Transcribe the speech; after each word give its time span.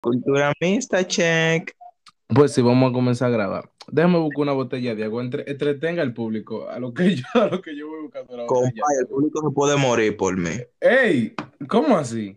Cultura 0.00 0.52
mixta, 0.60 1.06
check. 1.06 1.74
Pues 2.28 2.52
sí, 2.52 2.62
vamos 2.62 2.90
a 2.90 2.92
comenzar 2.92 3.28
a 3.28 3.32
grabar. 3.32 3.70
Déjame 3.88 4.18
buscar 4.18 4.42
una 4.42 4.52
botella 4.52 4.94
de 4.94 5.04
agua. 5.04 5.22
Entre, 5.22 5.50
entretenga 5.50 6.02
al 6.02 6.14
público 6.14 6.68
a 6.68 6.78
lo 6.78 6.94
que 6.94 7.16
yo, 7.16 7.24
a 7.34 7.46
lo 7.46 7.60
que 7.60 7.76
yo 7.76 7.88
voy 7.88 8.02
buscando 8.02 8.36
la 8.36 8.44
botella. 8.44 8.70
Compa, 8.70 8.86
el 9.00 9.06
público 9.06 9.48
se 9.48 9.54
puede 9.54 9.76
morir 9.76 10.16
por 10.16 10.36
mí. 10.36 10.50
¡Ey! 10.80 11.34
¿Cómo 11.68 11.96
así? 11.98 12.36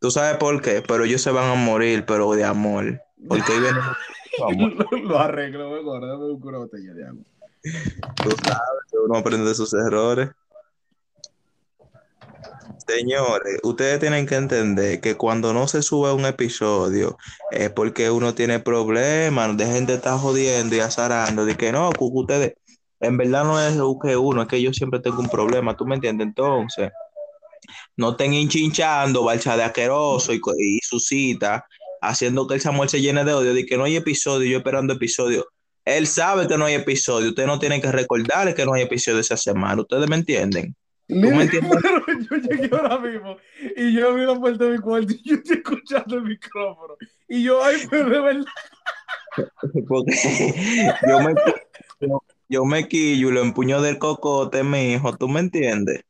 Tú 0.00 0.10
sabes 0.10 0.36
por 0.38 0.62
qué, 0.62 0.82
pero 0.86 1.04
ellos 1.04 1.20
se 1.20 1.30
van 1.30 1.50
a 1.50 1.54
morir, 1.54 2.04
pero 2.06 2.32
de 2.32 2.44
amor. 2.44 3.00
Porque 3.28 3.52
ahí 3.52 3.60
viene 3.60 3.78
lo, 4.90 4.98
lo 4.98 5.18
arreglo 5.18 5.70
mejor. 5.70 6.02
Déjame 6.02 6.32
buscar 6.32 6.48
una 6.48 6.58
botella 6.58 6.94
de 6.94 7.06
agua. 7.06 7.24
Tú 8.22 8.30
sabes 8.44 8.86
uno 9.04 9.18
aprende 9.18 9.48
de 9.48 9.54
sus 9.54 9.72
errores. 9.74 10.30
Señores, 12.84 13.58
ustedes 13.62 13.98
tienen 14.00 14.26
que 14.26 14.36
entender 14.36 15.00
que 15.00 15.16
cuando 15.16 15.52
no 15.52 15.66
se 15.66 15.82
sube 15.82 16.12
un 16.12 16.26
episodio 16.26 17.16
es 17.50 17.70
porque 17.70 18.10
uno 18.10 18.34
tiene 18.34 18.60
problemas, 18.60 19.56
de 19.56 19.66
gente 19.66 19.94
está 19.94 20.18
jodiendo 20.18 20.76
y 20.76 20.80
azarando, 20.80 21.44
de 21.44 21.56
que 21.56 21.72
no, 21.72 21.90
ustedes, 21.98 22.54
en 23.00 23.16
verdad 23.16 23.44
no 23.44 23.60
es 23.60 23.74
que 24.02 24.16
uno, 24.16 24.42
es 24.42 24.48
que 24.48 24.60
yo 24.62 24.72
siempre 24.72 25.00
tengo 25.00 25.20
un 25.20 25.28
problema, 25.28 25.76
¿tú 25.76 25.86
me 25.86 25.96
entiendes? 25.96 26.28
Entonces, 26.28 26.90
no 27.96 28.10
estén 28.10 28.34
hinchinchando, 28.34 29.24
balcha 29.24 29.56
de 29.56 29.64
asqueroso 29.64 30.32
y, 30.32 30.40
y 30.58 30.78
su 30.82 31.00
cita, 31.00 31.64
haciendo 32.00 32.46
que 32.46 32.54
el 32.54 32.60
Samuel 32.60 32.88
se 32.88 33.00
llene 33.00 33.24
de 33.24 33.32
odio, 33.32 33.54
de 33.54 33.66
que 33.66 33.76
no 33.76 33.84
hay 33.84 33.96
episodio, 33.96 34.48
yo 34.48 34.58
esperando 34.58 34.94
episodio. 34.94 35.46
Él 35.84 36.06
sabe 36.06 36.46
que 36.46 36.58
no 36.58 36.66
hay 36.66 36.74
episodio, 36.74 37.30
ustedes 37.30 37.48
no 37.48 37.58
tienen 37.58 37.80
que 37.80 37.92
recordarle 37.92 38.54
que 38.54 38.64
no 38.66 38.74
hay 38.74 38.82
episodio 38.82 39.20
esa 39.20 39.36
semana, 39.36 39.80
¿ustedes 39.82 40.08
me 40.08 40.16
entienden? 40.16 40.76
Pero 41.08 42.04
yo 42.30 42.36
llegué 42.36 42.76
ahora 42.76 42.98
mismo 42.98 43.36
y 43.76 43.92
yo 43.92 44.10
abrí 44.10 44.26
la 44.26 44.34
puerta 44.34 44.64
de 44.64 44.70
mi 44.72 44.78
cuarto 44.78 45.12
y 45.12 45.22
yo 45.28 45.36
estoy 45.36 45.58
escuchando 45.58 46.16
el 46.16 46.22
micrófono. 46.22 46.94
Y 47.28 47.42
yo, 47.44 47.62
ay, 47.62 47.76
pero 47.88 48.10
de 48.10 48.20
verdad. 48.20 48.44
Porque 49.88 50.12
yo 51.06 51.20
me, 51.20 51.34
yo, 52.00 52.22
yo 52.48 52.64
me 52.64 52.88
quillo 52.88 53.28
y 53.28 53.32
lo 53.32 53.40
empuño 53.42 53.80
del 53.82 53.98
cocote, 53.98 54.62
mi 54.64 54.94
hijo, 54.94 55.16
¿tú 55.16 55.28
me 55.28 55.40
entiendes? 55.40 56.04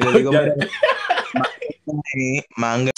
Y 0.00 0.04
le 0.04 0.18
digo, 0.18 0.30
mira, 1.86 2.44
manga- 2.56 2.90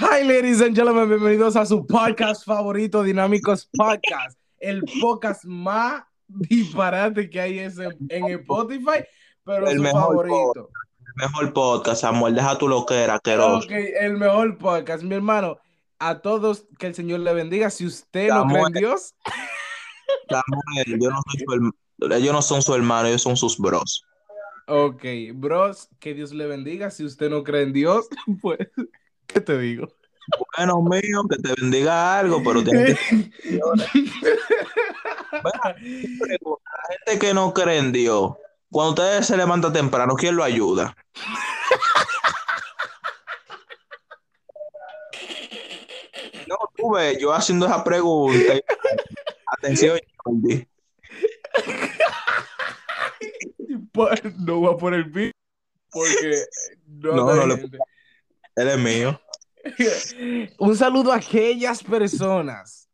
Hi, 0.00 0.22
ladies 0.22 0.60
and 0.60 0.76
gentlemen, 0.76 1.08
bienvenidos 1.08 1.56
a 1.56 1.66
su 1.66 1.84
podcast 1.84 2.44
favorito, 2.44 3.02
Dinámicos 3.02 3.68
Podcast, 3.76 4.38
el 4.60 4.80
podcast 5.00 5.44
más 5.44 6.04
disparate 6.28 7.28
que 7.28 7.40
hay 7.40 7.58
es 7.58 7.78
en, 7.78 7.96
en 8.08 8.26
Spotify, 8.26 9.04
pero 9.42 9.66
El 9.68 9.78
su 9.78 9.82
mejor 9.82 10.00
favorito. 10.00 10.70
El 11.04 11.14
mejor 11.16 11.52
podcast, 11.52 12.02
Samuel, 12.02 12.36
deja 12.36 12.56
tu 12.56 12.68
loquera, 12.68 13.14
asqueroso. 13.14 13.66
Ok, 13.66 13.72
el 13.72 14.16
mejor 14.18 14.56
podcast, 14.58 15.02
mi 15.02 15.16
hermano. 15.16 15.58
A 15.98 16.20
todos, 16.20 16.68
que 16.78 16.86
el 16.86 16.94
Señor 16.94 17.18
le 17.18 17.34
bendiga. 17.34 17.68
Si 17.68 17.84
usted 17.84 18.28
no 18.28 18.46
cree 18.46 18.58
en 18.58 18.64
Samuel. 18.66 18.72
Dios, 18.74 19.14
Samuel, 20.30 21.00
yo 21.00 21.10
no 21.10 21.20
soy 21.26 21.40
su 21.44 21.72
ellos 22.14 22.32
no 22.32 22.42
son 22.42 22.62
su 22.62 22.72
hermano, 22.72 23.08
ellos 23.08 23.22
son 23.22 23.36
sus 23.36 23.58
bros. 23.58 24.04
ok, 24.68 25.04
bros, 25.34 25.88
que 25.98 26.14
Dios 26.14 26.32
le 26.32 26.46
bendiga. 26.46 26.92
Si 26.92 27.04
usted 27.04 27.30
no 27.30 27.42
cree 27.42 27.62
en 27.62 27.72
Dios, 27.72 28.06
pues, 28.40 28.60
¿qué 29.28 29.40
te 29.40 29.58
digo? 29.58 29.88
Bueno, 30.56 30.82
mío, 30.82 31.22
que 31.28 31.36
te 31.36 31.54
bendiga 31.60 32.18
algo, 32.18 32.42
pero 32.42 32.62
tienes 32.62 32.98
que 32.98 33.30
preguntar. 35.30 35.76
La 35.80 36.96
gente 37.06 37.18
que 37.18 37.34
no 37.34 37.54
cree 37.54 37.78
en 37.78 37.92
Dios, 37.92 38.32
cuando 38.70 38.90
usted 39.02 39.22
se 39.22 39.36
levanta 39.36 39.72
temprano, 39.72 40.14
¿quién 40.14 40.36
lo 40.36 40.44
ayuda? 40.44 40.94
No, 46.46 46.56
tú 46.76 46.92
ves, 46.92 47.18
yo 47.20 47.32
haciendo 47.32 47.66
esa 47.66 47.84
pregunta. 47.84 48.54
Atención, 49.58 49.98
no 54.38 54.60
voy 54.60 54.74
a 54.74 54.76
poner 54.76 55.04
beat 55.04 55.32
porque 55.90 56.44
no, 56.86 57.16
No, 57.16 57.34
no 57.34 57.46
le-. 57.46 57.68
Él 58.58 58.68
es 58.68 58.78
mío. 58.78 59.20
Un 60.58 60.76
saludo 60.76 61.12
a 61.12 61.16
aquellas 61.16 61.84
personas 61.84 62.88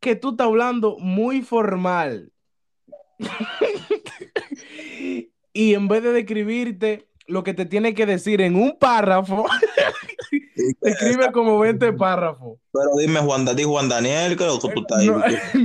que 0.00 0.16
tú 0.16 0.30
estás 0.30 0.48
hablando 0.48 0.96
muy 0.98 1.42
formal. 1.42 2.32
y 5.52 5.74
en 5.74 5.86
vez 5.86 6.02
de 6.02 6.12
describirte 6.12 7.08
lo 7.28 7.44
que 7.44 7.54
te 7.54 7.66
tiene 7.66 7.94
que 7.94 8.04
decir 8.04 8.40
en 8.40 8.56
un 8.56 8.76
párrafo, 8.76 9.46
te 10.80 10.90
escribe 10.90 11.30
como 11.30 11.60
20 11.60 11.92
párrafos. 11.92 12.58
Pero 12.72 12.96
dime, 12.98 13.20
Juan, 13.20 13.44
di 13.54 13.62
Juan 13.62 13.88
Daniel, 13.88 14.36
que 14.36 14.44
tú 14.44 14.72
estás 14.74 14.98
ahí. 14.98 15.06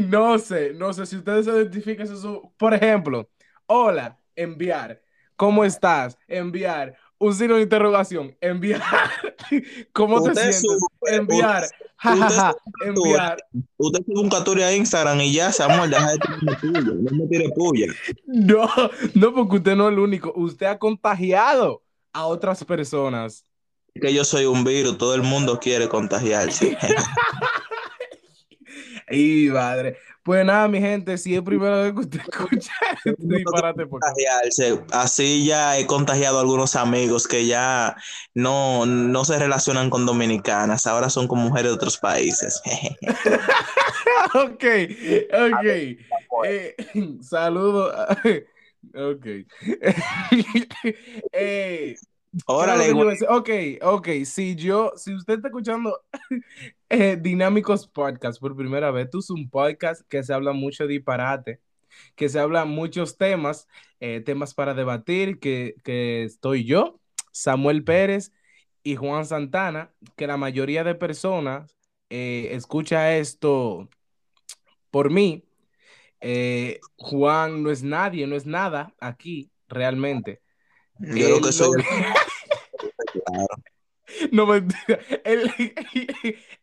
No, 0.08 0.34
no 0.34 0.38
sé, 0.38 0.74
no 0.75 0.94
sé 0.94 1.08
si 1.08 1.18
ustedes 1.18 1.46
se 1.46 1.52
identifican 1.52 2.06
eso. 2.06 2.53
Por 2.58 2.75
ejemplo, 2.75 3.28
hola, 3.66 4.19
enviar. 4.36 5.02
¿Cómo 5.36 5.66
estás? 5.66 6.16
Enviar. 6.28 6.96
Un 7.19 7.35
signo 7.35 7.56
de 7.56 7.63
interrogación. 7.63 8.35
Enviar. 8.41 8.81
¿Cómo 9.94 10.24
te 10.24 10.34
sientes? 10.34 10.62
sube, 10.62 11.16
Enviar. 11.16 11.63
Ja, 12.02 12.16
ja, 12.16 12.56
Enviar. 12.85 13.44
Usted 13.75 14.00
sube 14.06 14.22
un 14.22 14.30
captura 14.30 14.68
a 14.68 14.74
Instagram 14.74 15.19
y 15.19 15.34
ya, 15.34 15.52
Samuel, 15.52 15.90
deja 15.90 16.12
de 16.12 16.18
tirarme 16.18 16.56
puya, 16.56 16.81
no 16.81 17.18
me 17.18 17.28
tire 17.28 17.50
puya. 17.50 17.88
No, 18.25 18.69
no, 19.16 19.34
porque 19.35 19.57
usted 19.57 19.75
no 19.75 19.90
es 19.90 19.94
el 19.94 20.00
único. 20.00 20.31
Usted 20.34 20.68
ha 20.68 20.80
contagiado 20.80 21.84
a 22.13 22.25
otras 22.25 22.63
personas. 22.63 23.44
Que 23.94 24.13
yo 24.13 24.24
soy 24.24 24.46
un 24.46 24.63
virus, 24.63 24.97
todo 24.97 25.13
el 25.13 25.24
mundo 25.24 25.59
quiere 25.59 25.90
contagiarse. 25.90 26.78
Y 29.12 29.50
madre. 29.50 29.97
Pues 30.24 30.46
nada, 30.46 30.68
mi 30.68 30.80
gente, 30.80 31.18
si 31.18 31.35
es 31.35 31.41
primera 31.41 31.81
vez 31.81 31.94
que 31.94 32.00
usted 32.02 32.19
escucha 32.30 32.72
este 33.06 33.13
disparate, 33.18 33.85
porque 33.88 34.06
contagiarse. 34.06 34.80
Así 34.91 35.46
ya 35.46 35.78
he 35.78 35.85
contagiado 35.88 36.38
a 36.38 36.41
algunos 36.41 36.75
amigos 36.75 37.28
que 37.28 37.46
ya 37.47 37.96
no, 38.34 38.85
no 38.85 39.25
se 39.25 39.40
relacionan 39.40 39.90
con 39.90 40.06
dominicanas, 40.06 40.88
ahora 40.88 41.09
son 41.09 41.28
con 41.28 41.40
mujeres 41.40 41.72
de 41.72 41.75
otros 41.75 41.97
países. 41.97 42.62
ok, 44.34 44.63
ok. 45.34 45.66
Eh, 46.46 46.75
saludo. 47.22 47.91
a- 47.91 48.18
Ok. 48.96 49.25
Eh, 51.34 51.96
Órale, 52.45 52.84
¿qué 52.84 52.90
es 52.90 52.95
lo 52.95 53.09
que 53.09 53.17
yo 53.19 53.28
güey. 53.28 53.79
Ok, 53.79 53.84
ok. 53.84 54.25
Si 54.25 54.56
yo, 54.56 54.91
si 54.95 55.13
usted 55.16 55.35
está 55.35 55.47
escuchando 55.47 56.00
eh, 56.90 57.17
Dinámicos 57.19 57.88
Podcast 57.88 58.40
por 58.40 58.56
primera 58.56 58.91
vez, 58.91 59.09
tú 59.09 59.19
es 59.19 59.29
un 59.29 59.50
podcast 59.50 60.03
que 60.07 60.23
se 60.23 60.34
habla 60.34 60.53
mucho 60.53 60.84
de 60.84 60.94
disparate, 60.94 61.59
que 62.16 62.29
se 62.29 62.39
habla 62.39 62.66
muchos 62.66 63.18
temas, 63.18 63.68
eh, 64.00 64.22
temas 64.22 64.53
para 64.53 64.73
debatir, 64.75 65.39
que, 65.39 65.75
que 65.84 66.23
estoy 66.23 66.66
yo, 66.66 67.00
Samuel 67.31 67.84
Pérez 67.84 68.31
y 68.84 68.95
Juan 68.95 69.25
Santana, 69.25 69.91
que 70.16 70.28
la 70.28 70.38
mayoría 70.38 70.84
de 70.84 70.95
personas 70.95 71.75
eh, 72.09 72.50
escucha 72.51 73.18
esto 73.18 73.89
por 74.91 75.09
mí. 75.12 75.44
Juan 76.97 77.63
no 77.63 77.72
es 77.72 77.81
nadie, 77.81 78.28
no 78.28 78.35
es 78.35 78.45
nada 78.45 78.94
aquí, 79.00 79.51
realmente. 79.68 80.41
Yo 81.00 81.14
creo 81.14 81.38
Él 81.38 81.44
que 81.44 81.52
soy 81.52 81.78
lo- 81.78 81.84
claro. 83.26 83.48
No, 84.32 84.46
mentira. 84.48 85.00
El, 85.24 85.52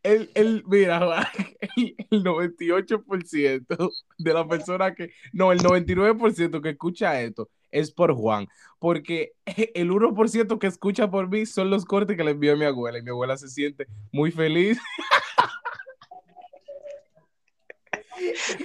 el, 0.03 0.31
el- 0.35 0.65
mira, 0.67 1.31
el, 1.77 1.95
el 2.11 2.25
98% 2.25 3.91
de 4.19 4.33
la 4.35 4.47
persona 4.49 4.95
que, 4.95 5.11
no, 5.33 5.53
el 5.53 5.61
99% 5.61 6.61
que 6.61 6.71
escucha 6.71 7.21
esto 7.21 7.49
es 7.71 7.91
por 7.93 8.15
Juan, 8.15 8.47
porque 8.79 9.33
el 9.75 9.91
1% 9.91 10.59
que 10.59 10.67
escucha 10.67 11.11
por 11.11 11.29
mí 11.29 11.47
son 11.47 11.71
los 11.71 11.85
cortes 11.85 12.17
que 12.17 12.25
le 12.25 12.33
envió 12.33 12.53
a 12.53 12.57
mi 12.57 12.65
abuela 12.65 12.99
y 12.99 13.03
mi 13.03 13.11
abuela 13.11 13.37
se 13.37 13.49
siente 13.49 13.87
muy 14.13 14.31
feliz. 14.33 14.79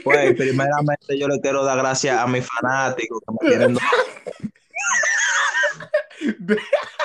Pues, 0.04 0.34
primeramente 0.36 1.20
yo 1.20 1.28
le 1.28 1.40
quiero 1.42 1.64
dar 1.66 1.78
gracias 1.78 2.18
a 2.18 2.26
mis 2.28 2.48
fanáticos 2.48 3.20
que 3.22 3.32
me 3.34 3.50
tienen 3.50 3.78
De- 6.40 6.58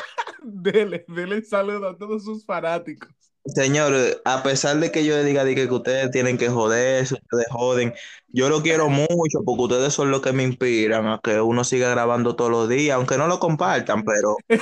dele, 0.43 1.05
dele 1.09 1.43
saludo 1.43 1.89
a 1.89 1.97
todos 1.97 2.25
sus 2.25 2.45
fanáticos. 2.45 3.11
Señores, 3.47 4.21
a 4.25 4.43
pesar 4.43 4.79
de 4.81 4.91
que 4.91 5.05
yo 5.05 5.23
diga 5.23 5.45
de 5.45 5.55
que 5.55 5.67
ustedes 5.67 6.11
tienen 6.11 6.37
que 6.37 6.49
joderse, 6.49 7.15
ustedes 7.15 7.47
joden, 7.51 7.95
yo 8.29 8.49
lo 8.49 8.61
quiero 8.61 8.89
mucho 8.89 9.43
porque 9.45 9.63
ustedes 9.63 9.93
son 9.95 10.11
los 10.11 10.21
que 10.21 10.33
me 10.33 10.43
inspiran 10.43 11.07
a 11.07 11.21
que 11.23 11.41
uno 11.41 11.63
siga 11.63 11.89
grabando 11.91 12.35
todos 12.35 12.51
los 12.51 12.69
días, 12.69 12.97
aunque 12.97 13.17
no 13.17 13.29
lo 13.29 13.39
compartan, 13.39 14.03
pero 14.03 14.37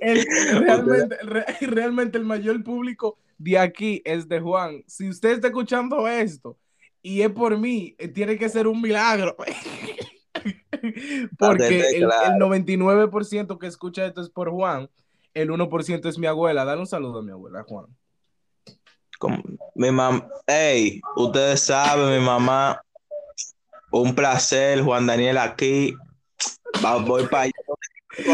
El- 0.00 0.26
realmente, 0.58 1.16
re- 1.22 1.46
realmente 1.62 2.18
el 2.18 2.24
mayor 2.24 2.62
público 2.62 3.18
de 3.38 3.58
aquí 3.58 4.02
es 4.04 4.28
de 4.28 4.40
Juan. 4.40 4.84
Si 4.86 5.08
usted 5.08 5.30
está 5.30 5.46
escuchando 5.48 6.06
esto 6.08 6.58
y 7.02 7.22
es 7.22 7.30
por 7.30 7.56
mí, 7.58 7.94
eh, 7.98 8.08
tiene 8.08 8.36
que 8.36 8.48
ser 8.48 8.66
un 8.66 8.82
milagro. 8.82 9.36
Porque 11.38 11.96
el, 11.96 12.04
el 12.04 12.38
99% 12.38 13.58
que 13.58 13.66
escucha 13.66 14.06
esto 14.06 14.20
es 14.20 14.30
por 14.30 14.50
Juan, 14.50 14.88
el 15.34 15.50
1% 15.50 16.08
es 16.08 16.18
mi 16.18 16.26
abuela. 16.26 16.64
Dale 16.64 16.80
un 16.80 16.86
saludo 16.86 17.20
a 17.20 17.22
mi 17.22 17.32
abuela, 17.32 17.64
Juan. 17.64 17.86
Como, 19.18 19.42
mi 19.74 19.90
mamá, 19.90 20.26
hey, 20.46 21.00
ustedes 21.16 21.60
saben, 21.60 22.18
mi 22.18 22.24
mamá, 22.24 22.80
un 23.92 24.14
placer, 24.14 24.82
Juan 24.82 25.06
Daniel 25.06 25.38
aquí. 25.38 25.94
Va, 26.82 26.96
voy 26.96 27.26
para 27.26 27.42
allá. 27.44 27.52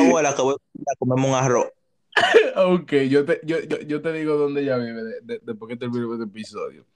Abuela 0.06 0.34
que 0.34 0.42
voy 0.42 0.54
a 0.54 0.96
comerme 0.98 1.28
un 1.28 1.34
arroz. 1.34 1.66
ok, 2.56 2.92
yo 3.10 3.24
te, 3.24 3.40
yo, 3.44 3.60
yo, 3.60 3.80
yo 3.80 4.00
te 4.00 4.12
digo 4.12 4.36
dónde 4.36 4.62
ella 4.62 4.78
vive 4.78 5.02
de, 5.02 5.20
de, 5.22 5.40
después 5.42 5.68
que 5.68 5.76
termine 5.76 6.10
este 6.12 6.24
episodio. 6.24 6.86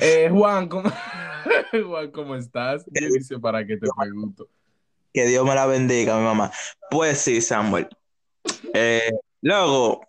Eh, 0.00 0.28
Juan, 0.30 0.68
¿cómo, 0.68 0.90
Juan, 1.86 2.10
¿cómo 2.10 2.36
estás? 2.36 2.84
Yo 2.86 3.08
dice 3.08 3.38
para 3.38 3.66
qué 3.66 3.76
te 3.76 3.86
pregunto. 3.96 4.48
Que 5.12 5.26
Dios 5.26 5.44
me 5.46 5.54
la 5.54 5.66
bendiga, 5.66 6.16
mi 6.18 6.24
mamá. 6.24 6.52
Pues 6.90 7.18
sí, 7.18 7.40
Samuel. 7.40 7.88
Eh, 8.74 9.10
luego, 9.40 10.02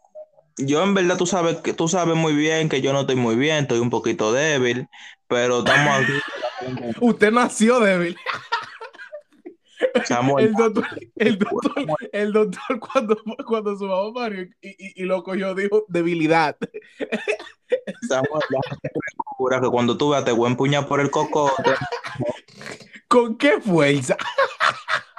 yo 0.58 0.84
en 0.84 0.94
verdad 0.94 1.18
tú 1.18 1.26
sabes 1.26 1.58
que 1.58 1.74
tú 1.74 1.88
sabes 1.88 2.16
muy 2.16 2.36
bien 2.36 2.70
que 2.70 2.82
yo 2.82 2.94
no 2.94 3.02
estoy 3.02 3.16
muy 3.16 3.36
bien, 3.36 3.64
estoy 3.64 3.80
un 3.80 3.90
poquito 3.90 4.34
débil, 4.34 4.88
pero 5.28 5.60
estamos 5.60 6.02
aquí. 6.02 6.14
Usted 7.02 7.32
nació 7.32 7.80
débil. 7.80 8.18
El 10.40 10.54
doctor, 10.54 10.86
el 11.16 11.38
doctor, 11.40 11.74
el 12.12 12.34
doctor 12.34 12.80
cuando, 12.80 13.18
cuando 13.46 13.78
su 13.78 13.86
mamá 13.86 14.14
parió 14.14 14.44
y, 14.62 14.70
y, 14.70 15.04
y 15.04 15.06
lo 15.06 15.24
cogió 15.24 15.54
dijo 15.56 15.86
debilidad. 15.88 16.58
Samuel, 18.08 18.42
que 19.62 19.70
cuando 19.70 19.98
tú 19.98 20.10
veas 20.10 20.26
te 20.26 20.32
voy 20.32 20.48
a 20.48 20.52
empuñar 20.52 20.88
por 20.88 21.00
el 21.00 21.12
cocote. 21.12 21.72
¿Con 23.08 23.38
qué 23.38 23.60
fuerza? 23.62 24.18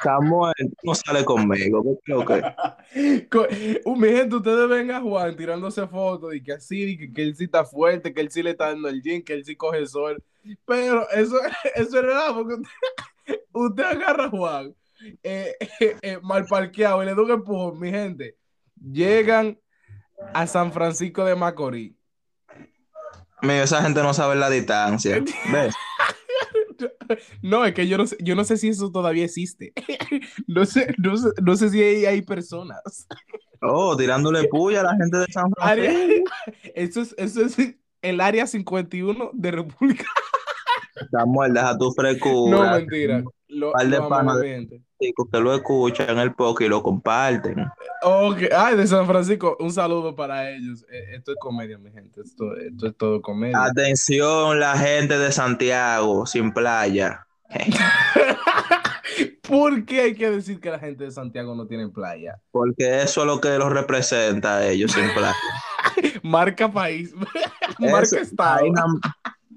Samuel, 0.03 0.55
no 0.83 0.95
sale 0.95 1.25
conmigo. 1.25 1.83
¿qué 1.83 1.99
creo 2.05 2.25
que? 2.25 3.29
Con- 3.29 3.47
Uh, 3.85 3.97
mi 3.97 4.09
gente, 4.09 4.37
ustedes 4.37 4.69
ven 4.69 4.91
a 4.91 5.01
Juan 5.01 5.37
tirándose 5.37 5.87
fotos 5.89 6.35
y 6.35 6.43
que 6.43 6.53
así, 6.53 6.97
que, 6.99 7.13
que 7.13 7.23
él 7.23 7.37
sí 7.37 7.45
está 7.45 7.65
fuerte, 7.65 8.13
que 8.15 8.21
él 8.21 8.31
sí 8.31 8.43
le 8.43 8.51
está 8.51 8.69
dando 8.69 8.89
el 8.89 9.03
gym, 9.03 9.23
que 9.23 9.33
él 9.35 9.45
sí 9.45 9.57
coge 9.57 9.79
el 9.79 9.89
sol. 9.89 10.23
Pero 10.65 11.09
eso, 11.11 11.37
eso 11.75 11.83
es 11.89 11.93
verdad, 11.93 12.33
porque 12.35 12.57
usted, 13.53 13.85
agarra 13.85 14.25
a 14.25 14.31
Juan 14.31 14.75
eh, 15.23 15.57
eh, 15.81 15.97
eh, 16.03 16.19
mal 16.23 16.47
parqueado 16.47 17.03
y 17.03 17.07
le 17.07 17.15
da 17.15 17.23
un 17.23 17.31
empujón, 17.31 17.79
mi 17.79 17.91
gente. 17.91 18.37
Llegan 18.81 19.59
a 20.35 20.47
San 20.47 20.73
Francisco 20.73 21.25
de 21.25 21.35
Macorís. 21.35 21.95
Mira, 23.43 23.63
esa 23.63 23.83
gente 23.83 24.03
no 24.03 24.13
sabe 24.13 24.37
la 24.37 24.51
distancia. 24.51 25.23
¿Ves? 25.53 25.75
No, 27.43 27.65
es 27.65 27.75
que 27.75 27.89
yo 27.89 27.97
no 27.97 28.07
sé, 28.07 28.17
yo 28.21 28.37
no 28.37 28.45
sé 28.45 28.57
si 28.57 28.69
eso 28.69 28.93
todavía 28.93 29.25
existe. 29.25 29.73
No 30.47 30.65
sé, 30.67 30.95
no 30.99 31.17
sé, 31.17 31.31
no 31.43 31.57
sé 31.57 31.71
si 31.71 31.83
hay, 31.83 32.05
hay 32.05 32.23
personas. 32.23 33.09
Oh, 33.63 33.97
tirándole 33.97 34.47
puya 34.49 34.81
a 34.81 34.85
la 34.85 34.97
gente 34.97 35.17
de 35.17 35.27
San 35.33 35.51
Francisco. 35.53 36.31
eso, 36.75 37.01
es, 37.01 37.15
eso 37.17 37.45
es 37.47 37.75
el 38.03 38.21
área 38.21 38.47
51 38.47 39.31
de 39.33 39.51
República. 39.51 40.05
Samuel, 41.11 41.55
deja 41.55 41.77
tu 41.79 41.91
frescura. 41.93 42.57
No, 42.57 42.71
mentira. 42.77 43.23
Lo, 43.49 43.73
Par 43.73 43.87
de 43.89 44.01
panas. 44.03 44.37
que 44.41 45.41
lo 45.41 45.55
escuchan 45.55 46.19
el 46.19 46.35
podcast 46.35 46.67
y 46.67 46.69
lo 46.69 46.83
comparten. 46.83 47.67
Ok, 48.03 48.43
Ay, 48.55 48.77
de 48.77 48.87
San 48.87 49.07
Francisco, 49.07 49.57
un 49.59 49.73
saludo 49.73 50.15
para 50.15 50.51
ellos. 50.51 50.85
Eh, 50.91 51.17
Esto 51.17 51.33
es 51.33 51.39
comedia, 51.41 51.79
mi 51.79 51.91
gente. 51.91 52.21
Esto, 52.21 52.55
esto 52.57 52.87
es 52.89 52.97
todo 52.97 53.23
comedia. 53.23 53.65
Atención, 53.65 54.61
la 54.61 54.77
gente 54.77 55.19
de 55.19 55.33
Santiago, 55.33 56.27
sin 56.27 56.53
playa. 56.53 57.27
¿Por 59.43 59.85
qué 59.87 60.03
hay 60.03 60.15
que 60.15 60.31
decir 60.31 60.61
que 60.61 60.71
la 60.71 60.79
gente 60.79 61.05
de 61.05 61.11
Santiago 61.11 61.55
no 61.55 61.67
tiene 61.67 61.89
playa? 61.89 62.39
Porque 62.51 63.01
eso 63.03 63.23
es 63.23 63.27
lo 63.27 63.41
que 63.41 63.57
los 63.57 63.73
representa 63.73 64.59
a 64.59 64.67
ellos, 64.69 64.93
sin 64.93 65.09
playa. 65.15 65.35
Marca 66.23 66.71
país. 66.71 67.15
Eso, 67.81 67.91
Marca 67.91 68.21
estado. 68.21 68.67
no, 68.73 69.01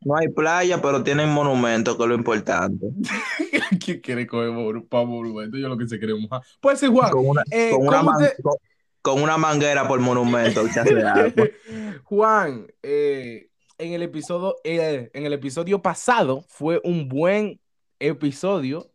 no 0.04 0.16
hay 0.18 0.28
playa, 0.30 0.82
pero 0.82 1.04
tienen 1.04 1.30
monumentos, 1.30 1.96
que 1.96 2.04
es 2.04 2.10
lo 2.10 2.16
importante. 2.16 2.88
¿Quién 3.84 4.00
quiere 4.02 4.28
coger 4.28 4.52
para 4.90 5.06
monumento? 5.06 5.58
Yo 5.58 5.68
lo 5.70 5.78
que 5.78 5.88
se 5.88 5.98
quiere 6.00 6.16
mojar. 6.16 6.42
Pues 6.60 6.80
sí, 6.80 6.88
Juan. 6.88 7.12
Con 7.12 7.28
una, 7.28 7.44
eh, 7.52 7.72
con 7.72 7.88
una, 7.88 7.98
¿cómo 7.98 8.12
man- 8.12 8.22
usted- 8.24 8.36
con, 8.42 8.54
con 9.02 9.22
una 9.24 9.38
manguera 9.38 9.88
por 9.88 10.00
monumento. 10.00 10.64
Juan, 12.04 12.68
eh, 12.84 13.50
en 13.78 13.94
el 13.94 14.04
episodio, 14.04 14.56
eh, 14.64 15.10
en 15.14 15.26
el 15.26 15.34
episodio 15.34 15.82
pasado 15.82 16.44
fue 16.48 16.80
un 16.84 17.08
buen 17.08 17.60
episodio. 18.00 18.92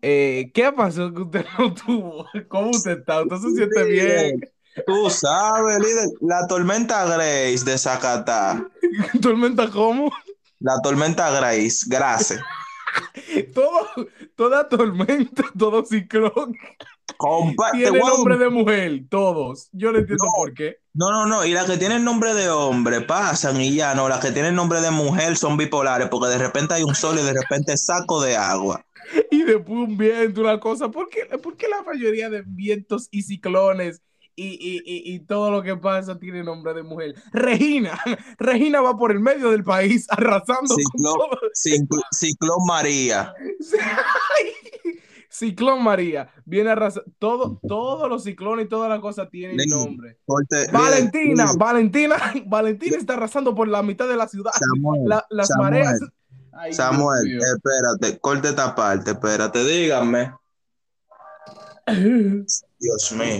¿Qué 0.00 0.72
pasó 0.76 1.12
que 1.14 1.22
usted 1.22 1.46
no 1.58 1.74
tuvo? 1.74 2.26
¿Cómo 2.48 2.70
usted 2.70 2.98
está? 2.98 3.22
¿Usted 3.22 3.36
se 3.36 3.54
siente 3.54 3.84
bien? 3.84 4.40
Tú 4.86 5.10
sabes, 5.10 5.78
líder, 5.78 6.08
la 6.22 6.46
tormenta 6.46 7.04
Grace 7.04 7.62
de 7.64 7.76
Zacatá. 7.76 8.66
¿Tormenta 9.20 9.68
cómo? 9.68 10.10
La 10.62 10.80
tormenta 10.82 11.30
Grace, 11.30 11.84
Grace. 11.88 12.40
Todo, 13.54 13.86
toda 14.36 14.68
tormenta, 14.68 15.44
todo 15.58 15.82
ciclón 15.84 16.54
Compa, 17.16 17.70
tiene 17.72 17.98
a- 18.00 18.08
nombre 18.08 18.36
de 18.36 18.50
mujer, 18.50 19.02
todos. 19.08 19.68
Yo 19.72 19.92
no 19.92 19.98
entiendo 19.98 20.24
No. 20.26 20.32
por 20.36 20.52
qué. 20.52 20.76
No, 20.92 21.10
no, 21.10 21.24
no. 21.26 21.44
Y 21.44 21.52
las 21.52 21.64
que 21.70 21.78
tienen 21.78 22.04
nombre 22.04 22.34
de 22.34 22.50
hombre 22.50 23.00
pasan 23.00 23.60
y 23.60 23.76
ya 23.76 23.94
no. 23.94 24.08
Las 24.10 24.20
que 24.20 24.30
tienen 24.30 24.54
nombre 24.54 24.80
de 24.82 24.90
mujer 24.90 25.36
son 25.36 25.56
bipolares 25.56 26.08
porque 26.10 26.28
de 26.28 26.38
repente 26.38 26.74
hay 26.74 26.82
un 26.82 26.94
sol 26.94 27.18
y 27.18 27.22
de 27.22 27.32
repente 27.32 27.76
saco 27.76 28.20
de 28.22 28.36
agua. 28.36 28.84
Y 29.30 29.42
después 29.42 29.88
un 29.88 29.96
viento, 29.96 30.40
una 30.42 30.60
cosa. 30.60 30.88
¿Por 30.90 31.08
qué, 31.08 31.24
por 31.38 31.56
qué 31.56 31.66
la 31.68 31.82
mayoría 31.82 32.30
de 32.30 32.42
vientos 32.46 33.08
y 33.10 33.22
ciclones 33.22 34.00
y, 34.34 34.46
y- 34.46 35.14
y- 35.14 35.20
todo 35.20 35.50
lo 35.50 35.62
que 35.62 35.76
pasa 35.76 36.18
tiene 36.18 36.42
nombre 36.42 36.72
de 36.74 36.82
mujer? 36.82 37.14
Regina. 37.32 37.98
Regina 38.38 38.80
va 38.80 38.96
por 38.96 39.12
el 39.12 39.20
medio 39.20 39.50
del 39.50 39.62
país 39.64 40.06
arrasando 40.10 40.74
Ciclón. 40.74 41.18
con 41.18 41.30
todo. 41.30 41.38
Cicl- 41.54 42.02
Ciclón 42.12 42.64
María. 42.66 43.34
Ciclón 45.28 45.82
María. 45.82 46.28
Viene 46.44 46.70
arrasando. 46.70 47.10
Todo, 47.18 47.58
todos 47.66 48.08
los 48.08 48.22
ciclones 48.24 48.66
y 48.66 48.68
todas 48.68 48.88
las 48.90 49.00
cosas 49.00 49.28
tienen 49.30 49.56
nombre. 49.68 50.18
Corte- 50.26 50.70
Valentina, 50.72 51.46
Valentina, 51.56 52.16
Valentina 52.46 52.96
está 52.98 53.14
arrasando 53.14 53.54
por 53.54 53.68
la 53.68 53.82
mitad 53.82 54.08
de 54.08 54.16
la 54.16 54.28
ciudad. 54.28 54.52
Samuel, 54.52 55.02
La- 55.08 55.26
las 55.30 55.48
Samuel, 55.48 55.70
mareas. 55.70 56.00
Ay, 56.54 56.72
Samuel, 56.74 57.38
espérate, 57.40 58.18
corte 58.20 58.48
esta 58.48 58.74
parte, 58.74 59.12
espérate, 59.12 59.64
díganme. 59.64 60.34
Dios 62.78 63.12
mío. 63.12 63.38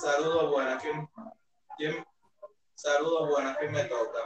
Saludos 0.00 0.50
buenas, 0.50 0.82
¿quién, 0.82 1.08
quién- 1.76 2.04
Saludos 2.74 3.28
buenas, 3.30 3.56
¿quién 3.58 3.72
me 3.72 3.84
toca? 3.84 4.18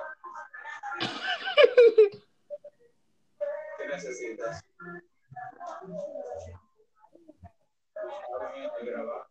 ¿Qué 3.79 3.87
necesitas? 3.89 4.65
Ahora 8.33 8.51
mismo 8.55 8.69
estoy 8.69 8.87
grabando. 8.87 9.29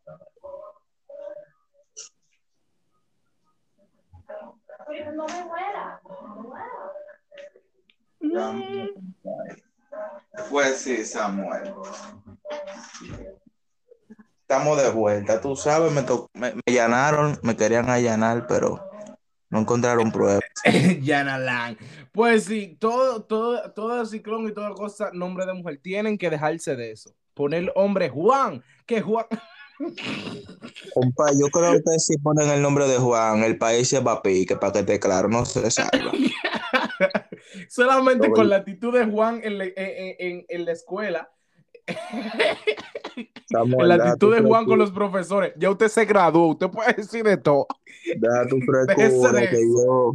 Pues 10.50 10.78
sí, 10.78 11.04
Samuel. 11.06 11.74
Estamos 14.42 14.82
de 14.82 14.90
vuelta, 14.92 15.42
tú 15.42 15.56
sabes, 15.56 15.92
me, 15.92 16.04
to- 16.04 16.30
me, 16.34 16.54
me 16.54 16.62
allanaron, 16.68 17.38
me 17.44 17.58
querían 17.58 17.90
allanar, 17.90 18.48
pero 18.48 18.90
no 19.50 19.60
encontraron 19.60 20.12
pruebas. 20.12 20.42
Yanalán. 21.02 21.78
Pues 22.14 22.46
sí, 22.46 22.78
todo, 22.80 23.24
todo, 23.24 23.72
todo 23.74 24.02
el 24.02 24.08
ciclón 24.08 24.48
y 24.48 24.54
toda 24.54 24.74
cosa, 24.74 25.10
nombre 25.14 25.46
de 25.46 25.54
mujer, 25.54 25.80
tienen 25.82 26.18
que 26.18 26.30
dejarse 26.30 26.76
de 26.78 26.92
eso. 26.92 27.14
Poner 27.34 27.72
hombre 27.76 28.10
Juan, 28.10 28.64
que 28.86 29.02
Juan. 29.02 29.26
Compa, 30.94 31.26
yo 31.38 31.50
creo 31.50 31.74
que 31.74 32.00
si 32.00 32.18
ponen 32.18 32.50
el 32.50 32.62
nombre 32.62 32.88
de 32.88 32.98
Juan, 32.98 33.44
el 33.44 33.58
país 33.58 33.90
se 33.90 34.00
va 34.00 34.14
a 34.14 34.22
pique, 34.22 34.56
para 34.56 34.72
que 34.74 34.84
te 34.84 35.00
claro, 35.00 35.28
no 35.28 35.46
se 35.46 35.70
salva. 35.70 36.12
Solamente 37.70 38.30
con 38.32 38.50
la 38.50 38.58
actitud 38.58 38.94
de 38.94 39.06
Juan 39.06 39.42
en 39.44 39.58
la, 39.58 39.66
en- 39.66 40.46
en- 40.48 40.66
la 40.66 40.72
escuela, 40.72 41.32
Samuel, 43.50 43.88
la 43.90 43.96
actitud 43.96 44.18
tu 44.20 44.30
de 44.32 44.42
Juan 44.42 44.66
con 44.66 44.78
los 44.80 44.92
profesores. 44.92 45.54
Ya 45.58 45.70
usted 45.70 45.88
se 45.88 46.06
graduó, 46.06 46.48
usted 46.50 46.70
puede 46.70 46.94
decir 46.94 47.24
de 47.24 47.38
todo. 47.38 47.68
deja 48.18 48.48
tu 48.48 48.60
frescura, 48.62 49.48
que 49.50 49.58
yo, 49.62 50.14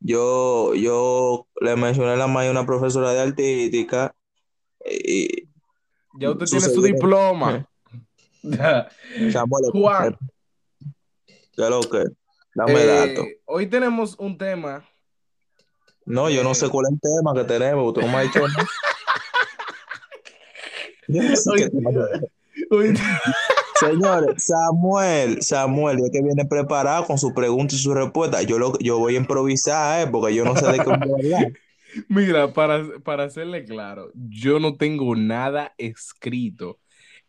yo, 0.00 0.74
yo 0.74 1.46
le 1.60 1.76
mencioné 1.76 2.16
la 2.16 2.26
mañana 2.26 2.58
a 2.58 2.62
una 2.62 2.66
profesora 2.66 3.12
de 3.12 3.20
artística 3.20 4.14
y 4.84 5.48
Ya 6.18 6.30
usted 6.30 6.46
tiene 6.46 6.68
su 6.68 6.82
diploma. 6.82 7.66
Samuel, 9.32 9.64
Juan. 9.72 10.18
¿Qué 11.56 11.70
lo 11.70 11.80
que? 11.82 12.04
Dame 12.54 12.82
Eh, 12.82 12.86
datos. 12.86 13.26
hoy 13.46 13.66
tenemos 13.66 14.16
un 14.18 14.36
tema. 14.36 14.84
No, 16.06 16.28
yo 16.30 16.42
no 16.44 16.52
eh, 16.52 16.54
sé 16.54 16.68
cuál 16.68 16.86
es 16.86 16.92
el 16.92 17.00
tema 17.00 17.34
que 17.34 17.44
tenemos, 17.44 17.92
tú 17.94 18.00
no 18.00 18.08
me 18.08 18.16
has 18.18 18.22
dicho 18.24 18.46
nada. 18.46 18.68
Yo 21.08 21.22
no 21.22 21.36
sé 21.36 21.50
Hoy- 21.50 21.58
qué 21.58 21.70
tema 21.70 21.90
tenemos. 21.90 22.30
hoy- 22.70 22.94
Señores, 23.80 24.44
Samuel, 24.46 25.42
Samuel, 25.42 25.98
ya 25.98 26.10
que 26.10 26.22
viene 26.22 26.44
preparado 26.46 27.04
con 27.06 27.18
su 27.18 27.34
pregunta 27.34 27.74
y 27.74 27.78
su 27.78 27.92
respuesta, 27.92 28.40
yo, 28.42 28.58
lo, 28.58 28.78
yo 28.78 28.98
voy 28.98 29.16
a 29.16 29.18
improvisar, 29.18 30.06
¿eh? 30.06 30.10
porque 30.10 30.34
yo 30.34 30.44
no 30.44 30.56
sé 30.56 30.66
de 30.66 30.78
qué 30.78 30.84
voy 30.84 30.94
a 30.94 30.96
hablar. 31.36 31.52
Mira, 32.08 32.52
para, 32.52 32.84
para 33.04 33.24
hacerle 33.24 33.64
claro, 33.64 34.10
yo 34.14 34.60
no 34.60 34.76
tengo 34.76 35.14
nada 35.16 35.74
escrito. 35.76 36.78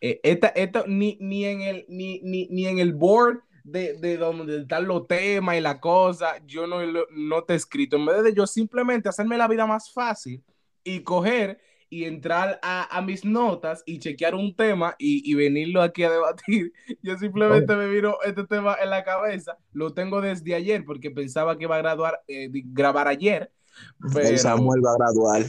Eh, 0.01 0.19
esta, 0.23 0.47
esta, 0.49 0.83
ni, 0.87 1.17
ni, 1.19 1.45
en 1.45 1.61
el, 1.61 1.85
ni, 1.89 2.19
ni, 2.21 2.47
ni 2.47 2.67
en 2.67 2.79
el 2.79 2.93
board 2.93 3.39
de, 3.65 3.95
de 3.95 4.17
donde 4.17 4.61
están 4.61 4.87
los 4.87 5.07
temas 5.07 5.57
y 5.57 5.61
la 5.61 5.79
cosa, 5.79 6.37
yo 6.45 6.67
no, 6.67 6.77
no 7.11 7.43
te 7.43 7.53
he 7.53 7.55
escrito. 7.55 7.97
En 7.97 8.05
vez 8.05 8.23
de 8.23 8.33
yo 8.33 8.45
simplemente 8.45 9.09
hacerme 9.09 9.37
la 9.37 9.47
vida 9.47 9.65
más 9.65 9.91
fácil 9.91 10.43
y 10.83 10.99
coger 11.01 11.59
y 11.89 12.03
entrar 12.05 12.59
a, 12.61 12.95
a 12.95 13.01
mis 13.01 13.25
notas 13.25 13.81
y 13.85 13.97
chequear 13.99 14.35
un 14.35 14.55
tema 14.55 14.95
y, 14.99 15.29
y 15.29 15.33
venirlo 15.33 15.81
aquí 15.81 16.03
a 16.03 16.11
debatir, 16.11 16.73
yo 17.01 17.17
simplemente 17.17 17.75
me 17.75 17.87
vino 17.87 18.17
este 18.23 18.45
tema 18.45 18.75
en 18.81 18.91
la 18.91 19.03
cabeza. 19.03 19.57
Lo 19.73 19.93
tengo 19.93 20.21
desde 20.21 20.53
ayer 20.53 20.85
porque 20.85 21.09
pensaba 21.09 21.57
que 21.57 21.63
iba 21.63 21.75
a 21.75 21.79
graduar, 21.79 22.21
eh, 22.27 22.49
grabar 22.53 23.07
ayer. 23.07 23.51
Pero 24.13 24.37
Samuel 24.37 24.81
va 24.85 24.91
a 24.91 24.97
graduar. 24.97 25.43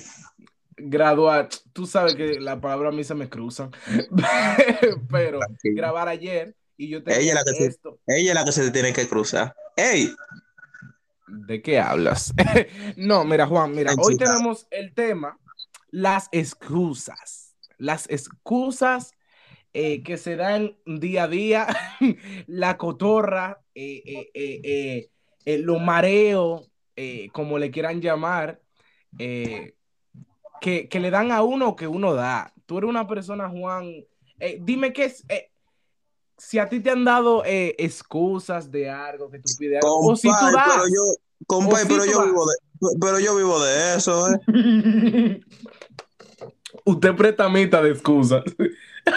graduar, 0.79 1.49
tú 1.75 1.87
sabes 1.87 2.15
que 2.15 2.41
la 2.41 2.61
palabra 2.61 2.89
a 2.89 2.93
mí 2.93 3.05
se 3.05 3.15
me 3.15 3.29
cruzan, 3.29 3.71
pero 5.11 5.39
Tranquilo. 5.41 5.75
grabar 5.75 6.09
ayer 6.09 6.55
y 6.77 6.89
yo 6.89 7.03
tenía 7.03 7.21
Ella 7.21 7.29
es 7.33 7.35
la 7.37 7.45
que 7.45 7.55
se- 7.59 7.67
esto. 7.67 7.99
Ella 8.07 8.31
es 8.31 8.35
la 8.35 8.45
que 8.45 8.53
se 8.53 8.71
tiene 8.71 8.93
que 8.93 9.09
cruzar. 9.09 9.55
¡Ey! 9.77 10.11
¿De 11.29 11.61
qué 11.61 11.79
hablas? 11.81 12.33
no, 12.97 13.25
mira, 13.25 13.47
Juan, 13.47 13.73
mira, 13.75 13.91
Ay, 13.91 13.97
hoy 14.01 14.13
chica. 14.15 14.27
tenemos 14.27 14.67
el 14.71 14.95
tema, 14.95 15.39
las 15.91 16.29
excusas. 16.33 17.55
Las 17.79 18.09
excusas 18.09 19.13
eh, 19.73 20.03
que 20.03 20.17
se 20.17 20.37
dan 20.37 20.77
día 20.87 21.25
a 21.25 21.29
día, 21.29 21.67
la 22.47 22.79
cotorra, 22.79 23.61
eh, 23.75 24.03
eh, 24.07 24.31
eh, 24.35 24.61
eh, 24.65 25.11
eh, 25.45 25.59
lo 25.59 25.79
mareo, 25.79 26.67
eh, 26.95 27.29
como 27.33 27.59
le 27.59 27.71
quieran 27.71 28.01
llamar, 28.01 28.61
eh, 29.19 29.75
que, 30.61 30.89
que 30.89 31.01
le 31.01 31.11
dan 31.11 31.31
a 31.33 31.43
uno 31.43 31.71
o 31.71 31.77
que 31.77 31.87
uno 31.87 32.15
da. 32.15 32.55
Tú 32.67 32.79
eres 32.79 32.89
una 32.89 33.07
persona, 33.07 33.49
Juan, 33.51 33.93
eh, 34.41 34.59
dime 34.63 34.93
qué 34.93 35.05
es, 35.05 35.25
eh, 35.29 35.51
si 36.39 36.59
a 36.59 36.69
ti 36.69 36.81
te 36.81 36.91
han 36.91 37.05
dado 37.05 37.45
eh, 37.45 37.75
excusas 37.79 38.71
de 38.71 38.91
algo 38.91 39.31
que 39.31 39.39
tú 39.39 39.53
pides, 39.59 39.81
algo, 39.83 40.13
o 40.13 40.17
si 40.17 40.29
tú 40.29 40.35
Compay, 40.35 40.53
das. 40.53 40.65
pero 40.75 40.85
yo, 40.89 41.03
compay, 41.47 41.83
si 41.83 41.89
pero 41.89 42.05
tú 42.05 42.11
yo 42.11 42.25
vivo 42.25 42.47
de, 42.47 42.55
pero 43.01 43.19
yo 43.21 43.37
vivo 43.37 43.63
de 43.65 43.97
eso, 43.97 44.29
¿eh? 44.31 44.41
Usted 46.85 47.17
prestamita 47.17 47.83
de 47.83 47.91
excusas. 47.91 48.43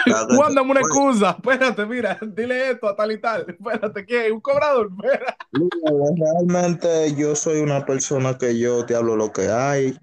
Claro 0.04 0.28
que 0.28 0.36
Juan, 0.36 0.50
sí. 0.50 0.54
dame 0.54 0.70
una 0.70 0.80
excusa. 0.80 1.30
Espérate, 1.38 1.86
mira, 1.86 2.18
dile 2.22 2.70
esto 2.70 2.88
a 2.88 2.96
tal 2.96 3.12
y 3.12 3.20
tal. 3.20 3.44
Espérate, 3.48 4.06
¿qué? 4.06 4.32
¿Un 4.32 4.40
cobrador? 4.40 4.90
Mira, 4.90 5.36
Realmente 6.16 7.14
yo 7.14 7.36
soy 7.36 7.60
una 7.60 7.84
persona 7.84 8.38
que 8.38 8.58
yo 8.58 8.84
te 8.86 8.94
hablo 8.94 9.16
lo 9.16 9.32
que 9.32 9.48
hay. 9.48 9.96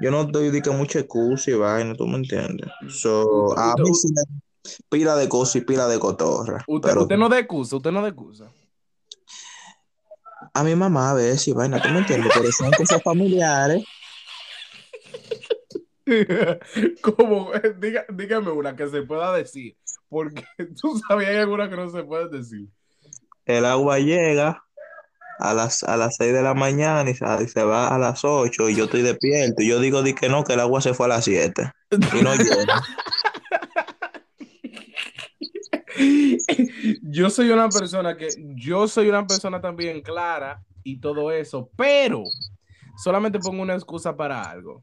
Yo 0.00 0.10
no 0.10 0.24
doy 0.24 0.50
mucha 0.72 1.00
excusa 1.00 1.50
y 1.50 1.54
vaina, 1.54 1.94
¿tú 1.94 2.06
me 2.06 2.16
entiendes? 2.16 2.68
So, 2.88 3.56
a 3.58 3.74
mí 3.76 3.94
sí 3.94 4.08
me 4.12 4.22
pila 4.88 5.16
de 5.16 5.28
cosas 5.28 5.56
y 5.56 5.60
pila 5.62 5.86
de 5.88 5.98
cotorra. 5.98 6.64
Usted, 6.66 6.88
pero 6.88 7.02
usted 7.02 7.16
no 7.16 7.28
da 7.28 7.38
excusa, 7.38 7.76
usted 7.76 7.90
no 7.90 8.02
da 8.02 8.08
excusa. 8.08 8.50
a 10.52 10.62
mi 10.62 10.74
mamá 10.74 11.10
a 11.10 11.14
veces 11.14 11.48
y 11.48 11.52
vaina, 11.52 11.82
¿tú 11.82 11.88
me 11.88 11.98
entiendes? 11.98 12.32
Pero 12.34 12.50
son 12.52 12.70
cosas 12.72 13.02
familiares. 13.02 13.84
Como, 17.00 17.50
diga, 17.78 18.04
dígame 18.12 18.50
una 18.50 18.76
que 18.76 18.88
se 18.88 19.02
pueda 19.02 19.34
decir, 19.34 19.76
porque 20.08 20.44
tú 20.80 21.00
sabías 21.08 21.30
hay 21.30 21.36
alguna 21.38 21.68
que 21.68 21.76
no 21.76 21.88
se 21.88 22.02
puede 22.02 22.28
decir. 22.28 22.68
El 23.46 23.64
agua 23.64 23.98
llega 23.98 24.64
a 25.38 25.54
las, 25.54 25.82
a 25.82 25.96
las 25.96 26.16
6 26.16 26.32
de 26.32 26.42
la 26.42 26.54
mañana 26.54 27.08
y 27.08 27.14
se, 27.14 27.24
y 27.42 27.48
se 27.48 27.64
va 27.64 27.88
a 27.88 27.98
las 27.98 28.24
8 28.24 28.68
y 28.70 28.74
yo 28.74 28.84
estoy 28.84 29.02
despierto. 29.02 29.62
Y 29.62 29.68
yo 29.68 29.80
digo 29.80 30.02
di 30.02 30.14
que 30.14 30.28
no, 30.28 30.44
que 30.44 30.54
el 30.54 30.60
agua 30.60 30.80
se 30.80 30.94
fue 30.94 31.06
a 31.06 31.10
las 31.10 31.24
7 31.24 31.72
y 31.90 32.22
no 32.22 32.34
llega. 32.34 32.82
Yo 37.02 37.30
soy 37.30 37.50
una 37.50 37.68
persona 37.68 38.16
que, 38.16 38.28
yo 38.56 38.88
soy 38.88 39.08
una 39.08 39.26
persona 39.26 39.60
también 39.60 40.02
clara 40.02 40.62
y 40.82 41.00
todo 41.00 41.30
eso, 41.30 41.70
pero 41.76 42.22
solamente 43.02 43.38
pongo 43.38 43.62
una 43.62 43.74
excusa 43.74 44.16
para 44.16 44.42
algo, 44.42 44.82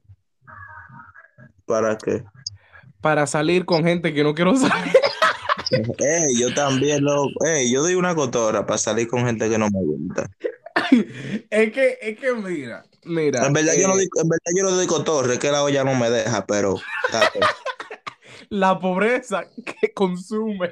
¿Para 1.65 1.97
qué? 1.97 2.23
para 3.01 3.25
salir 3.27 3.65
con 3.65 3.83
gente 3.83 4.13
que 4.13 4.23
no 4.23 4.33
quiero 4.33 4.55
salir. 4.55 4.93
Yo 6.37 6.53
también 6.53 7.03
lo. 7.03 7.27
Ey, 7.45 7.71
yo 7.71 7.81
doy 7.81 7.95
una 7.95 8.13
cotorra 8.13 8.65
para 8.65 8.77
salir 8.77 9.07
con 9.07 9.25
gente 9.25 9.49
que 9.49 9.57
no 9.57 9.69
me 9.69 9.79
gusta. 9.79 10.29
Es 11.49 11.71
que, 11.71 11.97
es 12.01 12.19
que 12.19 12.33
mira, 12.33 12.83
mira. 13.05 13.45
En 13.45 13.53
verdad, 13.53 13.73
yo 13.79 13.87
no 13.87 13.93
eh, 13.93 13.97
doy, 13.97 14.09
en 14.21 14.29
verdad 14.29 14.51
yo 14.57 14.63
no 14.63 14.71
doy 14.71 14.87
cotorra, 14.87 15.33
es 15.33 15.39
que 15.39 15.51
la 15.51 15.63
olla 15.63 15.85
no 15.85 15.95
me 15.95 16.09
deja, 16.09 16.45
pero. 16.45 16.75
La 18.51 18.77
pobreza 18.79 19.45
que 19.65 19.93
consume. 19.93 20.69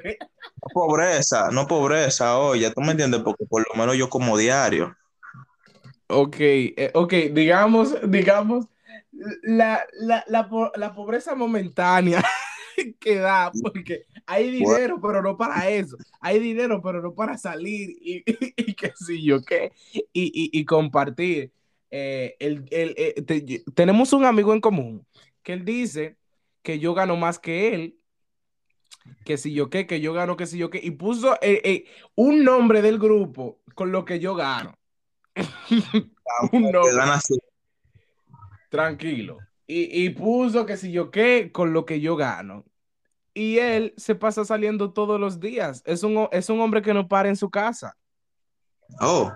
No 0.62 0.68
pobreza, 0.72 1.50
no 1.50 1.66
pobreza, 1.66 2.38
oye, 2.38 2.70
tú 2.70 2.80
me 2.82 2.92
entiendes, 2.92 3.22
porque 3.22 3.46
por 3.46 3.64
lo 3.66 3.74
menos 3.78 3.96
yo 3.96 4.08
como 4.08 4.36
diario. 4.36 4.94
Ok, 6.08 6.36
eh, 6.40 6.90
ok, 6.94 7.12
digamos, 7.32 7.94
digamos, 8.10 8.66
la, 9.42 9.84
la, 9.92 10.24
la, 10.26 10.48
po- 10.48 10.72
la 10.76 10.92
pobreza 10.94 11.34
momentánea 11.34 12.22
que 13.00 13.16
da, 13.16 13.52
porque 13.62 14.04
hay 14.26 14.50
dinero, 14.50 15.00
pero 15.00 15.22
no 15.22 15.36
para 15.36 15.68
eso. 15.70 15.96
Hay 16.20 16.38
dinero, 16.38 16.82
pero 16.82 17.00
no 17.00 17.14
para 17.14 17.38
salir 17.38 17.90
y, 18.00 18.22
y, 18.26 18.54
y 18.56 18.74
qué 18.74 18.92
sé 18.96 19.22
yo 19.22 19.42
qué, 19.42 19.72
y, 19.92 20.02
y, 20.12 20.50
y 20.60 20.64
compartir. 20.64 21.52
Eh, 21.92 22.36
el, 22.38 22.66
el, 22.70 22.94
eh, 22.96 23.22
te- 23.22 23.64
tenemos 23.74 24.12
un 24.12 24.24
amigo 24.24 24.52
en 24.54 24.60
común 24.60 25.04
que 25.42 25.54
él 25.54 25.64
dice 25.64 26.16
que 26.62 26.78
yo 26.78 26.94
gano 26.94 27.16
más 27.16 27.38
que 27.38 27.74
él, 27.74 28.00
que 29.24 29.36
si 29.36 29.52
yo 29.52 29.70
qué, 29.70 29.86
que 29.86 30.00
yo 30.00 30.12
gano, 30.12 30.36
que 30.36 30.46
si 30.46 30.58
yo 30.58 30.70
qué, 30.70 30.80
y 30.82 30.90
puso 30.92 31.34
eh, 31.42 31.60
eh, 31.64 31.84
un 32.14 32.44
nombre 32.44 32.82
del 32.82 32.98
grupo 32.98 33.60
con 33.74 33.92
lo 33.92 34.04
que 34.04 34.18
yo 34.20 34.34
gano. 34.34 34.78
un 36.52 36.64
Que 36.64 36.72
nombre. 36.72 36.80
Tranquilo. 38.68 39.38
Y, 39.66 40.04
y 40.04 40.10
puso 40.10 40.66
que 40.66 40.76
si 40.76 40.92
yo 40.92 41.10
qué 41.10 41.50
con 41.52 41.72
lo 41.72 41.84
que 41.84 42.00
yo 42.00 42.16
gano. 42.16 42.64
Y 43.32 43.58
él 43.58 43.94
se 43.96 44.14
pasa 44.16 44.44
saliendo 44.44 44.92
todos 44.92 45.20
los 45.20 45.38
días. 45.38 45.82
Es 45.86 46.02
un, 46.02 46.28
es 46.32 46.50
un 46.50 46.60
hombre 46.60 46.82
que 46.82 46.92
no 46.92 47.06
para 47.08 47.28
en 47.28 47.36
su 47.36 47.48
casa. 47.48 47.96
Oh, 49.00 49.32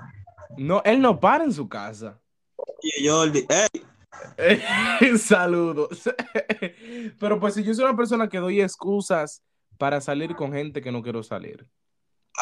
No, 0.56 0.82
él 0.84 1.00
no 1.00 1.20
para 1.20 1.44
en 1.44 1.52
su 1.52 1.68
casa. 1.68 2.20
y 2.82 3.04
yo, 3.04 3.24
ey, 3.24 3.42
Saludos. 5.18 6.10
Pero 7.20 7.38
pues 7.40 7.54
si 7.54 7.62
yo 7.62 7.74
soy 7.74 7.84
una 7.84 7.96
persona 7.96 8.28
que 8.28 8.38
doy 8.38 8.60
excusas 8.60 9.42
para 9.78 10.00
salir 10.00 10.34
con 10.34 10.52
gente 10.52 10.80
que 10.82 10.92
no 10.92 11.02
quiero 11.02 11.22
salir. 11.22 11.66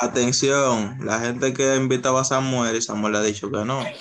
atención, 0.00 0.99
la 1.05 1.21
gente 1.21 1.52
que 1.52 1.76
invitaba 1.76 2.21
a 2.23 2.25
Samuel 2.25 2.76
y 2.76 2.83
Samuel 2.83 3.12
le 3.12 3.19
ha 3.19 3.23
dicho 3.23 3.50
que 3.50 3.64
no. 3.64 3.81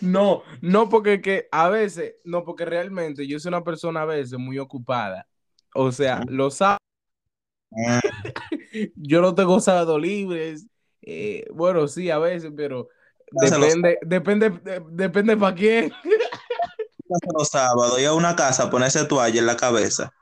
No, 0.00 0.42
no 0.60 0.88
porque 0.88 1.20
que 1.20 1.48
a 1.50 1.68
veces, 1.68 2.16
no 2.24 2.44
porque 2.44 2.64
realmente 2.64 3.26
yo 3.26 3.38
soy 3.38 3.48
una 3.48 3.64
persona 3.64 4.02
a 4.02 4.04
veces 4.04 4.38
muy 4.38 4.58
ocupada. 4.58 5.26
O 5.74 5.90
sea, 5.92 6.22
lo 6.28 6.50
sabe. 6.50 6.78
Yo 8.96 9.20
no 9.20 9.34
tengo 9.34 9.60
sábados 9.60 10.00
libres. 10.00 10.66
eh, 11.02 11.46
bueno, 11.52 11.88
sí, 11.88 12.10
a 12.10 12.18
veces, 12.18 12.52
pero 12.56 12.88
depende, 13.30 13.98
depende, 14.02 14.50
de- 14.50 14.82
depende 14.90 15.36
para 15.36 15.54
quién. 15.54 15.92
Los 17.08 17.48
sábados, 17.48 18.00
ir 18.00 18.06
a 18.06 18.14
una 18.14 18.34
casa 18.34 18.64
a 18.64 18.70
ponerse 18.70 19.04
toalla 19.04 19.38
en 19.38 19.46
la 19.46 19.56
cabeza. 19.56 20.12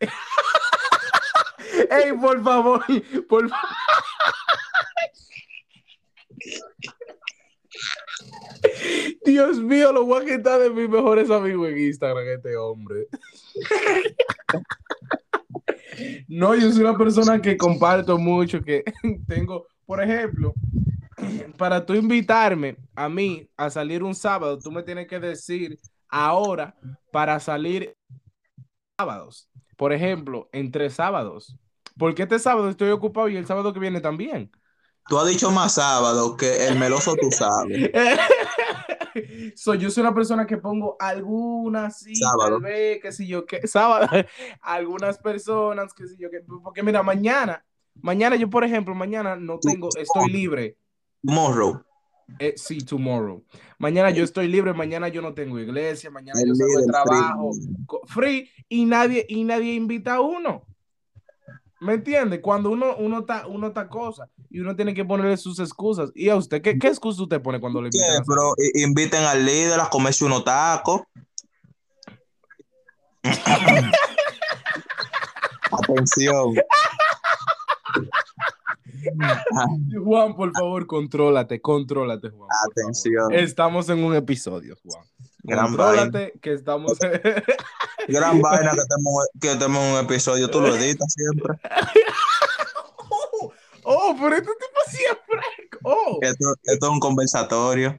Ey, 1.90 2.12
por 2.12 2.42
favor, 2.42 2.82
por. 3.28 3.50
Dios 9.24 9.58
mío, 9.58 9.92
lo 9.92 10.04
voy 10.04 10.22
a 10.22 10.36
quitar 10.36 10.60
de 10.60 10.70
mis 10.70 10.88
mejores 10.88 11.30
amigos 11.30 11.68
en 11.68 11.78
Instagram, 11.78 12.28
este 12.28 12.56
hombre. 12.56 13.08
No, 16.26 16.56
yo 16.56 16.72
soy 16.72 16.82
una 16.82 16.98
persona 16.98 17.40
que 17.40 17.56
comparto 17.56 18.18
mucho, 18.18 18.60
que 18.60 18.82
tengo, 19.28 19.68
por 19.86 20.02
ejemplo, 20.02 20.52
para 21.56 21.86
tú 21.86 21.94
invitarme 21.94 22.76
a 22.94 23.08
mí 23.08 23.48
a 23.56 23.70
salir 23.70 24.02
un 24.02 24.14
sábado, 24.14 24.58
tú 24.58 24.72
me 24.72 24.82
tienes 24.82 25.06
que 25.06 25.20
decir 25.20 25.78
ahora 26.14 26.76
para 27.10 27.40
salir 27.40 27.96
sábados. 28.96 29.50
Por 29.76 29.92
ejemplo, 29.92 30.48
entre 30.52 30.88
sábados. 30.88 31.56
Porque 31.98 32.22
este 32.22 32.38
sábado 32.38 32.68
estoy 32.70 32.90
ocupado 32.90 33.28
y 33.28 33.36
el 33.36 33.46
sábado 33.46 33.72
que 33.72 33.80
viene 33.80 34.00
también. 34.00 34.50
Tú 35.08 35.18
has 35.18 35.28
dicho 35.28 35.50
más 35.50 35.74
sábado 35.74 36.36
que 36.36 36.68
el 36.68 36.78
meloso 36.78 37.14
tú 37.16 37.30
sabes. 37.30 37.90
so, 39.56 39.74
yo 39.74 39.90
soy 39.90 40.02
una 40.02 40.14
persona 40.14 40.46
que 40.46 40.56
pongo 40.56 40.96
algunas, 40.98 41.98
sí, 42.00 42.14
Sábado. 42.14 42.52
tal 42.52 42.62
vez, 42.62 43.00
qué 43.02 43.12
sé 43.12 43.26
yo, 43.26 43.44
qué, 43.44 43.66
sábado, 43.66 44.08
algunas 44.62 45.18
personas, 45.18 45.92
qué 45.92 46.06
sé 46.06 46.16
yo, 46.18 46.30
que, 46.30 46.40
porque 46.62 46.82
mira, 46.82 47.02
mañana, 47.02 47.64
mañana 48.00 48.36
yo, 48.36 48.48
por 48.48 48.64
ejemplo, 48.64 48.94
mañana 48.94 49.36
no 49.36 49.58
tengo, 49.58 49.88
estoy 49.98 50.30
libre. 50.30 50.78
Tomorrow. 51.22 51.84
Eh, 52.38 52.54
sí, 52.56 52.78
tomorrow. 52.78 53.44
Mañana 53.78 54.10
yo 54.10 54.24
estoy 54.24 54.48
libre, 54.48 54.72
mañana 54.72 55.08
yo 55.08 55.20
no 55.22 55.34
tengo 55.34 55.58
iglesia, 55.58 56.10
mañana 56.10 56.40
El 56.40 56.48
yo 56.48 56.54
salgo 56.54 56.80
de 56.80 56.86
trabajo, 56.86 57.50
free. 58.06 58.50
y 58.68 58.84
nadie, 58.84 59.26
y 59.28 59.44
nadie 59.44 59.74
invita 59.74 60.14
a 60.14 60.20
uno. 60.20 60.66
¿Me 61.80 61.94
entiende? 61.94 62.40
Cuando 62.40 62.70
uno, 62.70 62.96
uno 62.96 63.20
está, 63.20 63.46
uno 63.46 63.66
está 63.66 63.88
cosa 63.88 64.30
y 64.48 64.60
uno 64.60 64.74
tiene 64.74 64.94
que 64.94 65.04
ponerle 65.04 65.36
sus 65.36 65.58
excusas. 65.58 66.10
¿Y 66.14 66.30
a 66.30 66.36
usted 66.36 66.62
qué, 66.62 66.78
qué 66.78 66.88
excusa 66.88 67.22
usted 67.22 67.42
pone 67.42 67.60
cuando 67.60 67.82
le 67.82 67.88
invitan? 67.88 68.08
salir? 68.08 68.22
Pero 68.26 68.54
inviten 68.74 69.22
al 69.24 69.44
líder 69.44 69.78
a 69.80 69.90
comerse 69.90 70.24
unos 70.24 70.44
tacos. 70.44 71.02
Atención. 75.70 76.54
Juan, 80.04 80.34
por 80.34 80.52
favor, 80.52 80.86
contrólate, 80.86 81.60
contrólate, 81.60 82.30
Juan. 82.30 82.48
Atención. 82.70 83.32
Estamos 83.32 83.88
en 83.88 84.04
un 84.04 84.14
episodio, 84.14 84.76
Juan. 84.82 85.04
Gran 85.42 85.66
Contrólate, 85.68 86.32
que 86.40 86.54
estamos. 86.54 86.98
Gran 88.08 88.40
vaina 88.40 88.70
que 88.70 88.82
tenemos, 88.88 89.28
que 89.40 89.48
tenemos 89.56 89.92
un 89.92 90.04
episodio. 90.04 90.48
Tú 90.50 90.60
lo 90.60 90.74
editas 90.74 91.12
siempre. 91.12 91.54
oh, 93.10 93.52
oh, 93.84 94.16
pero 94.18 94.36
este 94.36 94.50
tipo 94.52 94.80
siempre. 94.88 95.40
Oh, 95.82 96.18
Esto, 96.22 96.54
esto 96.64 96.86
es 96.86 96.92
un 96.92 97.00
conversatorio. 97.00 97.94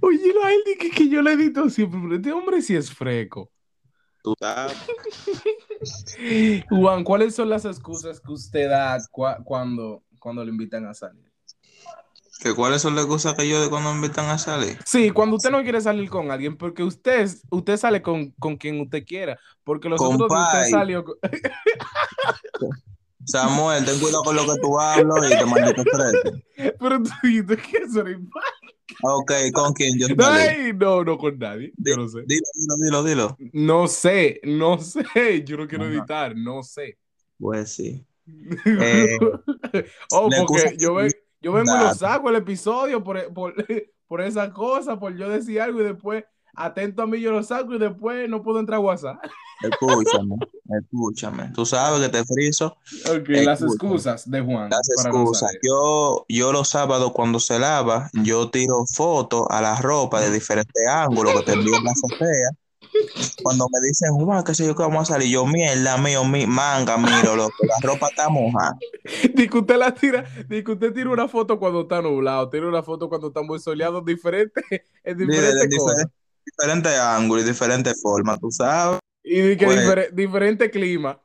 oye, 0.00 0.34
la 0.34 0.52
él 0.52 0.62
dice 0.66 0.90
que 0.90 1.08
yo 1.08 1.22
le 1.22 1.32
edito 1.32 1.70
siempre, 1.70 2.00
pero 2.02 2.16
este 2.16 2.32
hombre 2.32 2.62
sí 2.62 2.74
es 2.74 2.92
freco. 2.92 3.50
Tú 4.24 4.34
sabes. 4.40 4.74
Juan, 6.70 7.04
¿cuáles 7.04 7.34
son 7.34 7.50
las 7.50 7.66
excusas 7.66 8.18
que 8.20 8.32
usted 8.32 8.70
da 8.70 8.96
cua- 9.12 9.44
cuando, 9.44 10.02
cuando 10.18 10.42
le 10.42 10.50
invitan 10.50 10.86
a 10.86 10.94
salir? 10.94 11.30
¿Que 12.40 12.54
¿Cuáles 12.54 12.80
son 12.80 12.94
las 12.96 13.04
cosas 13.04 13.34
que 13.34 13.46
yo 13.46 13.60
de 13.62 13.68
cuando 13.68 13.90
me 13.92 13.96
invitan 14.06 14.24
a 14.30 14.38
salir? 14.38 14.78
Sí, 14.86 15.10
cuando 15.10 15.36
usted 15.36 15.50
no 15.50 15.62
quiere 15.62 15.78
salir 15.82 16.08
con 16.08 16.30
alguien, 16.30 16.56
porque 16.56 16.82
usted, 16.82 17.28
usted 17.50 17.76
sale 17.76 18.00
con, 18.00 18.30
con 18.38 18.56
quien 18.56 18.80
usted 18.80 19.04
quiera, 19.04 19.38
porque 19.62 19.90
los 19.90 20.00
otros 20.00 20.18
días 20.30 20.30
usted 20.30 20.58
Compay. 20.58 20.70
salió 20.70 21.04
con- 21.04 21.16
Samuel, 23.26 23.84
ten 23.84 23.98
cuidado 24.00 24.22
con 24.22 24.36
lo 24.36 24.44
que 24.44 24.60
tú 24.60 24.78
hablas 24.78 25.32
y 25.32 25.38
te 25.38 25.46
maldito 25.46 25.82
frente. 25.84 26.44
Pero 26.78 27.02
tú 27.02 27.10
dijiste 27.22 27.56
que 27.56 27.78
igual. 27.78 28.44
Ok, 29.02 29.32
¿con 29.52 29.72
quién 29.72 29.98
yo? 29.98 30.06
Ay, 30.18 30.72
no, 30.74 31.04
no 31.04 31.16
con 31.18 31.38
nadie. 31.38 31.72
Yo 31.76 31.96
no 31.96 32.08
sé. 32.08 32.22
Dilo, 32.26 32.42
dilo, 32.54 33.02
dilo, 33.02 33.02
dilo. 33.02 33.50
No 33.52 33.88
sé, 33.88 34.40
no 34.44 34.78
sé. 34.78 35.42
Yo 35.44 35.56
no 35.56 35.66
quiero 35.66 35.84
Ajá. 35.84 35.94
editar, 35.94 36.36
no 36.36 36.62
sé. 36.62 36.98
Pues 37.38 37.72
sí. 37.72 38.04
Eh, 38.66 39.18
oh, 40.10 40.30
porque 40.30 40.76
yo, 40.78 40.94
ve- 40.94 41.12
yo 41.40 41.52
vengo 41.52 41.76
y 41.76 41.78
lo 41.78 41.94
saco 41.94 42.30
el 42.30 42.36
episodio 42.36 43.04
por, 43.04 43.32
por, 43.34 43.54
por 44.06 44.20
esa 44.22 44.50
cosa, 44.50 44.98
por 44.98 45.14
yo 45.16 45.28
decir 45.28 45.60
algo 45.60 45.80
y 45.80 45.84
después, 45.84 46.24
atento 46.56 47.02
a 47.02 47.06
mí, 47.06 47.20
yo 47.20 47.32
lo 47.32 47.42
saco 47.42 47.74
y 47.74 47.78
después 47.78 48.28
no 48.28 48.42
puedo 48.42 48.60
entrar 48.60 48.78
a 48.78 48.80
WhatsApp. 48.80 49.18
Escúchame, 49.60 50.34
escúchame. 50.80 51.50
Tú 51.54 51.64
sabes 51.64 52.00
que 52.00 52.08
te 52.10 52.24
friso 52.24 52.76
Ok, 53.10 53.28
las 53.28 53.60
Escucha. 53.60 53.66
excusas 53.66 54.30
de 54.30 54.40
Juan. 54.40 54.68
las 54.70 54.80
no 54.88 55.02
excusas. 55.10 55.52
Yo, 55.62 56.24
yo 56.28 56.52
los 56.52 56.68
sábados 56.68 57.12
cuando 57.12 57.38
se 57.40 57.58
lava, 57.58 58.10
yo 58.12 58.50
tiro 58.50 58.84
fotos 58.92 59.46
a 59.50 59.60
la 59.62 59.76
ropa 59.80 60.20
de 60.20 60.30
diferentes 60.30 60.86
ángulos 60.88 61.34
que 61.34 61.42
te 61.42 61.52
envío 61.52 61.76
en 61.76 61.84
la 61.84 61.92
azotea. 61.92 62.50
Cuando 63.42 63.66
me 63.72 63.80
dicen, 63.86 64.12
Juan, 64.14 64.44
qué 64.44 64.54
sé 64.54 64.66
yo 64.66 64.74
que 64.74 64.82
vamos 64.82 65.08
a 65.10 65.14
salir, 65.14 65.28
yo, 65.28 65.46
mierda, 65.46 65.96
mío, 65.98 66.24
mi 66.24 66.46
manga, 66.46 66.96
miro, 66.98 67.36
loco, 67.36 67.54
la 67.66 67.76
ropa 67.82 68.08
está 68.08 68.28
mojada. 68.28 68.76
Di 69.34 69.48
que 69.48 69.58
usted 69.58 69.76
la 69.76 69.92
tira, 69.94 70.24
di 70.48 70.62
que 70.64 70.72
usted 70.72 70.92
tira 70.92 71.10
una 71.10 71.28
foto 71.28 71.58
cuando 71.58 71.82
está 71.82 72.00
nublado, 72.02 72.48
tira 72.50 72.68
una 72.68 72.82
foto 72.82 73.08
cuando 73.08 73.28
está 73.28 73.42
muy 73.42 73.58
soleado, 73.60 74.00
diferente, 74.00 74.62
en 75.04 75.18
diferentes 75.18 75.68
cosas. 75.76 76.06
diferentes, 76.06 76.12
diferentes 76.44 76.98
ángulos 76.98 77.44
y 77.44 77.48
diferentes 77.48 78.00
formas, 78.02 78.38
tú 78.40 78.50
sabes. 78.50 79.00
Y 79.22 79.56
que 79.56 79.64
Pues- 79.66 79.80
difere- 79.80 80.10
diferente 80.12 80.70
clima. 80.70 81.20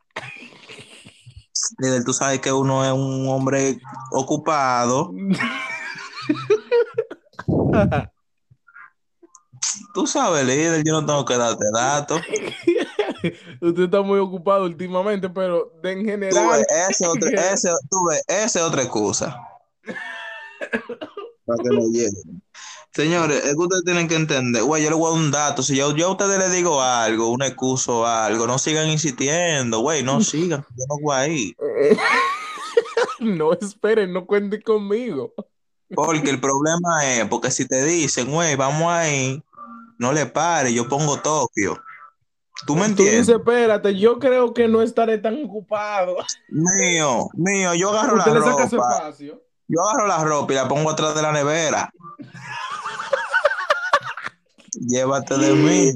Líder, 1.78 2.04
tú 2.04 2.14
sabes 2.14 2.40
que 2.40 2.52
uno 2.52 2.84
es 2.86 2.92
un 2.92 3.28
hombre 3.28 3.78
ocupado. 4.12 5.12
Tú 9.94 10.08
sabes, 10.08 10.46
líder, 10.46 10.84
yo 10.86 10.94
no 10.94 11.06
tengo 11.06 11.26
que 11.26 11.38
darte 11.38 11.66
datos. 11.74 12.22
Usted 13.62 13.84
está 13.84 14.02
muy 14.02 14.20
ocupado 14.20 14.64
últimamente, 14.66 15.30
pero 15.30 15.72
de 15.82 15.92
en 15.92 16.00
Tú 16.00 16.06
general. 16.06 16.50
ves, 16.52 16.66
ese 16.90 17.08
otro, 17.08 17.30
ese, 17.54 17.70
tú 17.90 17.98
ves, 18.10 18.24
esa 18.28 18.60
es 18.60 18.66
otra 18.66 18.84
excusa. 18.84 19.38
Para 21.46 21.64
que 21.64 21.70
no 21.70 21.82
lleguen. 21.92 22.42
Señores, 22.92 23.44
es 23.46 23.52
que 23.52 23.56
ustedes 23.62 23.84
tienen 23.86 24.08
que 24.08 24.16
entender. 24.16 24.64
Güey, 24.64 24.84
yo 24.84 24.90
les 24.90 24.98
voy 24.98 25.08
a 25.12 25.14
dar 25.14 25.24
un 25.24 25.32
dato. 25.32 25.62
Si 25.64 25.76
yo, 25.76 25.96
yo 25.96 26.08
a 26.08 26.12
ustedes 26.12 26.40
les 26.40 26.52
digo 26.52 26.82
algo, 26.82 27.30
una 27.30 27.48
excusa 27.48 27.92
o 27.92 28.06
algo, 28.06 28.48
no 28.48 28.58
sigan 28.58 28.90
insistiendo, 28.90 29.80
güey, 29.80 30.04
no 30.04 30.22
sigan. 30.24 30.66
Yo 30.76 30.86
no 30.90 30.96
voy 31.02 31.16
ahí. 31.16 31.56
No 33.20 33.52
esperen, 33.54 34.14
no 34.14 34.26
cuenten 34.26 34.62
conmigo. 34.62 35.34
Porque 35.94 36.30
el 36.30 36.40
problema 36.42 37.06
es, 37.06 37.26
porque 37.26 37.52
si 37.52 37.68
te 37.68 37.84
dicen, 37.84 38.32
güey, 38.32 38.56
vamos 38.56 38.92
ahí, 38.92 39.42
no 39.98 40.14
le 40.14 40.26
pares, 40.26 40.74
yo 40.74 40.88
pongo 40.88 41.20
Tokio. 41.20 41.82
¿Tú 42.66 42.76
me 42.76 42.82
Tú 42.82 42.88
entiendes? 42.92 43.28
dices, 43.28 43.36
espérate, 43.40 43.98
yo 43.98 44.20
creo 44.20 44.54
que 44.54 44.68
no 44.68 44.82
estaré 44.82 45.18
tan 45.18 45.44
ocupado. 45.46 46.16
Mío, 46.50 47.28
mío, 47.34 47.74
yo 47.74 47.90
agarro 47.92 48.18
la 48.18 48.26
ropa, 48.26 48.64
espacio. 48.64 49.42
yo 49.68 49.82
agarro 49.82 50.08
la 50.08 50.24
ropa 50.24 50.54
y 50.54 50.56
la 50.56 50.68
pongo 50.68 50.90
atrás 50.90 51.16
de 51.16 51.22
la 51.22 51.32
nevera. 51.32 51.92
Llévate 54.74 55.38
de 55.38 55.54
mí. 55.54 55.92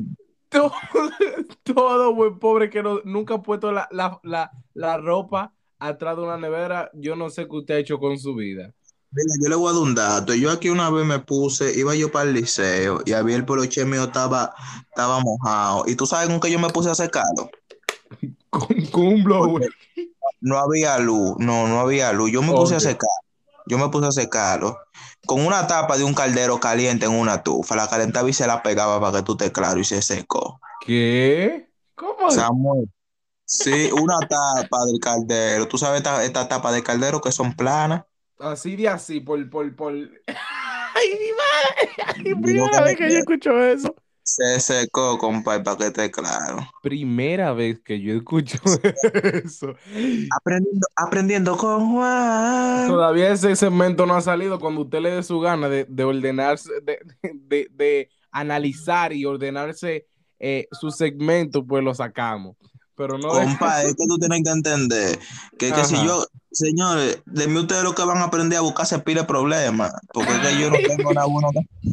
Todo, 0.50 0.72
todo 1.64 2.14
buen 2.14 2.40
pobre 2.40 2.70
que 2.70 2.84
no- 2.84 3.02
nunca 3.06 3.36
ha 3.36 3.42
puesto 3.42 3.72
la, 3.72 3.88
la, 3.92 4.20
la, 4.24 4.52
la 4.74 4.98
ropa 4.98 5.54
atrás 5.80 6.16
de 6.16 6.24
una 6.24 6.38
nevera, 6.38 6.90
yo 6.94 7.16
no 7.16 7.30
sé 7.30 7.44
qué 7.48 7.56
usted 7.58 7.76
ha 7.76 7.80
hecho 7.80 8.00
con 8.00 8.18
su 8.18 8.36
vida. 8.36 8.74
Mira, 9.12 9.34
yo 9.44 9.50
le 9.50 9.56
voy 9.56 9.70
a 9.70 9.74
dar 9.74 9.82
un 9.84 9.94
dato. 9.96 10.34
Yo 10.34 10.50
aquí 10.50 10.70
una 10.70 10.90
vez 10.90 11.06
me 11.06 11.20
puse, 11.20 11.78
iba 11.78 11.94
yo 11.96 12.12
para 12.12 12.30
el 12.30 12.34
liceo 12.36 13.02
y 13.06 13.12
había 13.14 13.36
el 13.36 13.46
poloche 13.46 13.86
mío 13.86 14.06
estaba, 14.06 14.54
estaba 14.90 15.20
mojado. 15.20 15.84
¿Y 15.88 15.96
tú 15.96 16.06
sabes 16.06 16.30
con 16.30 16.40
qué 16.40 16.50
yo 16.52 16.58
me 16.60 16.70
puse 16.70 16.90
a 16.90 16.96
secarlo? 16.96 17.50
Con, 18.50 18.68
con 18.92 19.06
un 19.08 19.24
blower. 19.24 19.70
No 20.42 20.58
había 20.58 20.98
luz, 21.00 21.36
no, 21.38 21.68
no 21.68 21.80
había 21.80 22.12
luz. 22.14 22.32
Yo 22.32 22.42
me 22.42 22.54
puse 22.54 22.76
a 22.76 22.80
secar. 22.80 23.10
Yo 23.68 23.78
me 23.78 23.90
puse 23.90 24.08
a 24.08 24.12
secarlo 24.12 24.78
con 25.26 25.46
una 25.46 25.68
tapa 25.68 25.98
de 25.98 26.04
un 26.04 26.14
caldero 26.14 26.60
caliente 26.60 27.06
en 27.06 27.14
una 27.14 27.44
tufa. 27.44 27.76
La 27.76 27.88
calentaba 27.88 28.30
y 28.30 28.34
se 28.34 28.48
la 28.48 28.62
pegaba 28.62 29.00
para 29.00 29.20
que 29.20 29.24
tú 29.24 29.34
estés 29.34 29.52
claro 29.52 29.80
y 29.80 29.84
se 29.86 30.02
secó. 30.02 30.60
¿Qué? 30.86 31.70
¿Cómo? 31.96 32.30
Samuel. 32.32 32.90
Sí, 33.46 33.90
una 33.92 34.20
tapa 34.20 34.86
del 34.86 35.00
caldero. 35.00 35.68
Tú 35.68 35.78
sabes 35.78 35.98
esta, 36.00 36.24
esta 36.24 36.48
tapa 36.48 36.72
de 36.72 36.84
caldero 36.84 37.22
que 37.22 37.32
son 37.32 37.56
planas. 37.56 38.04
Así 38.40 38.76
de 38.76 38.90
así, 38.90 39.20
por, 39.20 39.50
por, 39.50 39.76
por... 39.76 39.94
Ay, 40.96 41.10
mi 41.20 41.32
madre. 41.32 41.90
Ay, 42.26 42.36
primera 42.36 42.82
vez 42.82 42.98
que 42.98 43.12
yo 43.12 43.20
escucho 43.20 43.64
eso. 43.64 43.93
Se 44.36 44.60
secó, 44.60 45.18
compadre, 45.20 45.64
para 45.64 45.78
que 45.78 45.86
esté 45.88 46.10
claro. 46.12 46.68
Primera 46.82 47.54
vez 47.54 47.80
que 47.82 48.02
yo 48.02 48.16
escucho 48.16 48.58
eso. 49.44 49.76
Aprendiendo, 50.36 50.88
aprendiendo 50.96 51.58
con 51.58 51.92
Juan. 51.92 52.88
Todavía 52.88 53.32
ese 53.32 53.56
segmento 53.56 54.06
no 54.08 54.16
ha 54.16 54.22
salido 54.22 54.60
cuando 54.60 54.82
usted 54.82 55.02
le 55.02 55.12
dé 55.12 55.24
su 55.24 55.40
gana 55.40 55.70
de, 55.70 55.86
de 55.88 56.04
ordenarse, 56.04 56.70
de, 56.84 57.00
de- 57.34 57.68
de 57.72 58.10
analizar 58.32 59.14
y 59.14 59.26
ordenarse 59.26 60.08
eh, 60.40 60.68
su 60.72 60.90
segmento, 60.90 61.64
pues 61.66 61.84
lo 61.84 61.94
sacamos. 61.94 62.56
Pero 62.96 63.18
no 63.18 63.30
Compadre, 63.30 63.90
es 63.90 63.96
que 63.96 64.06
tú 64.08 64.18
tienes 64.18 64.42
que 64.44 64.50
entender 64.52 65.20
que, 65.58 65.72
que 65.72 65.84
si 65.86 65.96
yo, 66.04 66.26
señores, 66.52 67.22
de 67.26 67.48
mí 67.48 67.58
ustedes 67.60 67.84
lo 67.84 67.94
que 67.96 68.04
van 68.04 68.18
a 68.20 68.26
aprender 68.26 68.58
a 68.58 68.62
buscarse 68.62 69.00
pile 69.00 69.22
de 69.22 69.28
problemas, 69.28 69.92
porque 70.14 70.32
es 70.32 70.40
que 70.40 70.60
yo 70.62 70.70
no 70.70 70.78
tengo 70.98 71.14
nada 71.14 71.28
bueno. 71.28 71.50
que- 71.52 71.92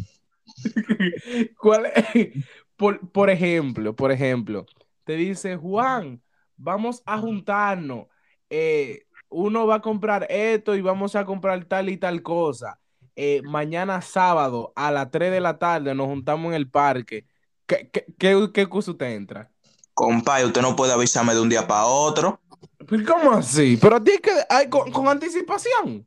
¿Cuál 1.58 1.86
es? 1.94 2.28
Por, 2.76 3.10
por 3.10 3.30
ejemplo, 3.30 3.94
por 3.94 4.10
ejemplo, 4.12 4.66
te 5.04 5.14
dice 5.16 5.56
Juan, 5.56 6.22
vamos 6.56 7.02
a 7.06 7.18
juntarnos. 7.18 8.06
eh, 8.50 9.04
uno 9.32 9.64
va 9.66 9.76
a 9.76 9.80
comprar 9.80 10.26
esto 10.28 10.74
y 10.74 10.80
vamos 10.80 11.14
a 11.14 11.24
comprar 11.24 11.64
tal 11.66 11.88
y 11.88 11.96
tal 11.96 12.22
cosa. 12.22 12.80
Eh, 13.14 13.42
mañana 13.44 14.00
sábado 14.02 14.72
a 14.74 14.90
las 14.90 15.10
3 15.10 15.30
de 15.30 15.40
la 15.40 15.58
tarde 15.58 15.94
nos 15.94 16.06
juntamos 16.06 16.48
en 16.50 16.54
el 16.54 16.68
parque. 16.70 17.26
¿Qué, 17.66 17.88
qué, 17.92 18.06
qué, 18.18 18.50
qué 18.52 18.66
curso 18.66 18.92
usted 18.92 19.06
entra? 19.14 19.50
Compadre, 19.94 20.46
usted 20.46 20.62
no 20.62 20.74
puede 20.76 20.92
avisarme 20.92 21.34
de 21.34 21.40
un 21.40 21.48
día 21.48 21.66
para 21.66 21.84
otro. 21.86 22.40
¿Pero 22.86 23.04
cómo 23.06 23.32
así? 23.32 23.76
Pero 23.80 23.96
a 23.96 24.04
ti 24.04 24.12
es 24.12 24.20
que 24.20 24.30
hay 24.48 24.68
con, 24.68 24.90
con 24.90 25.08
anticipación. 25.08 26.06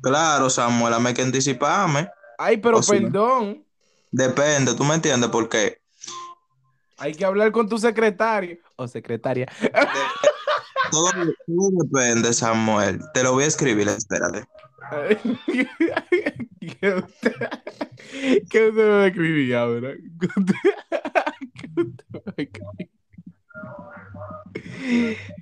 Claro, 0.00 0.50
Samuel, 0.50 0.94
hay 0.94 1.14
que 1.14 1.22
anticiparme. 1.22 2.08
Ay, 2.36 2.56
pero 2.58 2.78
O 2.78 2.82
perdón. 2.82 3.64
Depende, 4.12 4.74
¿tú 4.74 4.84
me 4.84 4.94
entiendes? 4.94 5.30
Porque 5.30 5.80
Hay 6.98 7.14
que 7.14 7.24
hablar 7.24 7.50
con 7.50 7.66
tu 7.68 7.78
secretario 7.78 8.58
o 8.76 8.86
secretaria. 8.86 9.46
todo, 10.90 11.10
todo 11.46 11.70
depende, 11.82 12.32
Samuel. 12.34 13.00
Te 13.14 13.22
lo 13.22 13.32
voy 13.32 13.44
a 13.44 13.46
escribir, 13.48 13.88
espérate. 13.88 14.44
¿Qué 16.80 16.94
usted, 16.94 17.32
¿Qué 18.50 18.68
usted 18.68 18.72
me 18.74 18.84
va 18.84 19.02
a 19.04 19.06
escribir 19.06 19.56
ahora? 19.56 19.94
¿Qué 20.20 20.26
usted, 20.26 20.54
qué 21.54 21.80
usted 21.80 22.04
me 22.12 22.18
va 22.20 22.34
a 22.36 22.42
escribir? 22.42 22.90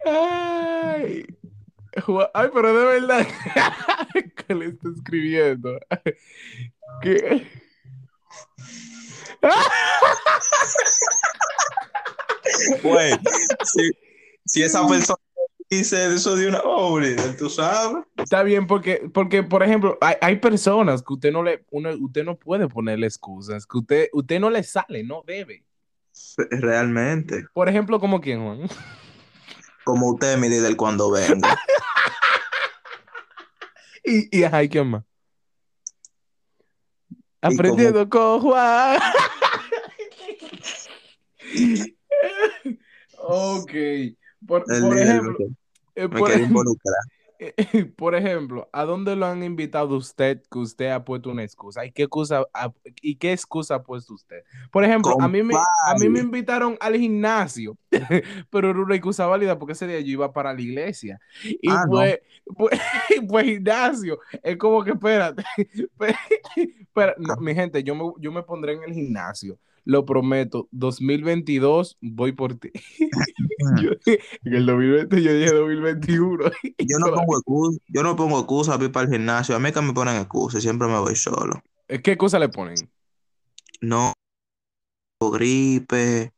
Ay, 0.07 1.27
ay, 2.35 2.49
pero 2.55 2.75
de 2.75 2.85
verdad, 3.01 3.27
¿qué 4.47 4.55
le 4.55 4.67
está 4.67 4.89
escribiendo? 4.95 5.81
¿Qué? 7.03 7.47
Güey, 12.83 13.13
si, 13.65 13.91
si 14.45 14.63
esa 14.63 14.87
persona 14.87 15.19
dice 15.69 16.13
eso 16.15 16.35
de 16.37 16.49
una 16.49 16.61
obra, 16.61 17.09
tú 17.39 17.49
sabes. 17.49 18.05
Está 18.17 18.43
bien, 18.43 18.67
porque, 18.67 19.09
porque 19.13 19.43
por 19.43 19.63
ejemplo, 19.63 19.97
hay, 20.01 20.17
hay 20.21 20.37
personas 20.37 21.03
que 21.03 21.13
usted 21.15 21.33
no 21.33 21.43
le, 21.43 21.65
uno- 21.71 21.95
usted 22.01 22.25
no 22.25 22.37
puede 22.37 22.69
ponerle 22.69 23.07
excusas, 23.07 23.67
que 23.67 23.79
usted, 23.79 24.09
usted 24.13 24.41
no 24.41 24.51
le 24.51 24.63
sale, 24.63 25.05
no 25.05 25.23
debe. 25.27 25.65
Realmente. 26.51 27.47
Por 27.55 27.69
ejemplo, 27.69 27.99
como 28.01 28.21
quién, 28.21 28.43
Juan. 28.43 28.69
Como 29.85 30.13
usted, 30.13 30.37
mi 30.39 30.49
líder, 30.49 30.77
cuando 30.77 31.11
venga. 31.11 31.57
Y, 34.03 34.39
y 34.41 34.45
ay, 34.45 34.67
¿quién 34.71 34.87
más? 34.89 35.05
Como- 37.41 37.55
Aprendiendo 37.55 38.09
con 38.09 38.41
Juan. 38.41 38.99
ok. 43.17 43.73
Por, 44.47 44.65
por 44.65 44.99
ejemplo, 44.99 45.37
eh, 45.95 46.09
por, 46.09 46.27
quiere 46.29 46.43
ej- 46.43 46.49
involucrar. 46.49 46.95
por 47.97 48.15
ejemplo, 48.15 48.69
¿a 48.73 48.85
dónde 48.85 49.17
lo 49.17 49.27
han 49.27 49.43
invitado 49.43 49.97
usted 49.97 50.43
que 50.51 50.59
usted 50.59 50.91
ha 50.91 51.05
puesto 51.05 51.31
una 51.31 51.43
excusa? 51.43 51.85
¿Y 51.87 51.93
qué 51.93 52.03
excusa 52.05 52.45
ha, 52.53 52.73
y 53.01 53.17
qué 53.17 53.33
excusa 53.33 53.77
ha 53.77 53.83
puesto 53.83 54.15
usted? 54.15 54.43
Por 54.71 54.85
ejemplo, 54.85 55.17
a 55.21 55.29
mí, 55.29 55.43
me, 55.43 55.67
a 55.81 55.95
mí 55.95 56.09
me 56.09 56.21
invitaron 56.21 56.77
al 56.81 56.97
gimnasio, 56.97 57.77
pero 58.51 58.71
era 58.71 58.81
una 58.81 58.95
excusa 58.95 59.27
válida 59.27 59.59
porque 59.59 59.73
ese 59.73 59.87
día 59.87 60.01
yo 60.01 60.13
iba 60.13 60.33
para 60.33 60.53
la 60.53 60.61
iglesia. 60.61 61.19
Y 61.43 61.71
Ah, 61.71 61.87
no. 61.87 62.15
pues, 62.57 62.71
gimnasio, 63.45 64.19
es 64.43 64.57
como 64.57 64.85
que 64.85 64.93
espérate, 64.93 65.43
espera, 66.81 67.15
no, 67.19 67.37
mi 67.37 67.55
gente, 67.55 67.83
yo 67.83 67.95
me, 67.95 68.05
yo 68.19 68.33
me 68.33 68.43
pondré 68.43 68.75
en 68.75 68.83
el 68.85 68.93
gimnasio. 68.93 69.59
Lo 69.85 70.05
prometo, 70.05 70.69
2022 70.73 71.97
voy 72.01 72.33
por 72.33 72.55
ti. 72.55 72.71
Yo- 73.83 73.93
en 74.45 74.55
el 74.55 74.67
2020 74.67 75.23
yo 75.23 75.33
dije 75.33 75.53
2021. 75.53 76.45
Yo 76.79 76.99
no 76.99 77.13
pongo 77.13 77.37
excusa, 77.37 77.79
yo 77.89 78.03
no 78.03 78.17
pongo 78.17 78.39
excusa 78.39 78.79
para 78.79 79.07
el 79.07 79.13
gimnasio. 79.13 79.55
A 79.55 79.59
mí 79.59 79.71
que 79.73 79.81
me 79.81 79.93
ponen 79.93 80.17
excusas, 80.17 80.63
siempre 80.63 80.89
me 80.89 80.99
voy 80.99 81.15
solo. 81.17 81.63
¿Qué 82.03 82.17
cosa 82.17 82.39
le 82.39 82.49
ponen? 82.49 82.77
No, 83.81 84.13
gripe, 85.33 86.33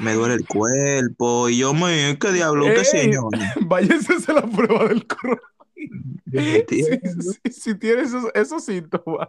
me 0.00 0.14
duele 0.14 0.34
el 0.34 0.46
cuerpo. 0.46 1.48
Y 1.48 1.58
yo 1.58 1.74
me, 1.74 2.16
¿qué 2.20 2.32
diablo? 2.32 2.66
¿Usted, 2.66 2.78
Ey, 2.80 2.84
señor? 2.84 3.30
Váyase 3.66 4.12
a 4.12 4.16
hacer 4.16 4.34
la 4.34 4.42
prueba 4.46 4.88
del 4.88 5.06
coronavirus. 5.06 5.48
Si, 6.68 7.50
si- 7.52 7.60
si 7.60 7.74
tiene 7.78 8.02
esos, 8.02 8.24
esos 8.34 8.64
síntomas. 8.64 9.28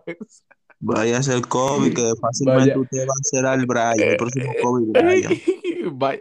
Vaya 0.82 1.18
a 1.18 1.24
ser 1.24 1.46
COVID, 1.46 1.94
que 1.94 2.14
fácilmente 2.22 2.70
Vaya. 2.70 2.80
usted 2.80 3.00
va 3.00 3.12
a 3.14 3.24
ser 3.24 3.46
al 3.46 3.66
Brian, 3.66 4.00
el 4.00 4.18
próximo 4.18 4.52
COVID 4.64 4.88
Brian. 4.94 5.34
Vaya, 5.94 6.20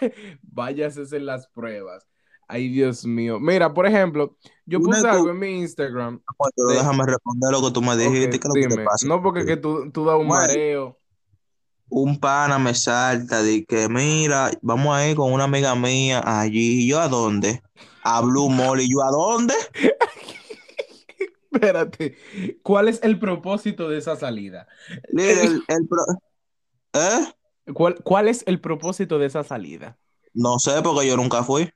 váyase 0.42 1.00
a 1.00 1.02
hacer 1.04 1.22
las 1.22 1.46
pruebas. 1.48 2.06
Ay, 2.48 2.68
Dios 2.68 3.06
mío. 3.06 3.38
Mira, 3.40 3.72
por 3.72 3.86
ejemplo, 3.86 4.36
yo 4.66 4.80
puse 4.80 5.06
algo 5.08 5.30
en 5.30 5.38
mi 5.38 5.60
Instagram. 5.60 6.20
Pero 6.56 6.68
de- 6.68 6.74
déjame 6.76 7.06
responder 7.06 7.50
lo 7.52 7.62
que 7.62 7.70
tú 7.70 7.80
me 7.80 7.96
dijiste, 7.96 8.36
Ok, 8.36 8.42
¿qué 8.42 8.48
es 8.48 8.54
lo 8.64 8.68
que 8.68 8.76
te 8.76 8.84
pasa? 8.84 9.06
No, 9.06 9.22
porque 9.22 9.46
que 9.46 9.56
tú, 9.56 9.90
tú 9.92 10.04
das 10.04 10.18
un 10.18 10.26
mareo. 10.26 10.98
Un 11.88 12.18
pana 12.18 12.58
me 12.58 12.74
salta 12.74 13.42
de 13.42 13.64
que, 13.64 13.88
mira, 13.88 14.50
vamos 14.62 14.94
a 14.96 15.06
ir 15.06 15.14
con 15.16 15.32
una 15.32 15.44
amiga 15.44 15.74
mía 15.74 16.22
allí. 16.24 16.82
¿Y 16.84 16.88
yo 16.88 17.00
a 17.00 17.08
dónde? 17.08 17.62
A 18.02 18.20
Blue 18.22 18.48
Mall. 18.50 18.80
¿Y 18.80 18.90
yo 18.90 19.02
a 19.02 19.10
dónde? 19.10 19.54
Espérate, 21.52 22.16
¿cuál 22.62 22.88
es 22.88 23.00
el 23.02 23.18
propósito 23.18 23.88
de 23.88 23.98
esa 23.98 24.16
salida? 24.16 24.66
El, 25.12 25.62
el 25.68 25.88
pro- 25.88 26.04
¿Eh? 26.94 27.32
¿Cuál, 27.74 27.96
cuál 28.02 28.28
es 28.28 28.42
el 28.46 28.60
propósito 28.60 29.18
de 29.18 29.26
esa 29.26 29.44
salida? 29.44 29.98
No 30.34 30.58
sé, 30.58 30.80
porque 30.82 31.06
yo 31.06 31.16
nunca 31.16 31.42
fui. 31.44 31.70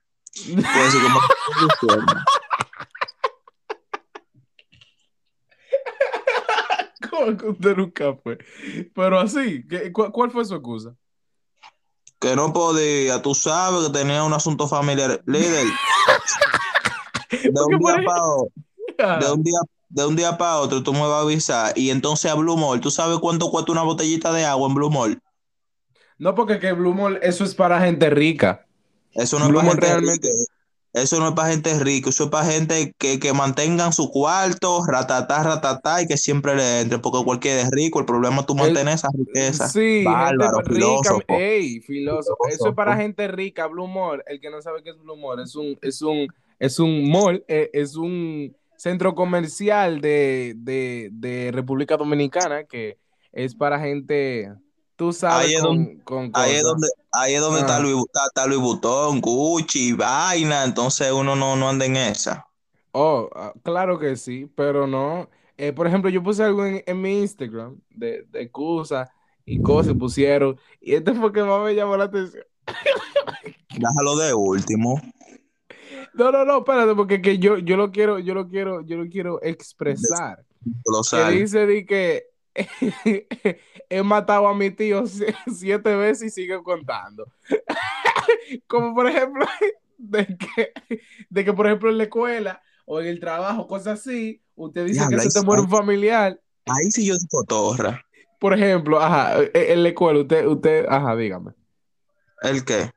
Como 1.80 1.94
¿Cómo 7.10 7.36
que 7.36 7.46
usted 7.48 7.76
nunca 7.76 8.14
fue? 8.14 8.38
Pero 8.94 9.20
así, 9.20 9.66
¿qué- 9.68 9.92
cu- 9.92 10.10
¿cuál 10.12 10.30
fue 10.30 10.44
su 10.44 10.54
excusa? 10.54 10.94
que 12.18 12.34
no 12.34 12.50
podía, 12.52 13.20
tú 13.20 13.34
sabes 13.34 13.86
que 13.86 13.92
tenía 13.98 14.24
un 14.24 14.32
asunto 14.32 14.66
familiar. 14.66 15.22
Líder, 15.26 15.66
de 17.42 17.50
un 17.50 17.78
día 17.78 17.96
para 18.04 18.20
de 19.20 19.32
un 19.32 19.42
día, 19.42 19.58
de 19.88 20.06
un 20.06 20.16
día 20.16 20.36
para 20.38 20.58
otro, 20.58 20.82
tú 20.82 20.92
me 20.92 21.00
vas 21.00 21.10
a 21.10 21.20
avisar. 21.20 21.72
Y 21.76 21.90
entonces 21.90 22.30
a 22.30 22.34
Blue 22.34 22.56
Mall, 22.56 22.80
¿tú 22.80 22.90
sabes 22.90 23.18
cuánto 23.18 23.50
cuesta 23.50 23.72
una 23.72 23.82
botellita 23.82 24.32
de 24.32 24.44
agua 24.44 24.68
en 24.68 24.74
Blue 24.74 24.90
Mall? 24.90 25.20
No, 26.18 26.34
porque 26.34 26.58
que 26.58 26.72
Blue 26.72 26.94
Mall, 26.94 27.18
eso 27.22 27.44
es 27.44 27.54
para 27.54 27.80
gente 27.80 28.08
rica. 28.10 28.66
Eso 29.12 29.38
no 29.38 29.46
es 29.46 29.52
para 29.54 29.68
gente 29.68 29.86
realmente- 29.86 30.28
rica. 30.28 30.52
Eso 30.92 31.20
no 31.20 31.28
es 31.28 31.34
para 31.34 31.50
gente 31.50 31.78
rica, 31.78 32.08
eso 32.08 32.24
es 32.24 32.30
para 32.30 32.46
gente 32.50 32.94
que, 32.96 33.20
que 33.20 33.34
mantengan 33.34 33.92
su 33.92 34.10
cuarto, 34.10 34.82
ratatá, 34.86 35.42
ratatá, 35.42 36.00
y 36.00 36.06
que 36.06 36.16
siempre 36.16 36.56
le 36.56 36.80
entre, 36.80 36.98
porque 37.00 37.22
cualquiera 37.22 37.60
es 37.60 37.70
rico, 37.70 38.00
el 38.00 38.06
problema 38.06 38.40
es 38.40 38.46
tú 38.46 38.54
mantener 38.54 38.94
esa 38.94 39.08
riqueza. 39.12 39.68
Sí, 39.68 40.04
Bárbaro, 40.04 40.56
gente 40.56 40.70
rica. 40.70 40.74
filósofo. 40.74 41.24
Ey, 41.28 41.80
filósofo. 41.80 42.48
Eso 42.48 42.68
es 42.70 42.74
para 42.74 42.96
gente 42.96 43.28
rica, 43.28 43.66
Blue 43.66 43.86
Mall. 43.86 44.24
El 44.26 44.40
que 44.40 44.48
no 44.48 44.62
sabe 44.62 44.82
qué 44.82 44.88
es 44.88 44.98
Blue 44.98 45.18
Mall, 45.18 45.40
es 45.40 45.54
un, 45.54 45.78
es 45.82 46.00
un, 46.00 46.28
es 46.58 46.78
un 46.78 47.10
mall, 47.10 47.44
eh, 47.46 47.68
es 47.74 47.94
un 47.96 48.56
centro 48.76 49.14
comercial 49.14 50.00
de, 50.00 50.54
de, 50.56 51.10
de 51.12 51.50
República 51.52 51.96
Dominicana 51.96 52.64
que 52.64 52.98
es 53.32 53.54
para 53.54 53.78
gente, 53.80 54.52
tú 54.96 55.12
sabes, 55.12 55.50
Ahí 55.50 55.54
es 55.54 55.62
con, 55.62 55.96
con 56.00 56.30
Ahí 56.32 56.54
es 56.56 56.62
cosas. 56.62 56.64
donde, 56.64 56.88
ahí 57.12 57.34
es 57.34 57.40
donde 57.40 57.60
Ah. 57.60 57.66
está, 57.66 57.80
Louis, 57.80 57.96
está, 58.06 58.26
está 58.26 58.46
Louis 58.46 58.60
Vuitton, 58.60 59.20
Gucci, 59.20 59.92
vaina, 59.94 60.64
entonces 60.64 61.10
uno 61.12 61.36
no, 61.36 61.56
no 61.56 61.68
anda 61.68 61.84
en 61.86 61.96
esa. 61.96 62.46
Oh, 62.92 63.28
ah, 63.34 63.52
claro 63.62 63.98
que 63.98 64.16
sí, 64.16 64.46
pero 64.54 64.86
no. 64.86 65.28
Eh, 65.58 65.72
por 65.72 65.86
ejemplo, 65.86 66.10
yo 66.10 66.22
puse 66.22 66.42
algo 66.44 66.64
en, 66.64 66.82
en 66.86 67.00
mi 67.00 67.20
Instagram 67.20 67.80
de, 67.90 68.24
de 68.24 68.42
excusa 68.42 69.10
y 69.44 69.60
cosas 69.60 69.94
pusieron, 69.94 70.58
y 70.80 70.94
este 70.94 71.14
fue 71.14 71.32
que 71.32 71.42
más 71.42 71.62
me 71.62 71.74
llamó 71.74 71.96
la 71.96 72.04
atención. 72.04 72.44
Déjalo 73.78 74.16
de 74.16 74.34
último. 74.34 75.00
No, 76.16 76.32
no, 76.32 76.44
no, 76.44 76.58
espérate, 76.58 76.94
porque 76.94 77.20
que 77.20 77.38
yo, 77.38 77.58
yo 77.58 77.76
lo 77.76 77.90
quiero, 77.92 78.18
yo 78.18 78.34
lo 78.34 78.48
quiero, 78.48 78.80
yo 78.82 78.96
lo 78.96 79.08
quiero 79.08 79.42
expresar. 79.42 80.44
Lo 80.84 81.02
Que 81.02 81.30
dice 81.30 81.66
de 81.66 81.86
que 81.86 82.24
he 83.90 84.02
matado 84.02 84.48
a 84.48 84.54
mi 84.54 84.70
tío 84.70 85.06
si- 85.06 85.24
siete 85.54 85.94
veces 85.94 86.28
y 86.28 86.30
sigue 86.30 86.62
contando. 86.62 87.26
Como 88.66 88.94
por 88.94 89.06
ejemplo, 89.08 89.44
de 89.98 90.26
que, 90.26 90.72
de 91.28 91.44
que 91.44 91.52
por 91.52 91.66
ejemplo 91.66 91.90
en 91.90 91.98
la 91.98 92.04
escuela 92.04 92.62
o 92.84 93.00
en 93.00 93.06
el 93.08 93.20
trabajo, 93.20 93.66
cosas 93.66 94.00
así, 94.00 94.40
usted 94.54 94.86
dice 94.86 95.00
que 95.10 95.18
se 95.18 95.40
te 95.40 95.44
muere 95.44 95.62
un 95.62 95.70
familiar. 95.70 96.40
Ahí 96.66 96.90
sí 96.90 97.06
yo 97.06 97.14
digo 97.16 97.44
torra. 97.44 98.04
Por 98.38 98.52
ejemplo, 98.54 99.00
ajá, 99.00 99.42
e- 99.42 99.72
en 99.72 99.82
la 99.82 99.88
escuela, 99.90 100.20
usted, 100.20 100.46
usted, 100.46 100.86
ajá, 100.88 101.16
dígame. 101.16 101.52
¿El 102.42 102.64
qué? 102.64 102.90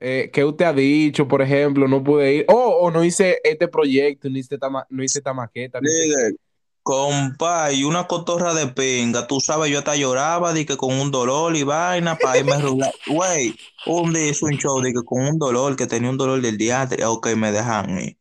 Eh, 0.00 0.30
¿qué 0.32 0.44
usted 0.44 0.64
ha 0.64 0.72
dicho, 0.72 1.28
por 1.28 1.42
ejemplo? 1.42 1.86
No 1.86 2.02
pude 2.02 2.34
ir. 2.36 2.44
Oh, 2.48 2.78
o 2.80 2.90
no 2.90 3.04
hice 3.04 3.38
este 3.44 3.68
proyecto, 3.68 4.30
no 4.30 4.38
hice 4.38 4.54
esta, 4.54 4.70
ma- 4.70 4.86
no 4.88 5.04
hice 5.04 5.18
esta 5.18 5.34
maqueta. 5.34 5.80
no 5.80 5.88
hice- 5.88 6.36
compa, 6.82 7.70
y 7.72 7.84
una 7.84 8.06
cotorra 8.06 8.54
de 8.54 8.66
pinga, 8.68 9.26
tú 9.26 9.38
sabes, 9.38 9.70
yo 9.70 9.78
hasta 9.78 9.94
lloraba 9.96 10.54
de 10.54 10.64
que 10.64 10.78
con 10.78 10.94
un 10.98 11.10
dolor 11.10 11.54
y 11.54 11.62
vaina 11.62 12.16
para 12.16 12.38
irme 12.38 12.52
a. 12.54 12.60
Güey, 13.06 13.54
un 13.86 14.12
día 14.14 14.28
hice 14.28 14.46
un 14.46 14.56
show 14.56 14.80
de 14.80 14.92
que 14.92 15.02
con 15.04 15.20
un 15.22 15.38
dolor, 15.38 15.76
que 15.76 15.86
tenía 15.86 16.08
un 16.10 16.16
dolor 16.16 16.40
del 16.40 16.56
diatria, 16.56 17.10
ok, 17.10 17.28
me 17.36 17.52
dejan 17.52 17.98
ir. 18.00 18.16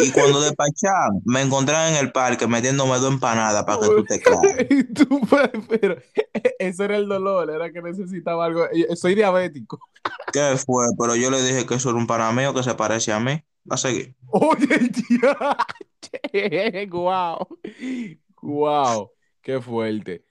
Y 0.00 0.10
cuando 0.12 0.40
despachan, 0.40 1.20
me 1.24 1.40
encontraron 1.42 1.94
en 1.94 2.04
el 2.04 2.12
parque 2.12 2.46
metiéndome 2.46 2.98
dos 2.98 3.12
empanadas 3.12 3.64
para 3.64 3.80
que 3.80 3.86
tú 3.86 4.04
te 4.04 4.84
tú, 4.94 5.20
pues, 5.28 5.50
pero 5.68 5.96
ese 6.58 6.84
era 6.84 6.96
el 6.96 7.08
dolor, 7.08 7.50
era 7.50 7.70
que 7.72 7.82
necesitaba 7.82 8.44
algo. 8.44 8.66
Yo 8.72 8.94
Soy 8.96 9.14
diabético. 9.14 9.78
¿Qué 10.32 10.56
fue? 10.64 10.86
Pero 10.98 11.16
yo 11.16 11.30
le 11.30 11.42
dije 11.42 11.66
que 11.66 11.74
eso 11.74 11.90
era 11.90 11.98
un 11.98 12.06
pana 12.06 12.30
mío 12.32 12.54
que 12.54 12.62
se 12.62 12.74
parece 12.74 13.12
a 13.12 13.20
mí. 13.20 13.42
a 13.70 13.76
seguir. 13.76 14.14
Oye, 14.28 14.66
tía. 16.32 16.86
Guau. 16.86 17.46
Guau. 18.40 19.10
Qué 19.42 19.60
fuerte. 19.60 20.24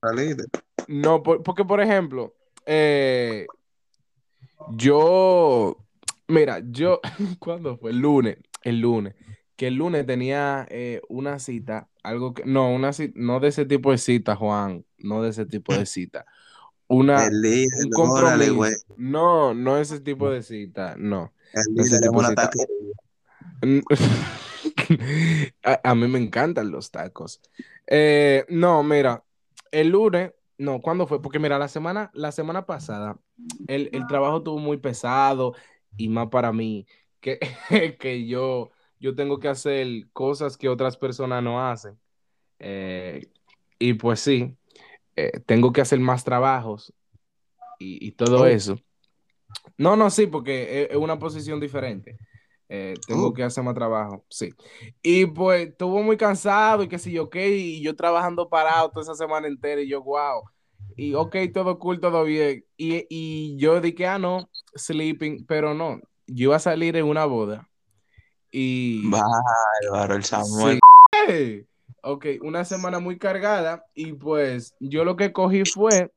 Saliste. 0.00 0.44
No, 0.86 1.22
por- 1.22 1.42
porque 1.42 1.64
por 1.64 1.80
ejemplo, 1.80 2.34
eh, 2.66 3.46
yo, 4.70 5.76
mira, 6.28 6.60
yo, 6.70 7.00
¿cuándo 7.38 7.76
fue? 7.78 7.90
El 7.90 7.98
lunes, 7.98 8.38
el 8.68 8.80
lunes, 8.80 9.14
que 9.56 9.68
el 9.68 9.74
lunes 9.74 10.06
tenía 10.06 10.66
eh, 10.70 11.00
una 11.08 11.38
cita, 11.38 11.88
algo 12.02 12.34
que, 12.34 12.44
no, 12.44 12.72
una 12.72 12.92
cita, 12.92 13.14
no 13.16 13.40
de 13.40 13.48
ese 13.48 13.64
tipo 13.64 13.90
de 13.90 13.98
cita, 13.98 14.36
Juan, 14.36 14.84
no 14.98 15.22
de 15.22 15.30
ese 15.30 15.46
tipo 15.46 15.74
de 15.74 15.86
cita, 15.86 16.26
una, 16.86 17.26
un 17.26 17.90
órale, 17.94 18.48
compromiso, 18.48 18.94
no, 18.96 19.54
no 19.54 19.78
ese 19.78 20.00
tipo 20.00 20.30
de 20.30 20.42
cita, 20.42 20.94
no. 20.96 21.32
Ese 21.52 22.00
tipo 22.00 22.22
de 22.22 22.28
cita. 22.28 22.50
a 25.84 25.94
mí 25.94 26.08
me 26.08 26.18
encantan 26.18 26.70
los 26.70 26.90
tacos. 26.90 27.40
Eh, 27.86 28.44
no, 28.48 28.82
mira, 28.82 29.24
el 29.70 29.88
lunes, 29.88 30.32
no, 30.56 30.80
¿cuándo 30.80 31.06
fue? 31.06 31.20
Porque 31.20 31.38
mira, 31.38 31.58
la 31.58 31.68
semana, 31.68 32.10
la 32.14 32.32
semana 32.32 32.66
pasada, 32.66 33.18
el, 33.66 33.90
el 33.92 34.06
trabajo 34.06 34.38
estuvo 34.38 34.58
muy 34.58 34.78
pesado 34.78 35.54
y 35.96 36.08
más 36.08 36.28
para 36.28 36.52
mí, 36.52 36.86
que, 37.20 37.38
que 38.00 38.26
yo, 38.26 38.70
yo 39.00 39.14
tengo 39.14 39.38
que 39.38 39.48
hacer 39.48 39.86
cosas 40.12 40.56
que 40.56 40.68
otras 40.68 40.96
personas 40.96 41.42
no 41.42 41.66
hacen. 41.66 41.98
Eh, 42.58 43.26
y 43.78 43.94
pues 43.94 44.20
sí, 44.20 44.56
eh, 45.16 45.40
tengo 45.46 45.72
que 45.72 45.80
hacer 45.80 46.00
más 46.00 46.24
trabajos 46.24 46.92
y, 47.78 48.04
y 48.06 48.12
todo 48.12 48.42
Oh. 48.42 48.46
eso. 48.46 48.78
No, 49.76 49.96
no, 49.96 50.10
sí, 50.10 50.26
porque 50.26 50.82
es, 50.82 50.90
es 50.90 50.96
una 50.96 51.18
posición 51.18 51.60
diferente. 51.60 52.18
Eh, 52.68 52.94
tengo 53.06 53.28
Oh. 53.28 53.32
que 53.32 53.42
hacer 53.44 53.64
más 53.64 53.74
trabajo, 53.74 54.24
sí. 54.28 54.50
Y 55.02 55.26
pues 55.26 55.68
estuvo 55.70 56.02
muy 56.02 56.16
cansado 56.16 56.82
y 56.82 56.88
qué 56.88 56.98
sé 56.98 57.10
yo, 57.12 57.24
ok, 57.24 57.36
y 57.36 57.80
yo 57.82 57.96
trabajando 57.96 58.48
parado 58.48 58.90
toda 58.90 59.02
esa 59.02 59.14
semana 59.14 59.46
entera 59.46 59.80
y 59.80 59.88
yo, 59.88 60.02
wow. 60.02 60.42
Y 60.96 61.14
ok, 61.14 61.36
todo 61.54 61.78
cool, 61.78 62.00
todo 62.00 62.24
bien. 62.24 62.64
Y, 62.76 63.06
y 63.08 63.56
yo 63.56 63.80
dije, 63.80 64.06
ah, 64.06 64.18
no, 64.18 64.50
sleeping, 64.76 65.46
pero 65.46 65.72
no, 65.72 66.00
yo 66.28 66.44
iba 66.44 66.56
a 66.56 66.60
salir 66.60 66.96
en 66.96 67.06
una 67.06 67.24
boda. 67.24 67.68
Y... 68.50 69.08
Bárbaro, 69.10 70.14
el 70.14 70.24
Samuel. 70.24 70.78
Sí. 71.26 71.64
Ok, 72.02 72.26
una 72.42 72.64
semana 72.64 73.00
muy 73.00 73.18
cargada 73.18 73.84
y 73.92 74.12
pues 74.12 74.74
yo 74.78 75.04
lo 75.04 75.16
que 75.16 75.32
cogí 75.32 75.64
fue 75.64 76.12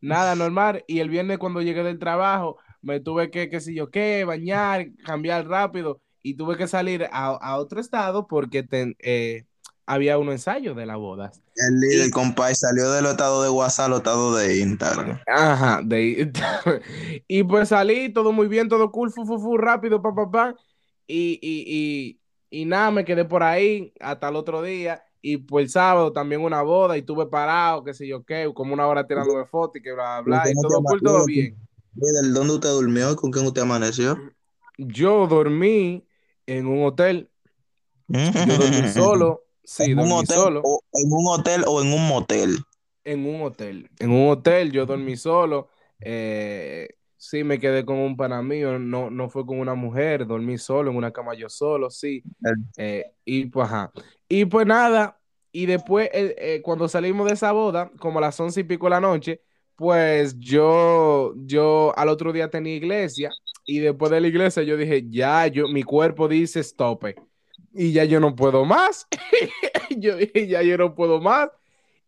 nada 0.00 0.34
normal 0.34 0.84
y 0.88 0.98
el 0.98 1.08
viernes 1.08 1.38
cuando 1.38 1.62
llegué 1.62 1.84
del 1.84 1.98
trabajo 2.00 2.58
me 2.82 2.98
tuve 2.98 3.30
que, 3.30 3.48
qué 3.48 3.60
sé 3.60 3.72
yo 3.72 3.88
qué, 3.90 4.24
bañar, 4.24 4.88
cambiar 5.04 5.46
rápido 5.46 6.00
y 6.22 6.34
tuve 6.34 6.56
que 6.56 6.66
salir 6.66 7.08
a, 7.12 7.26
a 7.28 7.56
otro 7.56 7.80
estado 7.80 8.26
porque 8.26 8.64
ten- 8.64 8.96
eh, 8.98 9.44
había 9.86 10.18
un 10.18 10.30
ensayo 10.30 10.74
de 10.74 10.86
la 10.86 10.96
boda. 10.96 11.32
El 11.54 11.80
líder, 11.80 12.08
Y- 12.08 12.10
compadre, 12.10 12.54
salió 12.54 12.90
del 12.90 13.06
estado 13.06 13.42
de 13.42 13.50
WhatsApp 13.50 13.86
al 13.92 13.98
estado 13.98 14.34
de 14.36 14.58
Instagram. 14.60 15.20
Ajá, 15.26 15.80
de, 15.84 16.32
y 17.28 17.42
pues 17.42 17.68
salí, 17.68 18.12
todo 18.12 18.32
muy 18.32 18.48
bien, 18.48 18.68
todo 18.68 18.90
cool, 18.90 19.10
fu, 19.10 19.24
fu, 19.26 19.38
fu, 19.38 19.56
rápido, 19.58 20.00
pa, 20.00 20.14
pa, 20.14 20.30
pa. 20.30 20.54
Y, 21.06 21.38
y, 21.42 22.18
y, 22.50 22.60
y 22.62 22.64
nada, 22.64 22.90
me 22.90 23.04
quedé 23.04 23.24
por 23.24 23.42
ahí 23.42 23.92
hasta 24.00 24.28
el 24.28 24.36
otro 24.36 24.62
día. 24.62 25.02
Y 25.20 25.36
pues 25.36 25.64
el 25.66 25.70
sábado 25.70 26.12
también 26.12 26.40
una 26.40 26.62
boda 26.62 26.96
y 26.96 27.02
tuve 27.02 27.26
parado, 27.26 27.84
qué 27.84 27.94
sé 27.94 28.08
yo 28.08 28.24
qué, 28.24 28.50
como 28.54 28.74
una 28.74 28.86
hora 28.88 29.06
tirándome 29.06 29.44
fotos 29.46 29.76
y 29.76 29.82
que 29.82 29.92
bla, 29.92 30.20
bla. 30.20 30.42
Y 30.50 30.54
¿Cómo 30.54 30.62
te 30.62 30.68
todo 30.68 30.82
cool, 30.82 31.02
todo 31.02 31.24
bien. 31.26 31.56
Líder, 31.94 32.32
¿dónde 32.32 32.54
usted 32.54 32.70
durmió? 32.70 33.14
¿Con 33.14 33.30
quién 33.30 33.46
usted 33.46 33.62
amaneció? 33.62 34.18
Yo 34.78 35.26
dormí 35.28 36.04
en 36.46 36.66
un 36.66 36.84
hotel, 36.86 37.30
yo 38.08 38.58
dormí 38.58 38.88
solo, 38.94 39.42
sí, 39.64 39.92
¿En 39.92 39.98
un 39.98 40.12
hotel 40.12 40.36
solo. 40.36 40.60
o 40.62 40.80
en 40.92 41.12
un 41.12 41.26
hotel 41.28 41.64
o 41.66 41.82
en 41.82 41.92
un 41.92 42.06
motel? 42.08 42.58
En 43.04 43.26
un 43.26 43.42
hotel. 43.42 43.90
En 43.98 44.10
un 44.10 44.30
hotel 44.30 44.70
yo 44.72 44.86
dormí 44.86 45.16
solo. 45.16 45.68
eh, 46.00 46.88
sí, 47.16 47.44
me 47.44 47.58
quedé 47.58 47.84
con 47.84 47.96
un 47.98 48.16
pana 48.16 48.42
mío. 48.42 48.78
No, 48.78 49.10
no 49.10 49.28
fue 49.28 49.44
con 49.46 49.58
una 49.60 49.74
mujer. 49.74 50.26
Dormí 50.26 50.58
solo 50.58 50.90
en 50.90 50.96
una 50.96 51.12
cama 51.12 51.34
yo 51.34 51.48
solo, 51.48 51.90
sí. 51.90 52.22
Eh, 52.76 53.04
y 53.24 53.46
pues, 53.46 53.66
ajá. 53.66 53.92
Y 54.28 54.44
pues 54.46 54.66
nada. 54.66 55.18
Y 55.52 55.66
después, 55.66 56.08
eh, 56.12 56.34
eh, 56.38 56.62
cuando 56.62 56.88
salimos 56.88 57.26
de 57.26 57.34
esa 57.34 57.52
boda, 57.52 57.90
como 57.98 58.18
a 58.18 58.22
las 58.22 58.40
once 58.40 58.60
y 58.60 58.64
pico 58.64 58.86
de 58.86 58.90
la 58.90 59.00
noche, 59.00 59.42
pues 59.76 60.38
yo, 60.38 61.34
yo 61.36 61.92
al 61.96 62.08
otro 62.08 62.32
día 62.32 62.48
tenía 62.50 62.74
iglesia. 62.76 63.30
Y 63.64 63.78
después 63.80 64.10
de 64.10 64.20
la 64.20 64.28
iglesia 64.28 64.62
yo 64.62 64.76
dije, 64.76 65.04
ya, 65.08 65.46
yo, 65.48 65.68
mi 65.68 65.82
cuerpo 65.82 66.26
dice 66.28 66.60
stop. 66.60 67.04
Y 67.74 67.92
ya 67.92 68.04
yo 68.04 68.20
no 68.20 68.34
puedo 68.36 68.64
más. 68.64 69.06
yo 69.90 70.18
ya 70.18 70.62
yo 70.62 70.76
no 70.78 70.94
puedo 70.94 71.20
más. 71.20 71.50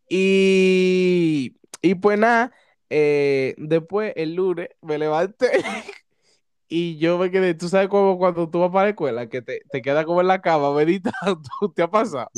Y, 0.08 1.56
y 1.82 1.94
pues 1.96 2.18
nada, 2.18 2.52
eh, 2.90 3.54
después 3.58 4.12
el 4.16 4.34
lunes 4.34 4.68
me 4.82 4.98
levanté 4.98 5.64
y 6.68 6.98
yo 6.98 7.18
me 7.18 7.30
quedé, 7.30 7.54
tú 7.54 7.68
sabes 7.68 7.88
como 7.88 8.18
cuando 8.18 8.50
tú 8.50 8.60
vas 8.60 8.70
para 8.70 8.84
la 8.84 8.90
escuela, 8.90 9.28
que 9.28 9.42
te, 9.42 9.62
te 9.70 9.82
quedas 9.82 10.04
como 10.06 10.20
en 10.20 10.28
la 10.28 10.42
cama 10.42 10.72
meditando, 10.74 11.40
¿te 11.74 11.82
ha 11.82 11.90
pasado? 11.90 12.30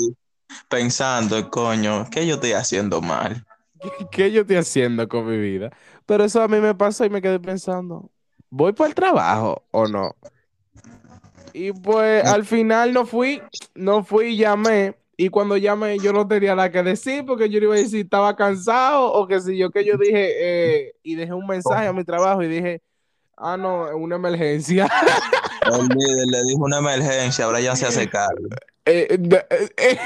Pensando, 0.68 1.50
coño, 1.50 2.06
¿qué 2.10 2.26
yo 2.26 2.34
estoy 2.36 2.52
haciendo 2.52 3.00
mal? 3.00 3.44
¿Qué, 3.80 3.90
qué 4.10 4.32
yo 4.32 4.42
estoy 4.42 4.56
haciendo 4.56 5.08
con 5.08 5.26
mi 5.28 5.36
vida? 5.38 5.70
Pero 6.06 6.24
eso 6.24 6.42
a 6.42 6.48
mí 6.48 6.58
me 6.60 6.74
pasó 6.74 7.04
y 7.04 7.10
me 7.10 7.22
quedé 7.22 7.38
pensando, 7.40 8.10
¿voy 8.50 8.72
para 8.72 8.88
el 8.88 8.94
trabajo 8.94 9.66
o 9.70 9.86
no? 9.88 10.16
Y 11.58 11.72
pues 11.72 12.22
al 12.26 12.44
final 12.44 12.92
no 12.92 13.06
fui, 13.06 13.40
no 13.74 14.04
fui 14.04 14.26
y 14.26 14.36
llamé. 14.36 14.94
Y 15.16 15.30
cuando 15.30 15.56
llamé 15.56 15.98
yo 15.98 16.12
no 16.12 16.28
tenía 16.28 16.54
nada 16.54 16.70
que 16.70 16.82
decir 16.82 17.24
porque 17.24 17.48
yo 17.48 17.58
le 17.58 17.64
iba 17.64 17.74
a 17.74 17.78
decir 17.78 17.92
si 17.92 18.00
estaba 18.00 18.36
cansado 18.36 19.10
o 19.10 19.26
que 19.26 19.40
si 19.40 19.56
yo 19.56 19.70
que 19.70 19.82
yo 19.82 19.96
dije 19.96 20.34
eh, 20.38 20.94
y 21.02 21.14
dejé 21.14 21.32
un 21.32 21.46
mensaje 21.46 21.86
a 21.86 21.94
mi 21.94 22.04
trabajo 22.04 22.42
y 22.42 22.48
dije, 22.48 22.82
ah 23.38 23.56
no, 23.56 23.88
es 23.88 23.94
una 23.94 24.16
emergencia. 24.16 24.86
El 25.66 25.88
líder 25.88 26.26
le 26.26 26.42
dijo 26.44 26.62
una 26.62 26.76
emergencia, 26.76 27.46
ahora 27.46 27.60
ya 27.60 27.74
se 27.74 27.86
hace 27.86 28.06
cargo. 28.10 28.48
Eh, 28.84 29.08
eh, 29.18 29.68
eh. 29.78 29.98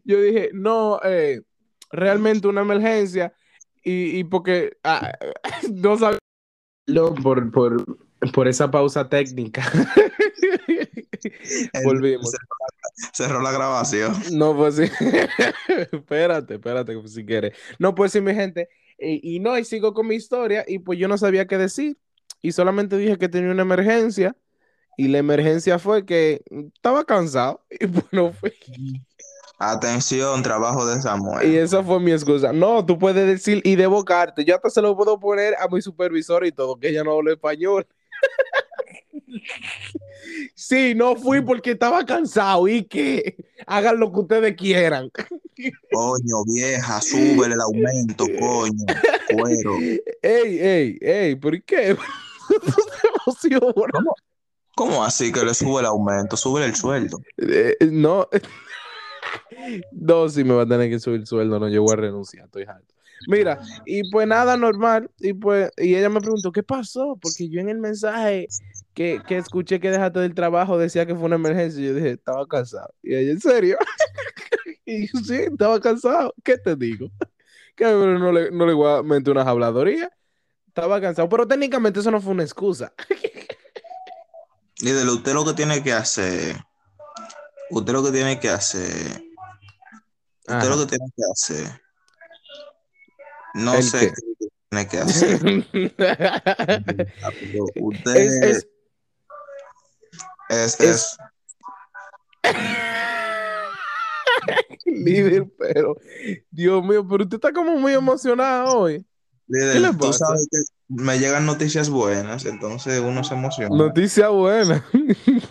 yo 0.04 0.20
dije, 0.20 0.50
no, 0.54 1.00
eh, 1.02 1.42
realmente 1.90 2.46
una 2.46 2.60
emergencia 2.60 3.34
y, 3.82 4.16
y 4.20 4.22
porque 4.22 4.76
ah, 4.84 5.10
no 5.72 5.98
sabía 5.98 6.20
por, 7.20 7.50
por, 7.50 8.07
por 8.34 8.48
esa 8.48 8.70
pausa 8.70 9.08
técnica. 9.08 9.62
Volvimos. 11.84 12.32
Cerró 13.12 13.40
la 13.40 13.52
grabación. 13.52 14.14
No, 14.32 14.56
pues 14.56 14.76
sí. 14.76 14.84
espérate, 15.92 16.54
espérate, 16.54 17.08
si 17.08 17.24
quieres. 17.24 17.56
No, 17.78 17.94
pues 17.94 18.12
sí, 18.12 18.20
mi 18.20 18.34
gente. 18.34 18.68
Y, 18.98 19.36
y 19.36 19.40
no, 19.40 19.58
y 19.58 19.64
sigo 19.64 19.94
con 19.94 20.06
mi 20.06 20.16
historia 20.16 20.64
y 20.66 20.78
pues 20.80 20.98
yo 20.98 21.08
no 21.08 21.18
sabía 21.18 21.46
qué 21.46 21.58
decir. 21.58 21.98
Y 22.42 22.52
solamente 22.52 22.96
dije 22.96 23.18
que 23.18 23.28
tenía 23.28 23.50
una 23.50 23.62
emergencia. 23.62 24.36
Y 24.96 25.08
la 25.08 25.18
emergencia 25.18 25.78
fue 25.78 26.04
que 26.06 26.42
estaba 26.74 27.04
cansado. 27.04 27.64
Y 27.80 27.86
pues 27.86 28.06
no 28.12 28.32
fui. 28.32 28.52
Atención, 29.58 30.42
trabajo 30.42 30.86
de 30.86 30.96
Y 30.98 31.02
Samuel. 31.02 31.54
esa 31.56 31.82
fue 31.82 31.98
mi 32.00 32.12
excusa. 32.12 32.52
No, 32.52 32.84
tú 32.86 32.98
puedes 32.98 33.26
decir 33.26 33.60
y 33.64 33.74
devocarte. 33.76 34.44
Yo 34.44 34.54
hasta 34.56 34.70
se 34.70 34.82
lo 34.82 34.96
puedo 34.96 35.18
poner 35.18 35.54
a 35.58 35.68
mi 35.68 35.82
supervisor 35.82 36.46
y 36.46 36.52
todo, 36.52 36.78
que 36.78 36.88
ella 36.90 37.02
no 37.04 37.12
habla 37.12 37.32
español. 37.32 37.86
Sí, 40.54 40.94
no 40.94 41.16
fui 41.16 41.40
porque 41.40 41.72
estaba 41.72 42.04
cansado 42.04 42.68
y 42.68 42.84
que 42.84 43.36
hagan 43.66 43.98
lo 43.98 44.12
que 44.12 44.20
ustedes 44.20 44.56
quieran. 44.56 45.10
Coño, 45.92 46.44
vieja, 46.46 47.00
súbele 47.00 47.54
el 47.54 47.60
aumento, 47.60 48.24
coño. 48.38 48.84
Cuero. 49.32 49.78
Ey, 50.22 50.58
ey, 50.58 50.98
ey, 51.00 51.34
¿por 51.36 51.62
qué? 51.62 51.96
Emociona. 53.26 54.00
¿Cómo 54.74 55.04
así 55.04 55.32
que 55.32 55.44
le 55.44 55.54
sube 55.54 55.80
el 55.80 55.86
aumento? 55.86 56.36
Sube 56.36 56.64
el 56.64 56.76
sueldo. 56.76 57.18
Eh, 57.36 57.76
no, 57.90 58.28
no, 59.92 60.28
sí 60.28 60.44
me 60.44 60.54
va 60.54 60.62
a 60.62 60.68
tener 60.68 60.88
que 60.88 61.00
subir 61.00 61.20
el 61.20 61.26
sueldo, 61.26 61.58
no, 61.58 61.68
yo 61.68 61.82
voy 61.82 61.94
a 61.94 61.96
renunciar, 61.96 62.46
estoy 62.46 62.62
harto. 62.64 62.94
Mira, 63.26 63.60
y 63.84 64.10
pues 64.10 64.26
nada, 64.26 64.56
normal, 64.56 65.10
y 65.18 65.32
pues, 65.32 65.70
y 65.76 65.94
ella 65.94 66.08
me 66.08 66.20
preguntó, 66.20 66.52
¿qué 66.52 66.62
pasó? 66.62 67.18
Porque 67.20 67.48
yo 67.48 67.60
en 67.60 67.68
el 67.68 67.78
mensaje 67.78 68.48
que, 68.94 69.20
que 69.26 69.38
escuché 69.38 69.80
que 69.80 69.90
dejaste 69.90 70.20
del 70.20 70.34
trabajo 70.34 70.78
decía 70.78 71.06
que 71.06 71.14
fue 71.14 71.24
una 71.24 71.36
emergencia, 71.36 71.82
y 71.82 71.86
yo 71.86 71.94
dije, 71.94 72.10
estaba 72.12 72.46
cansado. 72.46 72.94
Y 73.02 73.14
ella, 73.14 73.32
¿en 73.32 73.40
serio? 73.40 73.78
y 74.86 75.06
yo, 75.08 75.18
sí, 75.20 75.34
estaba 75.34 75.80
cansado, 75.80 76.34
¿qué 76.44 76.58
te 76.58 76.76
digo? 76.76 77.10
Que 77.76 77.84
no 77.84 78.32
le, 78.32 78.50
no 78.50 78.66
le 78.66 78.72
voy 78.72 78.90
a 78.90 79.04
mentir 79.04 79.30
unas 79.30 79.46
habladorías, 79.46 80.10
estaba 80.66 81.00
cansado, 81.00 81.28
pero 81.28 81.46
técnicamente 81.46 82.00
eso 82.00 82.10
no 82.10 82.20
fue 82.20 82.32
una 82.32 82.42
excusa. 82.42 82.92
Líder, 84.80 85.06
usted 85.08 85.32
lo 85.32 85.44
que 85.44 85.54
tiene 85.54 85.82
que 85.82 85.92
hacer. 85.92 86.56
Usted 87.70 87.92
lo 87.92 88.04
que 88.04 88.12
tiene 88.12 88.38
que 88.38 88.48
hacer. 88.48 89.22
Usted 90.40 90.54
Ajá. 90.54 90.68
lo 90.68 90.78
que 90.78 90.86
tiene 90.86 91.06
que 91.16 91.22
hacer. 91.32 91.80
No 93.54 93.74
¿El 93.74 93.82
sé 93.82 93.98
qué? 93.98 94.12
qué 94.14 94.22
tiene 94.70 94.88
que 94.88 94.98
hacer. 94.98 95.40
Usted, 97.80 98.16
Es- 98.16 98.42
es- 98.42 98.68
Es, 100.50 100.80
Es- 100.80 101.16
Líder, 104.86 105.46
pero 105.58 105.96
Dios 106.50 106.82
mío, 106.84 107.06
pero 107.06 107.24
usted 107.24 107.36
está 107.36 107.52
como 107.52 107.76
muy 107.78 107.92
emocionado 107.92 108.78
hoy. 108.78 109.04
líder, 109.46 109.72
¿Qué 109.74 109.80
le 109.80 109.90
tú 109.92 109.98
pasa? 109.98 110.26
sabes 110.26 110.48
que 110.50 110.58
me 110.88 111.18
llegan 111.18 111.44
noticias 111.46 111.90
buenas, 111.90 112.44
entonces 112.46 113.00
uno 113.00 113.22
se 113.24 113.34
emociona. 113.34 113.76
Noticia 113.76 114.28
buena. 114.28 114.84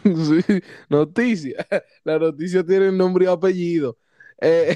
Sí, 0.04 0.62
noticia. 0.90 1.68
La 2.04 2.18
noticia 2.18 2.66
tiene 2.66 2.92
nombre 2.92 3.26
y 3.26 3.28
apellido. 3.28 3.98
Eh, 4.42 4.76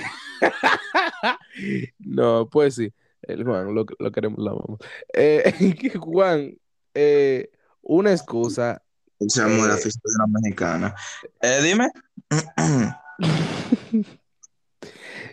No, 2.00 2.48
pues 2.50 2.76
sí. 2.76 2.94
El 3.24 3.44
Juan, 3.44 3.74
lo, 3.74 3.86
lo 4.00 4.12
queremos, 4.12 4.40
la 4.40 4.52
amamos. 4.52 4.80
Eh, 5.14 5.54
Juan, 6.00 6.58
eh, 6.94 7.52
una 7.82 8.12
excusa. 8.12 8.82
Se 9.28 9.42
la 9.42 9.76
Eh. 9.76 9.78
fiesta 9.78 10.02
de 10.04 10.34
mexicana. 10.42 10.96
Eh, 11.42 11.60
dime. 11.64 11.90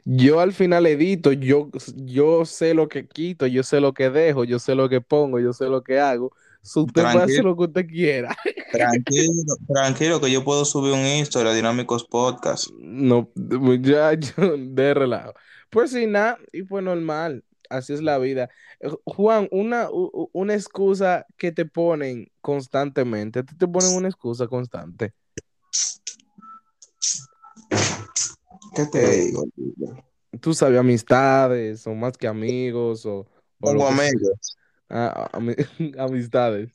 Yo 0.05 0.40
al 0.40 0.53
final 0.55 0.87
edito, 0.87 1.33
yo, 1.33 1.68
yo 1.96 2.46
sé 2.46 2.72
lo 2.72 2.88
que 2.88 3.07
quito, 3.07 3.46
yo 3.46 3.62
sé 3.62 3.79
lo 3.79 3.92
que 3.92 4.09
dejo, 4.09 4.44
yo 4.44 4.59
sé 4.59 4.74
lo 4.74 4.88
que 4.88 5.03
pongo, 5.03 5.38
yo 5.38 5.53
sé 5.53 5.66
lo 5.66 5.83
que 5.83 6.01
hago. 6.01 6.33
So, 6.62 6.85
usted 6.85 7.03
puede 7.03 7.24
hacer 7.24 7.44
lo 7.44 7.57
que 7.57 7.64
usted 7.64 7.87
quiera. 7.87 8.35
Tranquilo, 8.72 9.33
tranquilo, 9.66 10.20
que 10.20 10.31
yo 10.31 10.44
puedo 10.44 10.64
subir 10.64 10.92
un 10.92 11.05
historia, 11.05 11.53
Dinámicos 11.53 12.05
Podcast. 12.05 12.70
No, 12.79 13.31
ya, 13.81 14.12
yo, 14.14 14.57
de 14.57 14.94
relajo. 14.94 15.35
Pues 15.70 15.90
sí, 15.90 16.07
nada, 16.07 16.38
y 16.53 16.62
pues 16.62 16.83
normal, 16.83 17.44
así 17.68 17.92
es 17.92 18.02
la 18.02 18.18
vida. 18.18 18.50
Eh, 18.81 18.88
Juan, 19.04 19.48
una, 19.50 19.88
una 20.33 20.54
excusa 20.54 21.26
que 21.37 21.52
te 21.52 21.64
ponen 21.64 22.31
constantemente, 22.40 23.42
te, 23.42 23.54
te 23.54 23.68
ponen 23.68 23.90
una 23.94 24.09
excusa 24.09 24.46
constante. 24.46 25.12
¿Qué 28.74 28.87
te 28.87 28.98
Eh, 29.20 29.24
digo? 29.26 29.44
Tú 30.40 30.54
sabes, 30.54 30.78
amistades, 30.78 31.87
o 31.87 31.94
más 31.94 32.16
que 32.16 32.28
amigos, 32.28 33.04
o, 33.07 33.26
o 33.61 33.87
amigos 33.87 34.57
Ah, 34.90 35.28
ami- 35.33 35.57
amistades. 35.98 36.70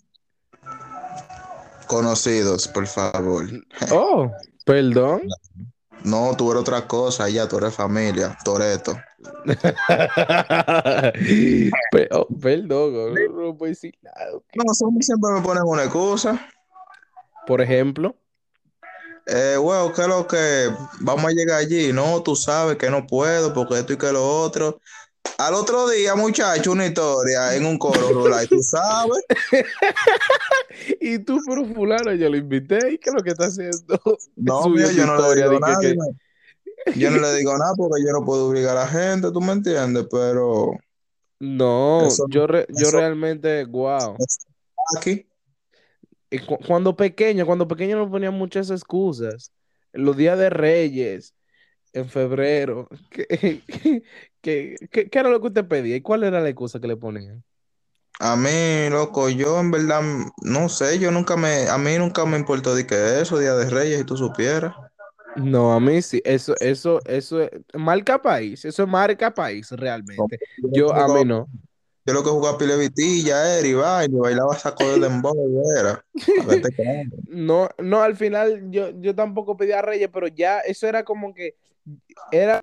conocidos, 1.87 2.67
por 2.67 2.87
favor. 2.87 3.45
Oh, 3.91 4.31
perdón. 4.65 5.23
No, 6.03 6.35
tú 6.35 6.51
eres 6.51 6.61
otra 6.61 6.87
cosa, 6.87 7.29
ya 7.29 7.47
tú 7.47 7.57
eres 7.57 7.73
familia, 7.73 8.37
Toreto. 8.43 8.95
Oh, 12.11 12.27
perdón, 12.41 12.93
no, 12.93 13.09
no 13.09 13.57
puedo 13.57 13.69
decir 13.69 13.95
nada. 14.01 14.31
No, 14.55 14.73
siempre 14.73 15.31
me 15.31 15.41
ponen 15.41 15.63
una 15.65 15.83
excusa. 15.83 16.47
Por 17.47 17.61
ejemplo, 17.61 18.15
Eh, 19.25 19.55
bueno, 19.57 19.93
¿qué 19.93 20.01
es 20.01 20.07
lo 20.07 20.27
que 20.27 20.69
vamos 20.99 21.25
a 21.25 21.31
llegar 21.31 21.59
allí? 21.59 21.93
No, 21.93 22.21
tú 22.21 22.35
sabes 22.35 22.77
que 22.77 22.89
no 22.89 23.07
puedo 23.07 23.53
porque 23.53 23.79
esto 23.79 23.93
y 23.93 23.97
que 23.97 24.11
lo 24.11 24.25
otro. 24.41 24.81
Al 25.37 25.53
otro 25.55 25.89
día, 25.89 26.15
muchacho, 26.15 26.71
una 26.71 26.85
historia 26.85 27.55
en 27.55 27.65
un 27.65 27.77
coro 27.77 28.09
rural, 28.09 28.47
tú 28.47 28.61
sabes. 28.61 29.23
y 31.01 31.19
tú, 31.19 31.39
pero 31.47 31.65
fulano, 31.65 32.13
yo 32.13 32.29
lo 32.29 32.37
invité, 32.37 32.93
¿y 32.93 32.97
qué 32.97 33.09
es 33.09 33.15
lo 33.15 33.23
que 33.23 33.31
está 33.31 33.45
haciendo? 33.45 33.99
No, 34.35 34.63
yo 34.91 35.05
no 35.05 35.33
le 35.33 35.41
digo 35.43 35.59
nada. 35.59 35.79
que- 35.79 35.87
dime. 35.89 36.05
Yo 36.97 37.09
no 37.11 37.19
le 37.21 37.33
digo 37.35 37.57
nada 37.57 37.71
porque 37.77 38.03
yo 38.05 38.11
no 38.11 38.25
puedo 38.25 38.47
obligar 38.49 38.75
a 38.77 38.81
la 38.81 38.87
gente, 38.87 39.31
¿tú 39.31 39.39
me 39.39 39.53
entiendes? 39.53 40.05
Pero 40.11 40.71
No, 41.39 42.07
Eso- 42.07 42.25
yo, 42.29 42.45
re- 42.47 42.65
yo 42.69 42.87
eso- 42.87 42.97
realmente, 42.97 43.63
wow. 43.65 44.17
aquí, 44.97 45.25
cu- 46.45 46.59
cuando 46.67 46.95
pequeño, 46.95 47.45
cuando 47.45 47.67
pequeño 47.67 47.97
nos 47.97 48.09
ponían 48.09 48.33
muchas 48.33 48.69
excusas. 48.69 49.51
Los 49.93 50.17
días 50.17 50.37
de 50.37 50.49
Reyes, 50.49 51.33
en 51.93 52.09
febrero. 52.09 52.89
¿Qué, 53.11 54.03
qué, 54.43 54.75
qué- 54.91 55.09
qué 55.09 55.19
era 55.19 55.29
lo 55.29 55.41
que 55.41 55.47
usted 55.47 55.67
pedía? 55.67 55.95
¿Y 55.95 56.01
cuál 56.01 56.23
era 56.23 56.41
la 56.41 56.49
excusa 56.49 56.79
que 56.79 56.87
le 56.87 56.97
ponían? 56.97 57.43
a 58.19 58.35
mí, 58.35 58.89
loco, 58.89 59.27
yo 59.29 59.59
en 59.59 59.71
verdad, 59.71 60.01
no 60.43 60.69
sé, 60.69 60.99
yo 60.99 61.11
nunca 61.11 61.35
me, 61.35 61.67
a 61.67 61.77
mí 61.77 61.97
nunca 61.97 62.25
me 62.25 62.37
importó 62.37 62.75
de 62.75 62.85
que 62.85 63.19
eso, 63.19 63.39
Día 63.39 63.55
de 63.55 63.69
Reyes, 63.69 63.99
si 63.99 64.05
tú 64.05 64.15
supieras. 64.15 64.75
No, 65.35 65.73
a 65.73 65.79
mí 65.79 66.01
sí, 66.01 66.21
eso, 66.23 66.53
eso, 66.59 66.99
eso 67.05 67.41
es 67.41 67.49
marca 67.73 68.21
país, 68.21 68.63
eso 68.65 68.83
es 68.83 68.89
marca 68.89 69.33
país 69.33 69.71
realmente. 69.71 70.39
Yo, 70.71 70.93
a 70.93 71.07
mí 71.07 71.25
no. 71.25 71.47
Yo 72.05 72.13
lo 72.13 72.23
que 72.23 72.29
jugaba 72.29 72.57
pile 72.57 72.77
vitilla 72.77 73.57
era 73.57 73.67
y 73.67 73.71
y 73.71 74.13
bailaba 74.13 74.57
saco 74.59 74.83
de 74.91 75.07
dembow, 75.07 75.33
y 75.35 75.79
era. 75.79 75.91
A. 75.91 76.03
No, 77.27 77.69
no, 77.79 78.01
al 78.01 78.15
final 78.15 78.69
yo, 78.69 78.89
yo 79.01 79.15
tampoco 79.15 79.57
pedía 79.57 79.81
Reyes, 79.81 80.09
pero 80.13 80.27
ya 80.27 80.59
eso 80.59 80.87
era 80.87 81.03
como 81.03 81.33
que 81.33 81.55
era 82.31 82.61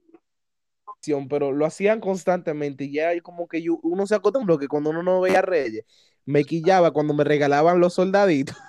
pero 1.29 1.53
lo 1.53 1.65
hacían 1.67 2.01
constantemente 2.01 2.85
y 2.85 2.93
ya 2.93 3.19
como 3.23 3.49
que 3.49 3.63
yo- 3.63 3.79
uno 3.83 4.07
se 4.07 4.15
acostumbró 4.15 4.59
que 4.59 4.69
cuando 4.69 4.91
uno 4.91 5.03
no 5.03 5.21
veía 5.21 5.43
Reyes, 5.43 5.85
me 6.27 6.45
quillaba 6.45 6.91
cuando 6.93 7.15
me 7.15 7.25
regalaban 7.25 7.81
los 7.81 7.95
soldaditos. 7.95 8.57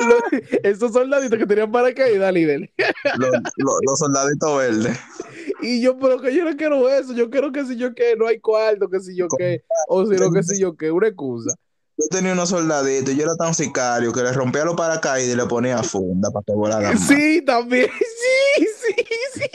Los- 0.00 0.40
esos 0.62 0.92
soldaditos 0.92 1.38
que 1.38 1.46
tenían 1.46 1.70
paracaídas, 1.72 2.32
líder. 2.32 2.70
Los, 3.18 3.30
los- 3.56 3.80
los 3.84 3.98
soldaditos 3.98 4.56
verdes. 4.58 4.98
Y 5.62 5.80
yo, 5.82 5.98
pero 5.98 6.20
que 6.20 6.34
yo 6.34 6.44
no 6.44 6.56
quiero 6.56 6.88
eso, 6.88 7.12
yo 7.14 7.28
quiero 7.30 7.50
que 7.52 7.64
si 7.64 7.76
yo 7.76 7.94
que 7.94 8.14
no 8.16 8.26
hay 8.26 8.38
cuarto, 8.40 8.88
que 8.88 9.00
si 9.00 9.16
yo 9.16 9.26
que, 9.38 9.64
o 9.88 10.04
si 10.06 10.14
no 10.16 10.30
que 10.32 10.42
si 10.42 10.60
yo 10.60 10.76
que, 10.76 10.90
una 10.90 11.08
excusa. 11.08 11.54
Yo 11.98 12.08
tenía 12.10 12.32
unos 12.32 12.50
soldaditos 12.50 13.14
y 13.14 13.16
yo 13.16 13.24
era 13.24 13.36
tan 13.36 13.54
sicario 13.54 14.12
que 14.12 14.22
le 14.22 14.32
rompía 14.32 14.64
los 14.64 14.74
paracaídas 14.74 15.32
y 15.32 15.36
le 15.36 15.46
ponía 15.46 15.82
funda 15.82 16.30
para 16.30 16.44
que 16.44 16.52
volaran 16.52 16.94
más. 16.94 17.06
Sí, 17.06 17.42
también, 17.44 17.90
sí, 18.56 18.66
sí, 18.66 18.94
sí. 19.34 19.50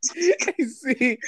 Sí, 0.00 0.32
sí, 0.38 0.68
sí. 0.68 1.18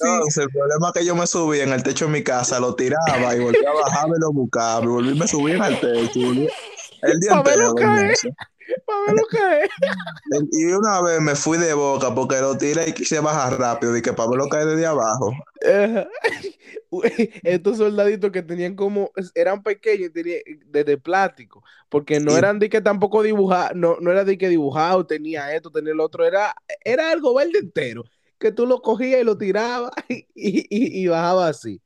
Entonces, 0.00 0.44
el 0.44 0.50
problema 0.50 0.88
es 0.88 1.00
que 1.00 1.04
yo 1.04 1.16
me 1.16 1.26
subía 1.26 1.64
en 1.64 1.72
el 1.72 1.82
techo 1.82 2.04
de 2.06 2.12
mi 2.12 2.22
casa, 2.22 2.60
lo 2.60 2.74
tiraba 2.76 3.34
y 3.34 3.40
volvía 3.40 3.68
a 3.68 3.74
bajar 3.74 4.06
y 4.16 4.20
lo 4.20 4.32
buscaba, 4.32 4.84
y 4.84 4.86
volví 4.86 5.18
me 5.18 5.26
subía 5.26 5.64
al 5.64 5.80
techo. 5.80 6.20
El 7.02 7.20
día 7.20 7.32
entero. 7.32 7.74
Para 8.86 9.00
ver 9.06 9.14
lo 9.14 9.26
que 9.26 9.64
es. 9.64 9.70
Y 10.52 10.64
una 10.72 11.00
vez 11.02 11.20
me 11.20 11.34
fui 11.34 11.58
de 11.58 11.72
boca 11.74 12.14
porque 12.14 12.40
lo 12.40 12.56
tiré 12.56 12.88
y 12.90 12.92
quise 12.92 13.20
bajar 13.20 13.58
rápido 13.58 13.96
y 13.96 14.02
que 14.02 14.12
para 14.12 14.28
verlo 14.30 14.48
caer 14.48 14.66
desde 14.66 14.86
abajo. 14.86 15.32
Estos 17.42 17.76
soldaditos 17.78 18.30
que 18.30 18.42
tenían 18.42 18.74
como, 18.74 19.10
eran 19.34 19.62
pequeños, 19.62 20.12
tenían, 20.12 20.40
desde 20.66 20.98
plástico, 20.98 21.62
porque 21.88 22.20
no 22.20 22.32
Sí. 22.32 22.38
eran 22.38 22.58
de 22.58 22.68
que 22.68 22.80
tampoco 22.80 23.22
dibujar, 23.22 23.74
no, 23.76 23.96
no 24.00 24.10
era 24.10 24.24
de 24.24 24.38
que 24.38 24.48
dibujado, 24.48 25.06
tenía 25.06 25.54
esto, 25.54 25.70
tenía 25.70 25.92
el 25.92 26.00
otro, 26.00 26.24
era, 26.24 26.54
era 26.84 27.10
algo 27.10 27.34
verde 27.34 27.58
entero, 27.60 28.04
que 28.38 28.52
tú 28.52 28.66
lo 28.66 28.80
cogías 28.82 29.20
y 29.20 29.24
lo 29.24 29.36
tirabas 29.38 29.92
y, 30.08 30.26
y, 30.34 31.02
y 31.04 31.06
bajaba 31.08 31.48
así. 31.48 31.80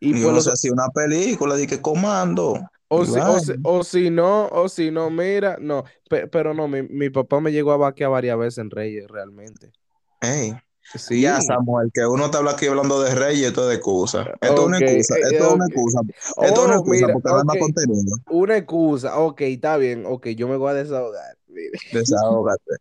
Y 0.00 0.10
Y 0.10 0.22
pues 0.22 0.34
los- 0.34 0.44
se 0.44 0.50
hacía 0.52 0.72
una 0.72 0.88
película 0.88 1.56
de 1.56 1.66
que 1.66 1.80
comando. 1.82 2.60
O, 2.88 3.04
si, 3.06 3.20
o, 3.24 3.38
si, 3.40 3.52
o 3.62 3.84
si 3.84 4.10
no, 4.10 4.48
o 4.48 4.68
si 4.68 4.90
no, 4.90 5.10
mira, 5.10 5.56
no, 5.60 5.84
pe- 6.08 6.26
pero 6.28 6.54
no, 6.54 6.68
mi, 6.68 6.82
mi 6.82 7.10
papá 7.10 7.40
me 7.40 7.52
llegó 7.52 7.72
a 7.72 7.76
vaquear 7.76 8.10
varias 8.10 8.38
veces 8.38 8.58
en 8.58 8.70
Reyes, 8.70 9.08
realmente. 9.08 9.72
Ey, 10.20 10.54
Sí. 10.94 11.20
Ya, 11.22 11.40
Samuel, 11.40 11.90
que 11.92 12.06
uno 12.06 12.30
te 12.30 12.36
habla 12.38 12.52
aquí 12.52 12.66
hablando 12.66 13.00
de 13.02 13.14
rey 13.14 13.40
y 13.40 13.44
esto 13.44 13.62
es 13.62 13.68
de 13.68 13.74
excusa. 13.76 14.30
Esto 14.40 14.62
es 14.62 14.66
una 14.68 14.78
Ok, 14.78 14.80
excusa, 14.80 15.16
eh, 15.16 15.20
esto 15.30 15.44
es 15.48 15.54
una 15.54 15.66
ok. 15.66 15.68
excusa. 15.68 16.00
Esto 16.40 16.60
es 16.62 16.66
una 16.66 16.76
Oh, 16.76 16.76
excusa 16.76 17.08
mira, 17.08 17.12
porque 17.12 17.30
no 17.32 17.38
hay 17.38 17.44
más 17.44 17.56
contenido. 17.58 18.16
Una 18.28 18.56
excusa, 18.58 19.18
ok, 19.18 19.40
está 19.42 19.76
bien, 19.78 20.04
ok, 20.06 20.28
yo 20.30 20.48
me 20.48 20.56
voy 20.56 20.70
a 20.70 20.74
desahogar. 20.74 21.38
mire. 21.48 21.78
Desahógate. 21.90 22.76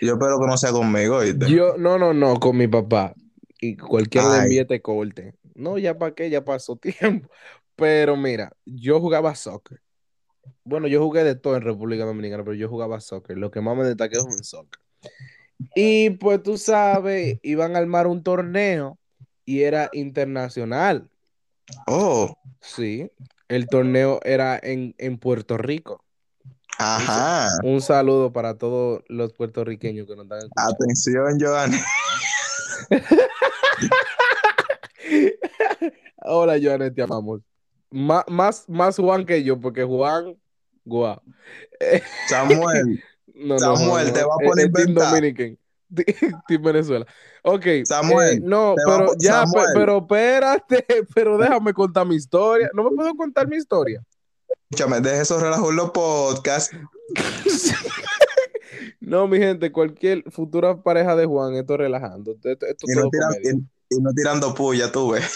Yo 0.00 0.14
espero 0.14 0.40
que 0.40 0.46
no 0.46 0.56
sea 0.58 0.72
conmigo, 0.72 1.18
¿oíste? 1.18 1.46
Yo, 1.46 1.76
no, 1.78 1.98
no, 1.98 2.12
no, 2.14 2.38
con 2.40 2.56
mi 2.56 2.68
papá. 2.68 3.14
Y 3.60 3.76
Ay. 4.16 4.38
envíe 4.38 4.64
te 4.66 4.82
corte. 4.82 5.34
No, 5.54 5.78
ya 5.78 5.96
para 5.98 6.14
qué, 6.14 6.30
ya 6.30 6.44
pasó 6.44 6.76
tiempo. 6.78 7.30
Pero 7.82 8.16
mira, 8.16 8.52
yo 8.64 9.00
jugaba 9.00 9.34
soccer. 9.34 9.82
Bueno, 10.62 10.86
yo 10.86 11.02
jugué 11.02 11.24
de 11.24 11.34
todo 11.34 11.56
en 11.56 11.62
República 11.62 12.04
Dominicana, 12.04 12.44
pero 12.44 12.54
yo 12.54 12.68
jugaba 12.68 13.00
soccer. 13.00 13.36
Lo 13.36 13.50
que 13.50 13.60
más 13.60 13.76
me 13.76 13.82
destaqué 13.82 14.18
es 14.18 14.24
un 14.24 14.44
soccer. 14.44 14.78
Y 15.74 16.10
pues 16.10 16.40
tú 16.44 16.58
sabes, 16.58 17.40
iban 17.42 17.74
a 17.74 17.80
armar 17.80 18.06
un 18.06 18.22
torneo 18.22 19.00
y 19.44 19.62
era 19.62 19.90
internacional. 19.92 21.10
Oh, 21.88 22.38
Sí, 22.60 23.10
el 23.48 23.66
torneo 23.66 24.20
era 24.22 24.60
en, 24.62 24.94
en 24.98 25.18
Puerto 25.18 25.58
Rico. 25.58 26.04
ajá. 26.78 27.48
Un 27.64 27.80
saludo 27.80 28.32
para 28.32 28.58
todos 28.58 29.02
los 29.08 29.32
puertorriqueños 29.32 30.06
que 30.06 30.14
nos 30.14 30.26
están 30.26 30.38
escuchando. 30.38 30.72
Atención, 30.72 31.40
Joan. 31.40 31.72
Hola, 36.24 36.56
Joanet, 36.62 36.94
te 36.94 37.02
amamos. 37.02 37.40
Má- 37.92 38.24
más, 38.28 38.68
más 38.68 38.96
Juan 38.96 39.24
que 39.26 39.42
yo, 39.44 39.60
porque 39.60 39.84
Juan, 39.84 40.36
guau. 40.84 41.20
Samuel, 42.28 43.02
No, 43.34 43.54
no, 43.54 43.58
Samuel, 43.76 44.06
no, 44.08 44.12
te 44.12 44.24
va 44.24 44.34
a 44.34 44.42
es- 44.42 44.48
poner 44.50 44.66
es 44.66 44.72
Team 44.72 44.88
inventar. 44.88 45.10
Dominican. 45.14 45.58
Team 46.48 46.62
Venezuela. 46.62 47.06
Ok. 47.44 47.66
Samuel, 47.84 48.36
eh, 48.38 48.40
no, 48.42 48.74
va 48.76 48.82
pero 48.86 49.12
ya, 49.18 49.40
Samuel. 49.46 49.66
pero 49.74 49.98
espérate, 49.98 50.84
pero 51.14 51.38
déjame 51.38 51.72
contar 51.74 52.06
mi 52.06 52.16
historia. 52.16 52.70
No 52.74 52.84
me 52.84 52.96
puedo 52.96 53.14
contar 53.14 53.48
mi 53.48 53.56
historia. 53.56 54.02
Escúchame, 54.70 55.00
deje 55.00 55.20
esos 55.22 55.42
relajos 55.42 55.70
en 55.70 55.76
los 55.76 55.90
podcasts. 55.90 56.74
No, 59.00 59.26
mi 59.28 59.38
gente, 59.38 59.70
cualquier 59.72 60.24
futura 60.30 60.82
pareja 60.82 61.14
de 61.16 61.26
Juan, 61.26 61.54
esto 61.54 61.76
relajando. 61.76 62.32
Esto, 62.42 62.66
esto 62.66 62.86
Y 62.86 62.94
no, 62.94 63.00
todo 63.02 63.10
tiran- 63.10 63.28
comedia. 63.34 63.52
y- 63.52 63.94
y 63.96 64.00
no 64.00 64.10
tirando 64.14 64.54
puya, 64.54 64.90
tú 64.90 65.10
ves. 65.10 65.30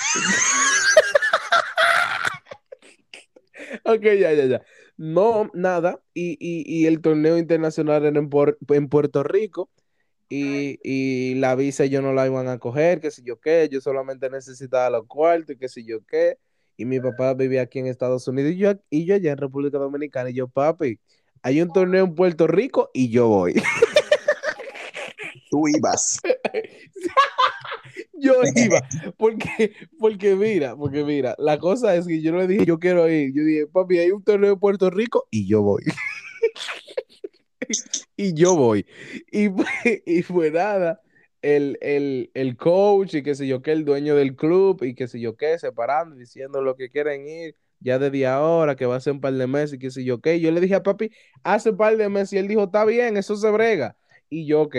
Ok, 3.84 4.02
ya, 4.02 4.32
ya, 4.32 4.44
ya. 4.46 4.62
No, 4.96 5.50
nada. 5.54 6.00
Y, 6.14 6.32
y, 6.40 6.64
y 6.82 6.86
el 6.86 7.00
torneo 7.00 7.38
internacional 7.38 8.04
era 8.04 8.18
en, 8.18 8.30
Puer- 8.30 8.56
en 8.68 8.88
Puerto 8.88 9.22
Rico. 9.22 9.70
Y, 10.28 10.78
y 10.82 11.36
la 11.36 11.54
visa 11.54 11.86
yo 11.86 12.02
no 12.02 12.12
la 12.12 12.26
iban 12.26 12.48
a 12.48 12.58
coger, 12.58 13.00
que 13.00 13.10
si 13.10 13.22
yo 13.22 13.40
qué. 13.40 13.68
Yo 13.70 13.80
solamente 13.80 14.30
necesitaba 14.30 14.90
los 14.90 15.06
cuartos 15.06 15.56
y 15.56 15.58
que 15.58 15.68
si 15.68 15.84
yo 15.86 16.04
qué. 16.06 16.38
Y 16.76 16.84
mi 16.84 17.00
papá 17.00 17.34
vivía 17.34 17.62
aquí 17.62 17.78
en 17.78 17.86
Estados 17.86 18.28
Unidos 18.28 18.52
y 18.52 18.58
yo, 18.58 18.72
y 18.90 19.06
yo 19.06 19.14
allá 19.14 19.32
en 19.32 19.38
República 19.38 19.78
Dominicana. 19.78 20.30
Y 20.30 20.34
yo, 20.34 20.48
papi, 20.48 21.00
hay 21.42 21.62
un 21.62 21.72
torneo 21.72 22.04
en 22.04 22.14
Puerto 22.14 22.46
Rico 22.46 22.90
y 22.94 23.10
yo 23.10 23.28
voy. 23.28 23.54
Tú 25.56 25.68
ibas. 25.68 26.20
Yo 28.12 28.34
iba, 28.54 28.82
porque, 29.16 29.72
porque 29.98 30.36
mira, 30.36 30.76
porque 30.76 31.02
mira, 31.02 31.34
la 31.38 31.58
cosa 31.58 31.96
es 31.96 32.06
que 32.06 32.20
yo 32.20 32.32
no 32.32 32.38
le 32.38 32.46
dije, 32.46 32.66
yo 32.66 32.78
quiero 32.78 33.08
ir. 33.08 33.32
Yo 33.34 33.42
dije, 33.42 33.66
papi, 33.66 33.98
hay 33.98 34.10
un 34.10 34.22
torneo 34.22 34.52
en 34.52 34.58
Puerto 34.58 34.90
Rico 34.90 35.26
y 35.30 35.46
yo 35.46 35.62
voy. 35.62 35.82
y 38.16 38.34
yo 38.34 38.54
voy. 38.54 38.84
Y, 39.32 39.48
y 40.04 40.22
fue 40.22 40.50
nada, 40.50 41.00
el, 41.40 41.78
el, 41.80 42.30
el 42.34 42.56
coach 42.56 43.14
y 43.14 43.22
qué 43.22 43.34
sé 43.34 43.46
yo 43.46 43.62
qué, 43.62 43.72
el 43.72 43.86
dueño 43.86 44.14
del 44.14 44.36
club 44.36 44.82
y 44.82 44.94
qué 44.94 45.08
sé 45.08 45.20
yo 45.20 45.36
qué, 45.36 45.58
separando, 45.58 46.16
diciendo 46.16 46.60
lo 46.60 46.76
que 46.76 46.90
quieren 46.90 47.26
ir, 47.26 47.56
ya 47.80 47.98
desde 47.98 48.26
ahora, 48.26 48.76
que 48.76 48.84
va 48.84 48.96
a 48.96 49.00
ser 49.00 49.14
un 49.14 49.20
par 49.22 49.32
de 49.32 49.46
meses 49.46 49.74
y 49.74 49.78
qué 49.78 49.90
sé 49.90 50.04
yo 50.04 50.20
qué. 50.20 50.38
Yo 50.40 50.50
le 50.50 50.60
dije 50.60 50.74
a 50.74 50.82
papi, 50.82 51.10
hace 51.42 51.70
un 51.70 51.78
par 51.78 51.96
de 51.96 52.08
meses 52.10 52.34
y 52.34 52.38
él 52.38 52.48
dijo, 52.48 52.64
está 52.64 52.84
bien, 52.84 53.16
eso 53.16 53.36
se 53.36 53.50
brega. 53.50 53.96
Y 54.28 54.46
yo, 54.46 54.62
ok. 54.62 54.76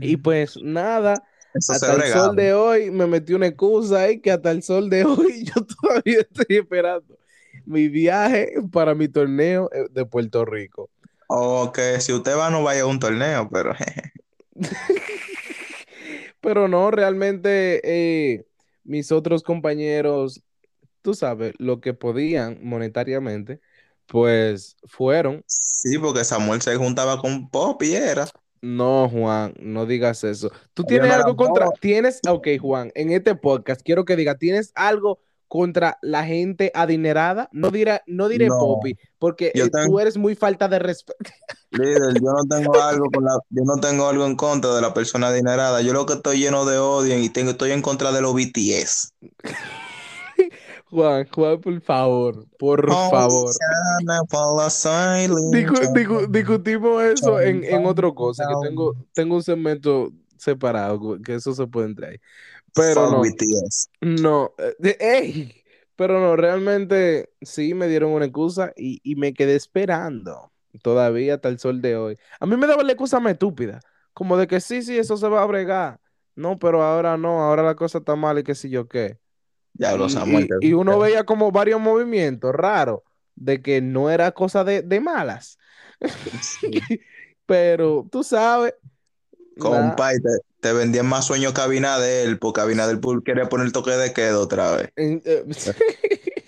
Y 0.00 0.16
pues 0.16 0.56
nada, 0.62 1.22
Eso 1.54 1.72
hasta 1.72 1.94
el 1.94 2.12
sol 2.12 2.36
de 2.36 2.52
hoy 2.52 2.90
me 2.90 3.06
metí 3.06 3.34
una 3.34 3.46
excusa 3.46 4.00
ahí 4.02 4.20
que 4.20 4.30
hasta 4.30 4.50
el 4.50 4.62
sol 4.62 4.90
de 4.90 5.04
hoy 5.06 5.44
yo 5.44 5.54
todavía 5.64 6.20
estoy 6.20 6.56
esperando 6.56 7.18
mi 7.64 7.88
viaje 7.88 8.54
para 8.72 8.94
mi 8.94 9.08
torneo 9.08 9.68
eh, 9.72 9.86
de 9.90 10.06
Puerto 10.06 10.44
Rico. 10.44 10.90
O 11.28 11.72
que 11.72 12.00
si 12.00 12.12
usted 12.12 12.36
va, 12.36 12.50
no 12.50 12.62
vaya 12.62 12.82
a 12.82 12.86
un 12.86 13.00
torneo, 13.00 13.48
pero 13.50 13.74
Pero 16.40 16.68
no, 16.68 16.90
realmente 16.92 17.80
eh, 17.82 18.46
mis 18.84 19.10
otros 19.10 19.42
compañeros, 19.42 20.42
tú 21.02 21.14
sabes, 21.14 21.54
lo 21.58 21.80
que 21.80 21.92
podían 21.92 22.60
monetariamente, 22.62 23.60
pues 24.06 24.76
fueron. 24.84 25.42
sí, 25.46 25.98
porque 25.98 26.24
Samuel 26.24 26.62
se 26.62 26.76
juntaba 26.76 27.20
con 27.20 27.50
Pop 27.50 27.82
y 27.82 27.94
era. 27.94 28.28
No, 28.60 29.08
Juan, 29.08 29.54
no 29.60 29.86
digas 29.86 30.24
eso. 30.24 30.50
¿Tú 30.74 30.84
tienes 30.84 31.12
algo 31.12 31.36
contra? 31.36 31.68
Tienes, 31.80 32.20
ok, 32.28 32.48
Juan, 32.60 32.90
en 32.94 33.12
este 33.12 33.34
podcast 33.34 33.82
quiero 33.82 34.04
que 34.04 34.16
diga, 34.16 34.36
¿tienes 34.36 34.72
algo 34.74 35.20
contra 35.48 35.98
la 36.02 36.24
gente 36.24 36.72
adinerada? 36.74 37.48
No 37.52 37.70
diré, 37.70 38.02
no 38.06 38.28
diré 38.28 38.48
No. 38.48 38.58
Poppy, 38.58 38.96
porque 39.18 39.52
eh, 39.54 39.70
tú 39.86 40.00
eres 40.00 40.16
muy 40.16 40.34
falta 40.34 40.68
de 40.68 40.78
respeto. 40.78 41.18
Líder, 41.70 42.14
yo 42.14 42.32
no 42.32 42.44
tengo 42.48 42.80
algo 42.80 43.10
con 43.10 43.24
la, 43.24 43.38
yo 43.50 43.62
no 43.64 43.80
tengo 43.80 44.08
algo 44.08 44.26
en 44.26 44.36
contra 44.36 44.74
de 44.74 44.80
la 44.80 44.94
persona 44.94 45.28
adinerada. 45.28 45.82
Yo 45.82 45.92
lo 45.92 46.06
que 46.06 46.14
estoy 46.14 46.38
lleno 46.38 46.64
de 46.64 46.78
odio 46.78 47.18
y 47.18 47.28
tengo, 47.28 47.50
estoy 47.50 47.72
en 47.72 47.82
contra 47.82 48.12
de 48.12 48.22
los 48.22 48.34
BTS. 48.34 49.12
Juan, 50.90 51.26
Juan, 51.32 51.60
por 51.60 51.80
favor, 51.80 52.48
por 52.58 52.96
favor. 52.96 53.56
Dicu- 55.44 55.86
dicu- 55.92 56.26
discutimos 56.28 57.02
eso 57.04 57.40
en, 57.40 57.62
en 57.64 57.86
otra 57.86 58.10
cosa, 58.12 58.46
que 58.46 58.56
tengo, 58.56 58.94
tengo 59.14 59.36
un 59.36 59.42
segmento 59.42 60.10
separado, 60.36 61.20
que 61.22 61.34
eso 61.34 61.52
se 61.54 61.66
puede 61.66 61.86
entrar 61.88 62.10
ahí. 62.12 62.18
Pero 62.74 63.08
no, 63.08 63.24
no, 64.02 64.54
eh, 64.58 64.76
de- 64.78 64.96
ey, 65.00 65.64
pero 65.96 66.20
no, 66.20 66.36
realmente 66.36 67.30
sí 67.42 67.74
me 67.74 67.88
dieron 67.88 68.12
una 68.12 68.26
excusa 68.26 68.72
y, 68.76 69.00
y 69.04 69.16
me 69.16 69.34
quedé 69.34 69.56
esperando 69.56 70.52
todavía 70.82 71.36
hasta 71.36 71.48
el 71.50 71.58
sol 71.60 71.82
de 71.82 71.96
hoy. 71.96 72.18
A 72.40 72.46
mí 72.46 72.56
me 72.56 72.66
daba 72.68 72.82
la 72.84 72.92
excusa 72.92 73.20
más 73.20 73.32
estúpida, 73.34 73.80
como 74.14 74.36
de 74.38 74.46
que 74.48 74.60
sí, 74.60 74.82
sí, 74.82 74.98
eso 74.98 75.16
se 75.18 75.28
va 75.28 75.42
a 75.42 75.46
bregar. 75.46 76.00
No, 76.36 76.58
pero 76.58 76.82
ahora 76.82 77.16
no, 77.18 77.42
ahora 77.42 77.62
la 77.64 77.76
cosa 77.76 77.98
está 77.98 78.16
mal 78.16 78.38
y 78.38 78.44
qué 78.44 78.54
sé 78.54 78.70
yo 78.70 78.88
qué. 78.88 79.18
Ya 79.78 79.96
lo 79.96 80.06
Y, 80.06 80.10
Samuel. 80.10 80.48
y- 80.60 80.72
uno 80.72 80.98
veía 80.98 81.24
como 81.24 81.50
varios 81.52 81.80
movimientos 81.80 82.54
raros 82.54 83.00
de 83.34 83.60
que 83.62 83.80
no 83.80 84.10
era 84.10 84.32
cosa 84.32 84.64
de, 84.64 84.82
de 84.82 85.00
malas. 85.00 85.58
Pero 87.46 88.06
tú 88.10 88.22
sabes. 88.24 88.74
Compa, 89.58 90.14
y 90.14 90.20
te, 90.20 90.28
te 90.60 90.72
vendían 90.72 91.06
más 91.06 91.26
sueño 91.26 91.54
que 91.54 91.60
Abinadel, 91.62 92.38
porque 92.38 92.60
Abinadel 92.60 93.00
quería 93.24 93.48
poner 93.48 93.66
el 93.66 93.72
toque 93.72 93.92
de 93.92 94.12
quedo 94.12 94.42
otra 94.42 94.72
vez. 94.76 94.88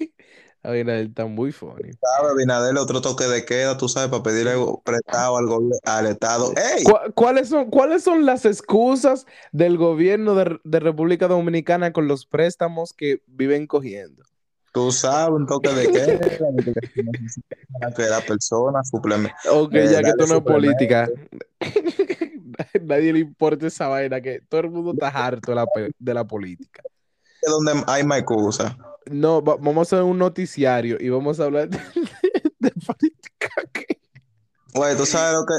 Abinader 0.62 1.06
está 1.06 1.24
muy 1.26 1.52
funny. 1.52 1.92
¿Sabes? 1.92 2.32
Abinadel, 2.32 2.76
otro 2.78 3.00
toque 3.00 3.24
de 3.24 3.44
queda, 3.44 3.76
tú 3.76 3.88
sabes, 3.88 4.10
para 4.10 4.22
pedirle 4.22 4.52
prestado 4.84 5.36
al, 5.36 5.46
al 5.84 6.06
Estado. 6.06 6.52
¡Ey! 6.56 6.84
¿Cu- 6.84 7.12
¿Cuáles 7.14 7.48
son, 7.48 7.70
¿Cuáles 7.70 8.02
son 8.02 8.26
las 8.26 8.44
excusas 8.44 9.26
del 9.52 9.76
gobierno 9.78 10.34
de, 10.34 10.58
de 10.64 10.80
República 10.80 11.28
Dominicana 11.28 11.92
con 11.92 12.08
los 12.08 12.26
préstamos 12.26 12.92
que 12.92 13.22
viven 13.26 13.66
cogiendo? 13.66 14.24
Tú 14.72 14.92
sabes, 14.92 15.30
un 15.34 15.46
toque 15.46 15.70
de 15.70 15.90
queda, 15.90 16.18
que 17.96 18.02
la 18.02 18.20
persona 18.20 18.80
suplementa. 18.84 19.34
Ok, 19.50 19.74
Eh, 19.74 19.88
ya 19.92 20.02
que 20.02 20.10
esto 20.10 20.26
no 20.26 20.34
es 20.34 20.38
suplemento. 20.40 20.76
política. 20.76 21.08
Nadie 22.82 23.12
le 23.12 23.18
importa 23.20 23.66
esa 23.66 23.88
vaina, 23.88 24.20
que 24.20 24.40
todo 24.48 24.60
el 24.62 24.70
mundo 24.70 24.92
está 24.92 25.08
harto 25.08 25.52
de 25.52 25.54
la, 25.56 25.66
de 25.98 26.14
la 26.14 26.24
política. 26.26 26.82
Es 27.40 27.50
donde 27.50 27.72
hay 27.86 28.02
más 28.04 28.18
excusa. 28.18 28.76
No, 29.10 29.42
va- 29.42 29.56
vamos 29.56 29.92
a 29.92 29.96
hacer 29.96 30.04
un 30.04 30.18
noticiario 30.18 30.96
y 31.00 31.08
vamos 31.08 31.38
a 31.40 31.44
hablar 31.44 31.68
de, 31.70 31.78
de 32.58 32.70
política. 32.70 33.48
aquí. 33.64 33.84
Güey, 34.74 34.96
tú 34.96 35.06
sabes 35.06 35.34
lo 35.34 35.46
que. 35.46 35.54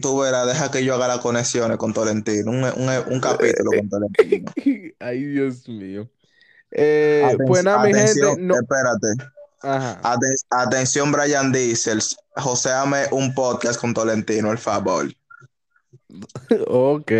Tú 0.00 0.18
verás, 0.18 0.46
deja 0.48 0.70
que 0.72 0.84
yo 0.84 0.94
haga 0.96 1.06
las 1.06 1.20
conexiones 1.20 1.76
con 1.76 1.92
Tolentino. 1.92 2.50
Un, 2.50 2.64
un, 2.64 3.12
un 3.12 3.20
capítulo 3.20 3.70
con 3.78 3.88
Tolentino. 3.88 4.52
Ay, 4.98 5.22
Dios 5.24 5.68
mío. 5.68 6.10
Eh, 6.72 7.36
pues 7.46 7.62
nada, 7.62 7.84
mi 7.84 7.90
atención, 7.92 8.30
gente, 8.30 8.42
no. 8.42 8.54
espérate. 8.56 9.06
Ajá. 9.62 10.00
Aten- 10.02 10.44
atención, 10.50 11.12
Brian 11.12 11.52
Diesel. 11.52 12.00
Joséame 12.34 13.04
un 13.12 13.32
podcast 13.34 13.80
con 13.80 13.94
Tolentino, 13.94 14.50
el 14.50 14.58
favor. 14.58 15.06
Ok. 16.68 17.12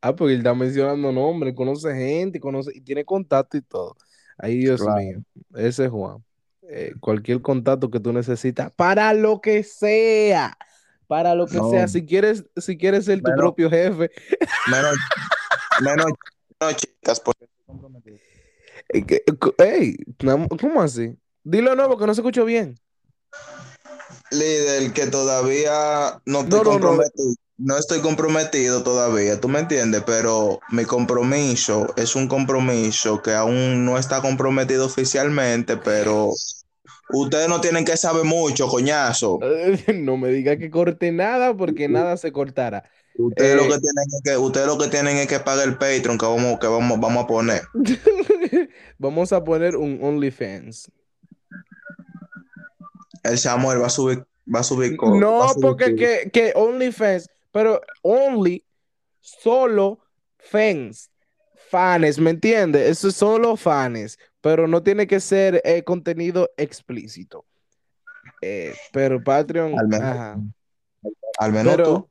Ah, 0.00 0.14
porque 0.14 0.32
él 0.34 0.38
está 0.40 0.54
mencionando 0.54 1.12
nombres, 1.12 1.54
conoce 1.54 1.94
gente, 1.94 2.40
conoce 2.40 2.70
y 2.74 2.80
tiene 2.80 3.04
contacto 3.04 3.56
y 3.56 3.62
todo. 3.62 3.96
Ay, 4.38 4.58
Dios 4.58 4.80
Claro. 4.80 5.00
mío. 5.00 5.22
Ese 5.54 5.84
es 5.86 5.90
Juan. 5.90 6.24
Eh, 6.70 6.92
cualquier 7.00 7.40
contacto 7.42 7.90
que 7.90 7.98
tú 7.98 8.12
necesitas, 8.12 8.72
para 8.74 9.12
lo 9.14 9.40
que 9.40 9.62
sea. 9.62 10.56
Para 11.06 11.34
lo 11.34 11.46
que 11.46 11.56
No. 11.56 11.70
sea. 11.70 11.88
Si 11.88 12.04
quieres, 12.04 12.44
si 12.56 12.76
quieres 12.76 13.06
ser 13.06 13.22
tu 13.22 13.32
propio 13.34 13.70
jefe. 13.70 14.10
Menos, 14.70 14.96
menos, 15.82 16.12
menos 16.60 16.76
chicas, 16.76 17.20
porque 17.20 17.46
comprometido. 17.66 18.18
Eh, 18.92 19.24
Ey, 19.58 19.96
¿cómo 20.60 20.82
así? 20.82 21.16
Dilo 21.42 21.74
nuevo 21.74 21.96
que 21.96 22.06
no 22.06 22.14
se 22.14 22.20
escuchó 22.20 22.44
bien. 22.44 22.78
Líder, 24.30 24.92
que 24.92 25.06
todavía 25.06 26.20
no 26.26 26.42
no. 26.42 26.62
comprometido. 26.62 27.28
No 27.28 27.34
estoy 27.76 28.00
comprometido 28.00 28.82
todavía, 28.82 29.40
tú 29.40 29.48
me 29.48 29.58
entiendes, 29.60 30.02
pero 30.06 30.60
mi 30.70 30.84
compromiso 30.84 31.92
es 31.96 32.14
un 32.14 32.28
compromiso 32.28 33.20
que 33.22 33.32
aún 33.32 33.84
no 33.84 33.98
está 33.98 34.20
comprometido 34.22 34.86
oficialmente, 34.86 35.76
pero 35.76 36.30
ustedes 37.10 37.48
no 37.48 37.60
tienen 37.60 37.84
que 37.84 37.96
saber 37.96 38.24
mucho, 38.24 38.68
coñazo. 38.68 39.40
No 39.94 40.16
me 40.16 40.28
diga 40.28 40.56
que 40.56 40.70
corte 40.70 41.10
nada 41.12 41.54
porque 41.56 41.88
nada 41.88 42.16
se 42.16 42.30
cortará. 42.32 42.84
Ustedes 43.16 43.54
Eh. 43.54 43.56
lo 43.56 43.62
que 43.64 43.80
tienen 43.80 44.04
es 44.06 44.20
que, 44.24 44.36
ustedes 44.36 44.66
lo 44.68 44.78
que 44.78 44.86
tienen 44.88 45.16
es 45.16 45.26
que 45.26 45.40
pagar 45.40 45.66
el 45.66 45.76
Patreon 45.76 46.16
que 46.18 46.26
vamos, 46.26 46.60
que 46.60 46.68
vamos, 46.68 47.00
vamos 47.00 47.24
a 47.24 47.26
poner. 47.26 47.62
Vamos 49.00 49.32
a 49.32 49.42
poner 49.44 49.76
un 49.76 49.98
OnlyFans. 50.02 50.90
El 53.22 53.38
Samuel 53.38 53.80
va 53.82 53.86
a 53.86 53.90
subir, 53.90 54.24
va 54.52 54.60
a 54.60 54.64
subir 54.64 54.96
co- 54.96 55.12
va 55.12 55.20
No, 55.20 55.42
a 55.44 55.48
subir 55.50 55.62
porque 55.62 55.94
que, 55.96 56.30
que 56.32 56.52
OnlyFans, 56.54 57.28
pero 57.52 57.80
Only, 58.02 58.64
solo 59.20 59.98
fans, 60.38 61.10
fans, 61.70 62.18
¿me 62.18 62.30
entiendes? 62.30 62.88
Eso 62.88 63.08
es 63.08 63.16
solo 63.16 63.56
fans, 63.56 64.18
pero 64.40 64.66
no 64.68 64.82
tiene 64.82 65.06
que 65.06 65.20
ser 65.20 65.60
eh, 65.64 65.82
contenido 65.82 66.50
explícito. 66.56 67.44
Eh, 68.40 68.74
pero 68.92 69.22
Patreon, 69.22 69.78
Al 69.78 69.88
menos- 69.88 70.04
ajá. 70.04 70.38
al 71.38 71.52
menos 71.52 71.76
Pero, 71.76 71.84
tú, 71.84 72.10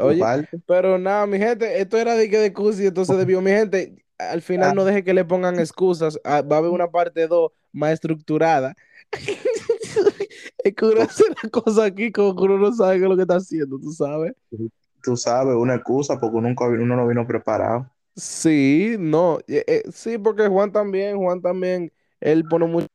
oye, 0.00 0.18
parte. 0.20 0.58
pero 0.66 0.98
nada, 0.98 1.26
mi 1.26 1.38
gente, 1.38 1.80
esto 1.80 1.98
era 1.98 2.14
de 2.14 2.28
que 2.28 2.38
de 2.38 2.46
y 2.82 2.86
entonces 2.86 3.16
debió, 3.16 3.40
mi 3.40 3.50
gente, 3.50 4.04
al 4.18 4.42
final 4.42 4.74
no 4.74 4.84
deje 4.84 5.04
que 5.04 5.14
le 5.14 5.24
pongan 5.24 5.58
excusas, 5.58 6.18
ah, 6.24 6.42
va 6.42 6.56
a 6.56 6.58
haber 6.60 6.70
una 6.70 6.90
parte 6.90 7.26
2 7.26 7.50
más 7.72 7.92
estructurada. 7.92 8.74
Es 10.58 10.74
que 10.74 10.84
uno 10.84 11.02
hace 11.02 11.24
la 11.42 11.50
cosa 11.50 11.84
aquí 11.84 12.10
como 12.12 12.34
que 12.36 12.42
uno 12.42 12.58
no 12.58 12.72
sabe 12.72 12.98
qué 12.98 13.04
es 13.04 13.08
lo 13.08 13.16
que 13.16 13.22
está 13.22 13.36
haciendo, 13.36 13.78
tú 13.78 13.92
sabes. 13.92 14.32
Tú 15.02 15.16
sabes, 15.16 15.54
una 15.56 15.74
excusa 15.74 16.18
porque 16.18 16.40
nunca 16.40 16.64
uno 16.66 16.96
no 16.96 17.08
vino 17.08 17.26
preparado. 17.26 17.90
Sí, 18.14 18.96
no, 18.98 19.38
eh, 19.48 19.64
eh, 19.66 19.82
sí, 19.92 20.18
porque 20.18 20.46
Juan 20.46 20.70
también, 20.70 21.16
Juan 21.16 21.40
también, 21.40 21.92
él 22.20 22.44
pone 22.44 22.66
muchas 22.66 22.88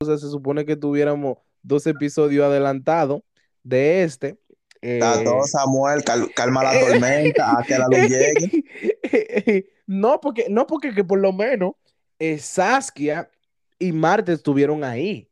cosas, 0.00 0.20
se 0.20 0.28
supone 0.28 0.64
que 0.66 0.76
tuviéramos 0.76 1.38
dos 1.62 1.86
episodios 1.86 2.44
adelantados 2.44 3.22
de 3.62 4.02
este. 4.02 4.38
Está 4.80 5.22
todo 5.24 5.44
eh, 5.44 5.48
Samuel, 5.48 6.04
cal- 6.04 6.30
calma 6.34 6.62
la 6.64 6.78
tormenta, 6.80 7.58
a 7.58 7.62
que 7.62 7.78
la 7.78 7.86
luz 7.88 7.98
llegue. 8.10 9.72
No, 9.86 10.20
porque, 10.20 10.46
no 10.50 10.66
porque 10.66 10.92
que 10.92 11.04
por 11.04 11.20
lo 11.20 11.32
menos 11.32 11.72
eh, 12.18 12.38
Saskia 12.38 13.30
y 13.78 13.92
Marte 13.92 14.32
estuvieron 14.32 14.84
ahí, 14.84 15.28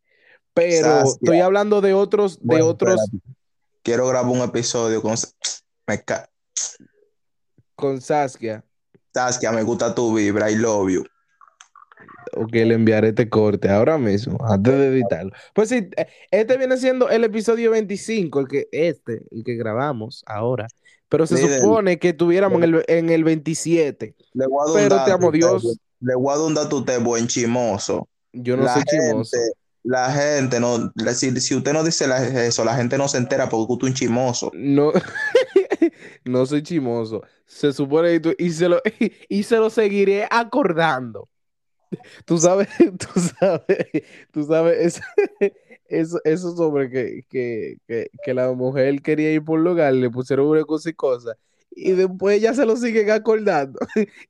pero 0.55 1.03
estoy 1.03 1.41
hablando 1.41 1.81
de 1.81 1.93
otros, 1.95 2.39
de 2.41 2.63
otros 2.63 3.03
espérate. 3.03 3.35
Quiero 3.83 4.07
grabar 4.07 4.31
un 4.33 4.39
episodio 4.41 5.03
con 5.03 5.15
me 5.87 6.03
ca- 6.03 6.31
con 7.75 8.01
Saskia. 8.01 8.65
Saskia, 9.13 9.53
me 9.53 9.63
gusta 9.63 9.95
tu 9.95 10.15
vibra, 10.15 10.51
I 10.51 10.57
love 10.57 10.91
you. 10.91 11.05
Ok, 12.37 12.53
le 12.53 12.75
enviaré 12.75 13.09
este 13.09 13.29
corte 13.29 13.69
ahora 13.69 13.99
mismo, 13.99 14.39
antes 14.41 14.73
de 14.73 14.87
editarlo. 14.89 15.33
Pues 15.55 15.69
sí, 15.69 15.89
eh, 15.97 16.07
este 16.31 16.57
viene 16.57 16.77
siendo 16.79 17.09
el 17.09 17.23
episodio 17.25 17.71
25, 17.71 18.41
el 18.41 18.49
que 18.49 18.69
este, 18.73 19.23
el 19.31 19.45
que 19.45 19.55
grabamos 19.55 20.23
ahora. 20.27 20.67
Pero 21.09 21.27
se 21.27 21.37
supone 21.37 21.99
que 21.99 22.13
tuviéramos 22.13 22.59
en 22.59 22.65
el, 22.75 22.85
en 22.89 23.11
el 23.11 23.23
27. 23.23 24.17
Le 24.33 24.47
voy 24.47 24.63
a 24.63 24.73
dar 24.73 24.83
Pero 24.83 25.05
te 25.05 25.11
amo, 25.13 25.31
Dios. 25.31 25.79
Le 26.01 26.15
voy 26.17 26.35
a 26.35 26.39
dar 26.39 26.47
un 26.47 26.55
dato 26.55 26.85
buen 27.03 27.29
chimoso. 27.29 28.09
Yo 28.33 28.57
no 28.57 28.65
la 28.65 28.73
soy 28.73 28.83
gente, 28.89 28.97
chimoso. 29.13 29.37
La 29.85 30.11
gente 30.11 30.59
no, 30.61 30.93
si, 31.13 31.39
si 31.41 31.55
usted 31.55 31.73
no 31.75 31.85
dice 31.85 32.07
la- 32.07 32.45
eso, 32.47 32.65
la 32.65 32.75
gente 32.75 32.97
no 32.97 33.07
se 33.07 33.19
entera 33.19 33.49
porque 33.51 33.73
usted 33.75 33.87
es 33.87 33.91
un 33.91 33.95
chimoso. 33.95 34.51
No, 34.55 34.93
no 36.25 36.47
soy 36.47 36.63
chimoso. 36.63 37.23
Se 37.47 37.73
supone 37.73 38.15
y, 38.15 38.21
tú- 38.21 38.35
y 38.39 38.51
se 38.51 38.69
lo, 38.69 38.81
y, 39.29 39.43
se 39.43 39.57
lo 39.59 39.69
seguiré 39.69 40.27
acordando. 40.31 41.29
Tú 42.25 42.39
sabes, 42.39 42.69
tú 42.99 43.21
sabes, 43.39 43.87
tú 44.33 44.45
sabes, 44.45 45.01
eso, 45.87 46.19
eso, 46.25 46.57
sobre 46.57 46.91
que, 46.91 47.23
que, 47.29 47.77
que, 47.87 48.09
que 48.25 48.35
la 48.35 48.51
mujer 48.53 49.03
quería 49.03 49.33
ir 49.33 49.45
por 49.45 49.59
un 49.59 49.65
lugar, 49.65 49.93
le 49.93 50.11
pusieron 50.11 50.47
una 50.47 50.65
cosa 50.65 50.89
y 50.91 50.95
cosa. 50.95 51.37
Y 51.71 51.93
después 51.93 52.41
ya 52.41 52.55
se 52.55 52.65
lo 52.65 52.77
siguen 52.77 53.11
acordando. 53.11 53.79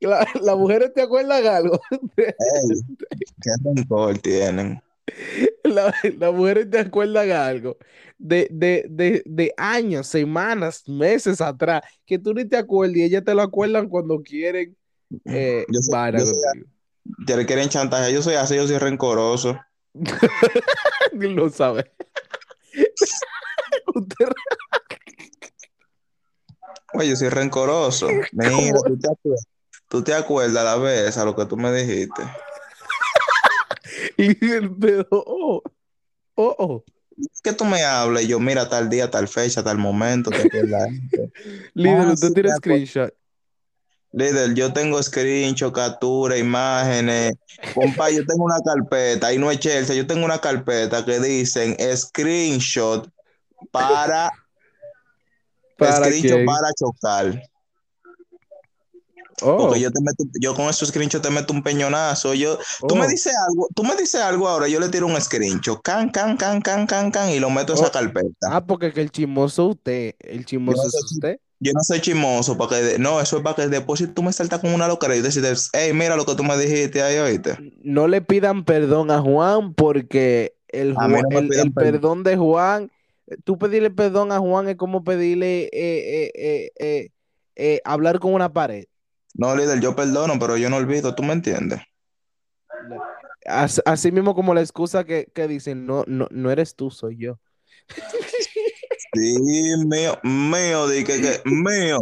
Y 0.00 0.06
la, 0.06 0.26
las 0.42 0.56
mujeres 0.56 0.92
te 0.94 1.02
acuerdan 1.02 1.46
algo. 1.46 1.80
Qué 2.16 3.50
rencor 3.62 4.18
tienen. 4.18 4.80
La- 5.64 5.94
Las 6.18 6.32
mujeres 6.32 6.70
te 6.70 6.78
acuerdan 6.78 7.30
algo 7.30 7.76
de, 8.18 8.48
de, 8.50 8.86
de, 8.88 9.22
de 9.26 9.52
años, 9.56 10.06
semanas, 10.06 10.88
meses 10.88 11.40
atrás, 11.40 11.82
que 12.06 12.18
tú 12.18 12.32
ni 12.34 12.44
te 12.46 12.56
acuerdas 12.56 12.96
y 12.96 13.02
ellas 13.04 13.24
te 13.24 13.34
lo 13.34 13.42
acuerdan 13.42 13.88
cuando 13.88 14.22
quieren. 14.22 14.76
Eh, 15.26 15.64
Yo 15.68 15.80
soy- 15.80 15.92
vara 15.92 16.18
yo 16.18 16.26
soy- 16.26 16.34
contigo. 16.42 16.66
Ya 17.28 17.36
le 17.36 17.44
quieren 17.46 17.68
chantaje. 17.68 18.12
Yo 18.12 18.22
soy 18.22 18.34
así, 18.34 18.56
yo 18.56 18.66
soy 18.66 18.78
rencoroso. 18.78 19.60
Lo 21.12 21.50
sabe. 21.50 21.92
Usted- 23.94 24.28
Oye, 26.94 27.08
yo 27.10 27.16
soy 27.16 27.28
rencoroso. 27.28 28.08
Mira, 28.32 28.78
tú 28.86 28.96
te 28.98 29.08
acuerdas, 29.10 29.46
tú 29.88 30.02
te 30.02 30.14
acuerdas 30.14 30.64
la 30.64 30.76
vez 30.76 31.18
a 31.18 31.24
lo 31.24 31.34
que 31.34 31.44
tú 31.46 31.56
me 31.56 31.72
dijiste. 31.72 32.22
y 34.18 34.50
el 34.52 34.74
pedo, 34.76 35.06
oh, 35.10 35.62
oh, 36.34 36.56
oh. 36.58 36.84
que 37.42 37.52
tú 37.52 37.64
me 37.64 37.82
hablas 37.84 38.26
yo, 38.26 38.40
mira, 38.40 38.68
tal 38.68 38.88
día, 38.88 39.10
tal 39.10 39.28
fecha, 39.28 39.62
tal 39.62 39.78
momento, 39.78 40.30
te? 40.30 40.48
Líder, 41.74 42.08
Ah, 42.08 42.12
usted 42.12 42.28
sí, 42.28 42.34
tiene 42.34 42.48
acuerdo. 42.50 42.56
screenshot. 42.56 43.14
Líder, 44.12 44.54
yo 44.54 44.72
tengo 44.72 45.02
screenshot, 45.02 45.74
captura, 45.74 46.36
imágenes. 46.36 47.34
Compa, 47.74 48.10
yo 48.10 48.24
tengo 48.26 48.44
una 48.44 48.60
carpeta, 48.64 49.32
y 49.32 49.38
no 49.38 49.50
es 49.50 49.58
Chelsea, 49.58 49.96
yo 49.96 50.06
tengo 50.06 50.24
una 50.24 50.40
carpeta 50.40 51.04
que 51.04 51.18
dicen 51.20 51.76
screenshot 51.96 53.08
para, 53.72 54.30
¿Para 55.78 55.96
screenshot 55.96 56.32
quién? 56.32 56.46
para 56.46 56.72
chocar. 56.78 57.42
Oh, 59.46 59.58
Porque 59.58 59.80
yo 59.80 59.90
te 59.90 60.00
meto, 60.00 60.24
yo 60.40 60.54
con 60.54 60.68
esos 60.68 60.88
screenshots 60.88 61.22
te 61.22 61.30
meto 61.30 61.52
un 61.52 61.62
peñonazo. 61.62 62.34
Yo, 62.34 62.56
tú 62.88 62.94
oh. 62.94 62.96
me 62.96 63.06
dices 63.06 63.34
algo, 63.48 63.68
tú 63.74 63.84
me 63.84 63.94
dices 63.96 64.20
algo 64.22 64.48
ahora, 64.48 64.68
yo 64.68 64.80
le 64.80 64.88
tiro 64.88 65.06
un 65.06 65.20
screenshot, 65.20 65.82
can, 65.82 66.10
can, 66.10 66.36
can, 66.36 66.62
can, 66.62 66.86
can, 66.86 67.10
can, 67.10 67.30
y 67.30 67.38
lo 67.40 67.50
meto 67.50 67.72
en 67.74 67.78
Oh. 67.78 67.82
esa 67.82 67.92
carpeta. 67.92 68.48
Ah, 68.50 68.64
porque 68.64 68.92
que 68.92 69.02
el 69.02 69.10
chismoso 69.10 69.66
usted, 69.66 70.14
el 70.20 70.44
chismoso 70.46 70.82
no 70.82 70.88
es 70.88 71.12
usted. 71.12 71.36
Yo 71.60 71.72
no 71.72 71.80
soy 71.82 72.00
chismoso, 72.00 72.58
para 72.58 72.80
que 72.80 72.98
no, 72.98 73.20
eso 73.20 73.36
es 73.38 73.42
para 73.42 73.56
que 73.56 73.68
después 73.68 73.98
si 74.00 74.06
tú 74.08 74.22
me 74.22 74.32
saltas 74.32 74.60
con 74.60 74.74
una 74.74 74.88
locura 74.88 75.14
y 75.16 75.22
decides, 75.22 75.70
hey, 75.72 75.92
mira 75.94 76.16
lo 76.16 76.24
que 76.26 76.34
tú 76.34 76.42
me 76.44 76.56
dijiste 76.58 77.02
ahí, 77.02 77.16
oíste. 77.18 77.56
No 77.82 78.06
le 78.08 78.20
pidan 78.20 78.64
perdón 78.64 79.10
a 79.10 79.20
Juan 79.20 79.72
porque 79.74 80.56
el, 80.68 80.94
no 80.94 81.06
el- 81.30 81.72
perdón 81.72 82.22
de 82.22 82.36
Juan, 82.36 82.90
tú 83.44 83.56
pedirle 83.56 83.90
perdón 83.90 84.32
a 84.32 84.38
Juan 84.40 84.68
es 84.68 84.76
como 84.76 85.04
pedirle 85.04 85.70
eh, 85.72 86.30
eh, 86.34 87.10
eh, 87.56 87.80
hablar 87.84 88.18
con 88.18 88.34
una 88.34 88.52
pared. 88.52 88.84
No, 89.34 89.54
líder, 89.56 89.80
yo 89.80 89.94
perdono, 89.96 90.38
pero 90.38 90.56
yo 90.56 90.70
no 90.70 90.76
olvido, 90.76 91.14
¿tú 91.14 91.22
me 91.22 91.32
entiendes? 91.32 91.80
As- 93.46 93.82
Así 93.84 94.10
mismo 94.12 94.34
como 94.34 94.54
la 94.54 94.60
excusa 94.60 95.04
que, 95.04 95.26
que 95.34 95.48
dicen, 95.48 95.86
no, 95.86 96.04
no, 96.06 96.28
no 96.30 96.50
eres 96.50 96.74
tú, 96.76 96.90
soy 96.90 97.16
yo. 97.18 97.38
Sí, 99.12 99.36
mío, 99.86 100.18
mío, 100.22 100.88
di 100.88 101.04
que, 101.04 101.20
que, 101.20 101.42
mío, 101.44 101.98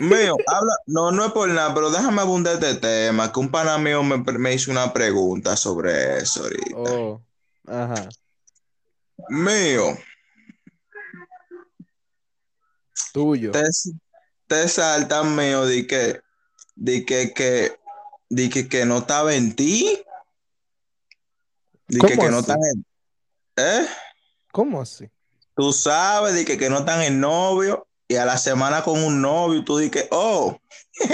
mío, 0.00 0.36
habla, 0.46 0.76
no, 0.86 1.10
no 1.12 1.26
es 1.26 1.32
por 1.32 1.48
nada, 1.48 1.74
pero 1.74 1.90
déjame 1.90 2.20
abundar 2.22 2.54
este 2.54 2.74
tema, 2.76 3.32
que 3.32 3.40
un 3.40 3.50
pana 3.50 3.78
mío 3.78 4.02
me, 4.02 4.18
me 4.38 4.54
hizo 4.54 4.70
una 4.70 4.92
pregunta 4.92 5.56
sobre 5.56 6.18
eso 6.18 6.42
ahorita. 6.44 6.76
Oh, 6.76 7.22
ajá. 7.66 8.08
Mío, 9.28 9.96
Tuyo. 13.12 13.50
te, 13.50 13.62
te 14.46 14.68
saltan, 14.68 15.34
mío, 15.36 15.66
di 15.66 15.86
que, 15.86 16.20
di 16.74 17.04
que, 17.04 17.32
que, 17.32 17.76
di 18.28 18.48
que, 18.48 18.68
que 18.68 18.84
no 18.84 18.98
estaba 18.98 19.34
en 19.34 19.54
ti, 19.54 20.02
di 21.88 22.00
que, 22.00 22.16
¿Cómo 22.16 22.22
que 22.22 22.30
no 22.30 22.38
así? 22.38 22.50
están 22.50 22.60
en, 22.64 22.86
¿eh? 23.56 23.86
¿Cómo 24.52 24.80
así? 24.80 25.10
Tú 25.56 25.72
sabes, 25.72 26.34
di 26.34 26.44
que, 26.44 26.58
que 26.58 26.70
no 26.70 26.78
están 26.78 27.02
en 27.02 27.20
novio, 27.20 27.86
y 28.06 28.16
a 28.16 28.24
la 28.24 28.36
semana 28.36 28.82
con 28.82 29.02
un 29.02 29.22
novio, 29.22 29.64
tú 29.64 29.78
di 29.78 29.90
que, 29.90 30.08
oh, 30.10 30.58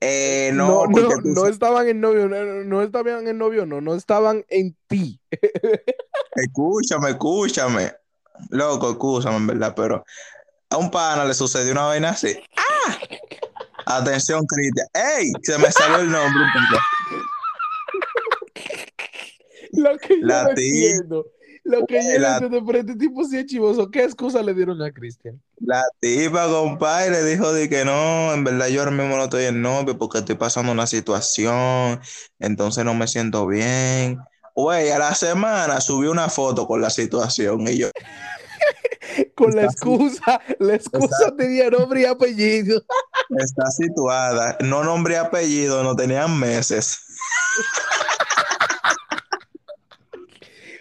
eh, 0.00 0.50
no, 0.54 0.86
No, 0.86 1.08
no, 1.24 1.46
estaban 1.46 1.88
en 1.88 2.00
novio, 2.00 2.28
no, 2.28 2.42
no, 2.44 2.64
no 2.64 2.82
estaban 2.82 3.26
en 3.26 3.38
novio, 3.38 3.66
no, 3.66 3.80
no 3.80 3.94
estaban 3.94 4.44
en 4.48 4.76
ti. 4.86 5.20
Escúchame, 6.34 7.10
escúchame. 7.10 7.92
Loco, 8.50 8.90
escúchame, 8.92 9.36
en 9.36 9.46
verdad, 9.46 9.74
pero 9.76 10.04
a 10.70 10.76
un 10.76 10.90
pana 10.90 11.24
le 11.24 11.34
sucedió 11.34 11.72
una 11.72 11.84
vaina 11.84 12.10
así. 12.10 12.38
¡Ah! 12.56 12.98
Atención, 13.96 14.44
Cristian. 14.46 14.86
¡Ey! 15.18 15.32
Se 15.42 15.58
me 15.58 15.70
salió 15.70 16.00
el 16.00 16.10
nombre. 16.10 16.42
Lo 19.72 19.96
que 19.98 20.20
yo 20.20 20.26
La 20.26 20.42
no 20.44 20.48
entiendo. 20.50 21.26
Lo 21.64 21.86
que 21.86 21.94
yo 22.02 22.18
La- 22.20 22.34
entiendo, 22.38 22.64
pero 22.66 22.78
este 22.80 22.96
tipo 22.96 23.24
sí 23.24 23.38
es 23.38 23.46
chivoso. 23.46 23.90
¿Qué 23.90 24.02
excusa 24.04 24.42
le 24.42 24.52
dieron 24.52 24.82
a 24.82 24.90
Cristian? 24.92 25.40
La 25.60 25.82
tipa, 26.00 26.48
compadre, 26.48 27.22
dijo 27.24 27.52
de 27.52 27.68
que 27.68 27.84
no, 27.84 28.34
en 28.34 28.42
verdad 28.44 28.66
yo 28.68 28.80
ahora 28.80 28.90
mismo 28.90 29.16
no 29.16 29.24
estoy 29.24 29.44
en 29.44 29.62
novio 29.62 29.96
porque 29.96 30.18
estoy 30.18 30.34
pasando 30.34 30.72
una 30.72 30.86
situación, 30.88 32.00
entonces 32.40 32.84
no 32.84 32.94
me 32.94 33.06
siento 33.06 33.46
bien. 33.46 34.18
Güey, 34.56 34.90
a 34.90 34.98
la 34.98 35.14
semana 35.14 35.80
subió 35.80 36.10
una 36.10 36.28
foto 36.28 36.66
con 36.66 36.80
la 36.80 36.90
situación 36.90 37.66
y 37.68 37.78
yo, 37.78 37.90
Con 39.34 39.54
la 39.54 39.64
excusa, 39.64 40.40
la 40.58 40.74
excusa 40.74 41.34
tenía 41.36 41.70
nombre 41.70 42.02
y 42.02 42.04
apellido. 42.06 42.82
está 43.38 43.70
situada, 43.70 44.56
no 44.60 44.84
nombre 44.84 45.14
y 45.14 45.16
apellido, 45.16 45.82
no 45.82 45.96
tenían 45.96 46.38
meses. 46.38 46.98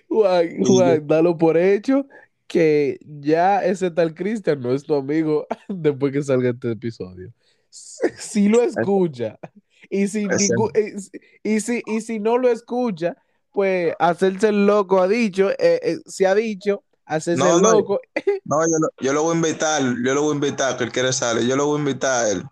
Juan, 0.09 0.63
Juan, 0.65 1.07
dalo 1.07 1.37
por 1.37 1.57
hecho 1.57 2.05
que 2.47 2.99
ya 3.05 3.63
ese 3.63 3.91
tal 3.91 4.13
Cristian 4.13 4.59
no 4.59 4.73
es 4.73 4.83
tu 4.83 4.93
amigo 4.95 5.47
después 5.69 6.11
que 6.11 6.21
salga 6.23 6.49
este 6.49 6.71
episodio. 6.71 7.33
Si 8.17 8.49
lo 8.49 8.61
escucha 8.61 9.39
y 9.89 10.07
eh, 10.73 10.99
si- 10.99 11.11
y 11.43 11.59
si, 11.61 11.81
y 11.85 12.01
si 12.01 12.19
no 12.19 12.37
lo 12.37 12.49
escucha, 12.49 13.15
pues 13.53 13.93
hacerse 13.99 14.49
el 14.49 14.65
loco 14.65 15.01
ha 15.01 15.07
dicho, 15.07 15.49
eh, 15.51 15.79
eh, 15.81 15.97
se 16.05 16.27
ha 16.27 16.35
dicho, 16.35 16.83
hacerse 17.15 17.37
No, 17.43 17.59
no, 17.59 17.71
loco. 17.73 17.99
No, 18.45 18.61
yo 18.67 18.77
lo, 18.79 18.89
yo 18.99 19.13
lo 19.13 19.23
voy 19.23 19.33
a 19.33 19.35
invitar, 19.35 19.81
yo 19.81 20.13
lo 20.13 20.21
voy 20.23 20.31
a 20.31 20.35
invitar, 20.35 20.77
que 20.77 20.83
él 20.83 20.91
quiere 20.91 21.13
salir, 21.13 21.47
yo 21.47 21.55
lo 21.55 21.65
voy 21.67 21.77
a 21.77 21.79
invitar 21.79 22.25
a 22.25 22.29
él. 22.29 22.43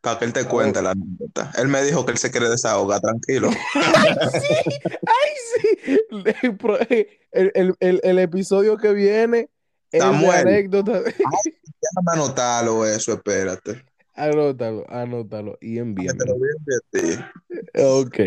para 0.00 0.18
que 0.18 0.24
él 0.24 0.32
te 0.32 0.44
cuente 0.46 0.80
la 0.82 0.90
anécdota. 0.92 1.52
Él 1.58 1.68
me 1.68 1.82
dijo 1.84 2.04
que 2.04 2.12
él 2.12 2.18
se 2.18 2.30
quiere 2.30 2.48
desahogar, 2.48 3.00
tranquilo. 3.00 3.50
¡Ay, 3.74 4.30
sí! 4.40 4.72
¡Ay, 5.06 5.30
sí! 5.54 7.06
El, 7.32 7.50
el, 7.54 7.74
el, 7.80 8.00
el 8.02 8.18
episodio 8.18 8.76
que 8.78 8.92
viene 8.92 9.48
es 9.90 10.02
Samuel. 10.02 10.46
anécdota. 10.48 10.92
Déjame 11.02 12.12
anotarlo 12.14 12.86
eso, 12.86 13.12
espérate. 13.12 13.84
Anótalo, 14.14 14.84
anótalo 14.90 15.56
y 15.60 15.74
Que 15.74 15.80
envíame. 15.80 16.18
te 16.18 16.26
lo 16.26 16.34
voy 16.38 16.48
a 16.48 16.52
enviar 16.58 16.80
a 16.82 17.30
ti. 17.72 17.80
Ok. 17.82 18.18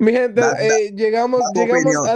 Mi 0.00 0.12
gente, 0.12 0.40
Da- 0.40 0.52
da- 0.54 0.62
eh, 0.78 0.92
llegamos, 0.94 1.40
da 1.54 1.60
llegamos 1.60 1.96
opinión. 1.96 2.08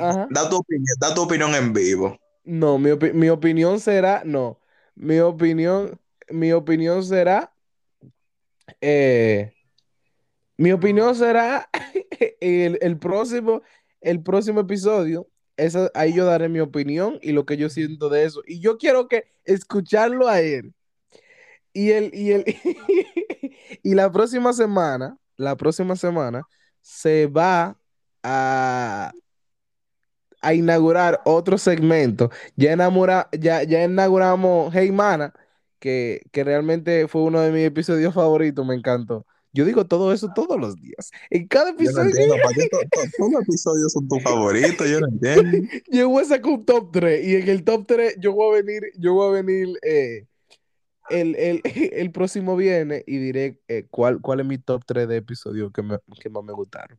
a... 0.00 0.06
Ajá. 0.10 0.28
da 0.30 0.48
tu 0.50 0.56
opinión, 0.56 0.96
da 1.00 1.14
tu 1.14 1.22
opinión 1.22 1.54
en 1.54 1.72
vivo. 1.72 2.18
No, 2.44 2.78
mi, 2.78 2.90
opi- 2.90 3.12
mi 3.12 3.28
opinión 3.28 3.78
será, 3.80 4.22
no, 4.24 4.60
mi 4.96 5.18
opinión, 5.20 6.00
mi 6.30 6.52
opinión 6.52 7.04
será, 7.04 7.54
eh, 8.80 9.52
mi 10.56 10.72
opinión 10.72 11.14
será 11.14 11.68
el, 12.40 12.78
el 12.80 12.98
próximo, 12.98 13.62
el 14.00 14.22
próximo 14.22 14.60
episodio. 14.60 15.28
Esa, 15.56 15.90
ahí 15.94 16.14
yo 16.14 16.24
daré 16.24 16.48
mi 16.48 16.60
opinión 16.60 17.18
y 17.22 17.32
lo 17.32 17.44
que 17.46 17.56
yo 17.56 17.68
siento 17.68 18.08
de 18.08 18.24
eso. 18.24 18.42
Y 18.46 18.60
yo 18.60 18.78
quiero 18.78 19.08
que 19.08 19.24
escucharlo 19.44 20.28
a 20.28 20.40
él. 20.40 20.74
Y 21.72 21.90
el, 21.92 22.14
y 22.14 22.32
el, 22.32 22.44
y 23.82 23.94
la 23.94 24.10
próxima 24.12 24.52
semana, 24.52 25.18
la 25.36 25.56
próxima 25.56 25.96
semana, 25.96 26.46
se 26.80 27.26
va 27.26 27.78
a, 28.22 29.12
a 30.42 30.54
inaugurar 30.54 31.20
otro 31.24 31.56
segmento. 31.58 32.30
Ya, 32.56 32.72
enamora- 32.72 33.28
ya, 33.38 33.62
ya 33.62 33.84
inauguramos 33.84 34.72
Hey 34.74 34.92
Mana, 34.92 35.32
que, 35.78 36.22
que 36.32 36.44
realmente 36.44 37.08
fue 37.08 37.22
uno 37.22 37.40
de 37.40 37.50
mis 37.52 37.64
episodios 37.64 38.14
favoritos, 38.14 38.66
me 38.66 38.74
encantó. 38.74 39.26
Yo 39.54 39.64
digo 39.66 39.86
todo 39.86 40.12
eso 40.14 40.30
todos 40.34 40.58
los 40.58 40.76
días. 40.76 41.10
En 41.30 41.46
cada 41.46 41.70
Yo 41.70 41.76
no 41.76 41.80
episodio 41.82 42.04
entiendo, 42.10 42.34
¿para 42.42 42.54
qué 42.54 42.68
to- 42.70 42.78
to- 42.90 43.10
todos 43.18 43.32
los 43.32 43.42
episodios 43.42 43.92
son 43.92 44.08
tus 44.08 44.22
favoritos? 44.22 44.88
Yo 44.88 45.00
no 45.00 45.08
entiendo. 45.08 45.68
yo 45.90 46.08
voy 46.08 46.22
a 46.22 46.26
sacar 46.26 46.52
un 46.52 46.64
top 46.64 46.90
3 46.92 47.26
y 47.26 47.36
en 47.36 47.48
el 47.48 47.62
top 47.64 47.84
3 47.86 48.16
yo 48.18 48.32
voy 48.32 48.58
a 48.58 48.62
venir, 48.62 48.82
yo 48.98 49.12
voy 49.14 49.28
a 49.28 49.42
venir 49.42 49.78
eh, 49.82 50.26
el, 51.12 51.36
el, 51.36 51.60
el 51.92 52.10
próximo 52.12 52.56
viernes 52.56 53.04
y 53.06 53.18
diré 53.18 53.60
eh, 53.68 53.86
cuál, 53.90 54.20
cuál 54.20 54.40
es 54.40 54.46
mi 54.46 54.58
top 54.58 54.84
3 54.86 55.08
de 55.08 55.16
episodios 55.18 55.72
que, 55.72 55.82
me- 55.82 55.98
que 56.20 56.28
más 56.30 56.44
me 56.44 56.52
gustaron. 56.52 56.98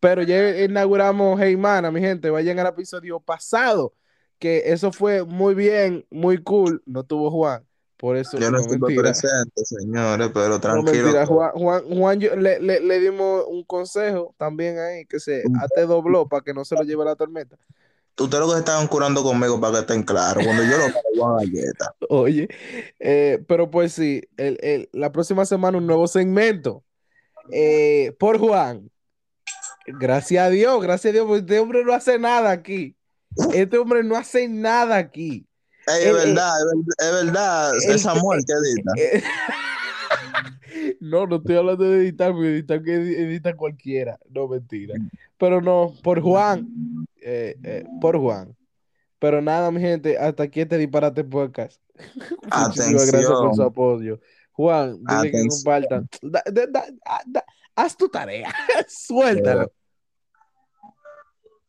Pero 0.00 0.22
ya 0.22 0.64
inauguramos 0.64 1.40
Hey 1.40 1.56
Mana, 1.56 1.90
mi 1.90 2.00
gente, 2.00 2.30
vayan 2.30 2.58
al 2.58 2.68
episodio 2.68 3.20
pasado, 3.20 3.94
que 4.38 4.62
eso 4.72 4.92
fue 4.92 5.24
muy 5.24 5.54
bien, 5.54 6.06
muy 6.10 6.38
cool, 6.42 6.82
no 6.86 7.04
tuvo 7.04 7.30
Juan, 7.30 7.66
por 7.96 8.16
eso 8.16 8.38
Yo 8.38 8.50
no 8.50 8.58
no 8.58 8.60
estuve 8.60 8.90
presente, 8.92 9.64
señores, 9.64 10.30
pero 10.32 10.60
No, 10.66 10.82
tranquilo. 10.82 11.12
mentira, 11.12 11.26
Juan, 11.26 11.50
Juan, 11.52 11.84
Juan, 11.84 12.20
yo- 12.20 12.36
le, 12.36 12.58
le- 12.60 12.80
le 12.80 12.98
dimos 13.00 13.44
un 13.48 13.64
consejo 13.64 14.34
también 14.38 14.78
ahí, 14.78 15.04
que 15.06 15.20
se 15.20 15.50
ate 15.62 15.82
dobló 15.86 16.26
para 16.28 16.42
que 16.42 16.54
no 16.54 16.64
se 16.64 16.74
lo 16.74 16.84
lleve 16.84 17.04
la 17.04 17.16
tormenta. 17.16 17.58
Ustedes 18.16 18.46
lo 18.46 18.52
que 18.52 18.58
estaban 18.60 18.86
curando 18.86 19.22
conmigo 19.22 19.60
para 19.60 19.74
que 19.74 19.80
estén 19.80 20.02
claros. 20.04 20.44
Cuando 20.44 20.62
yo 20.62 20.76
lo 20.78 20.84
hago 21.24 21.36
galleta. 21.38 21.94
Oye, 22.08 22.48
eh, 23.00 23.42
pero 23.48 23.70
pues 23.70 23.92
sí, 23.92 24.22
el- 24.36 24.58
el- 24.62 24.88
la 24.92 25.10
próxima 25.10 25.44
semana 25.44 25.78
un 25.78 25.86
nuevo 25.86 26.06
segmento 26.06 26.84
eh, 27.52 28.14
por 28.18 28.38
Juan. 28.38 28.90
Gracias 29.86 30.46
a 30.46 30.50
Dios, 30.50 30.80
gracias 30.82 31.10
a 31.10 31.12
Dios, 31.12 31.26
porque 31.26 31.40
este 31.40 31.58
hombre 31.58 31.84
no 31.84 31.92
hace 31.92 32.18
nada 32.18 32.50
aquí. 32.52 32.96
Este 33.52 33.76
hombre 33.78 34.02
no 34.04 34.16
hace 34.16 34.48
nada 34.48 34.96
aquí. 34.96 35.46
Ey, 35.86 36.04
El- 36.04 36.08
es 36.08 36.14
verdad, 36.24 36.52
es 36.58 36.64
ver- 36.64 37.06
es 37.08 37.24
verdad, 37.26 37.72
es 37.76 38.00
Samuel 38.02 38.40
que 38.46 38.52
edita. 38.52 38.92
No, 41.00 41.26
no 41.26 41.36
estoy 41.36 41.56
hablando 41.56 41.84
de 41.84 41.98
editar, 41.98 42.32
porque 42.32 42.48
editar 42.48 42.82
que 42.82 42.96
edi- 42.96 43.14
edita 43.16 43.56
cualquiera. 43.56 44.18
No, 44.30 44.48
mentira. 44.48 44.94
Pero 45.38 45.60
no, 45.60 45.94
por 46.02 46.20
Juan. 46.20 46.68
eh, 47.20 47.56
eh, 47.62 47.84
por 48.00 48.18
Juan. 48.18 48.56
Pero 49.18 49.40
nada, 49.40 49.70
mi 49.70 49.80
gente, 49.80 50.18
hasta 50.18 50.42
aquí 50.42 50.60
este 50.60 50.76
disparate 50.78 51.24
podcast. 51.24 51.80
Muchísimas 52.66 53.10
gracias 53.10 53.26
por 53.30 53.54
su 53.54 53.62
Atención. 53.62 53.66
apoyo. 53.66 54.20
Juan, 54.52 54.98
dile 55.04 55.30
que 55.30 55.38
Atención. 55.38 55.48
compartan. 55.48 56.08
Da- 56.22 56.42
da- 56.46 56.66
da- 56.66 56.86
da- 56.90 57.22
da- 57.26 57.44
haz 57.76 57.96
tu 57.96 58.08
tarea. 58.08 58.48
Suéltalo. 58.88 59.72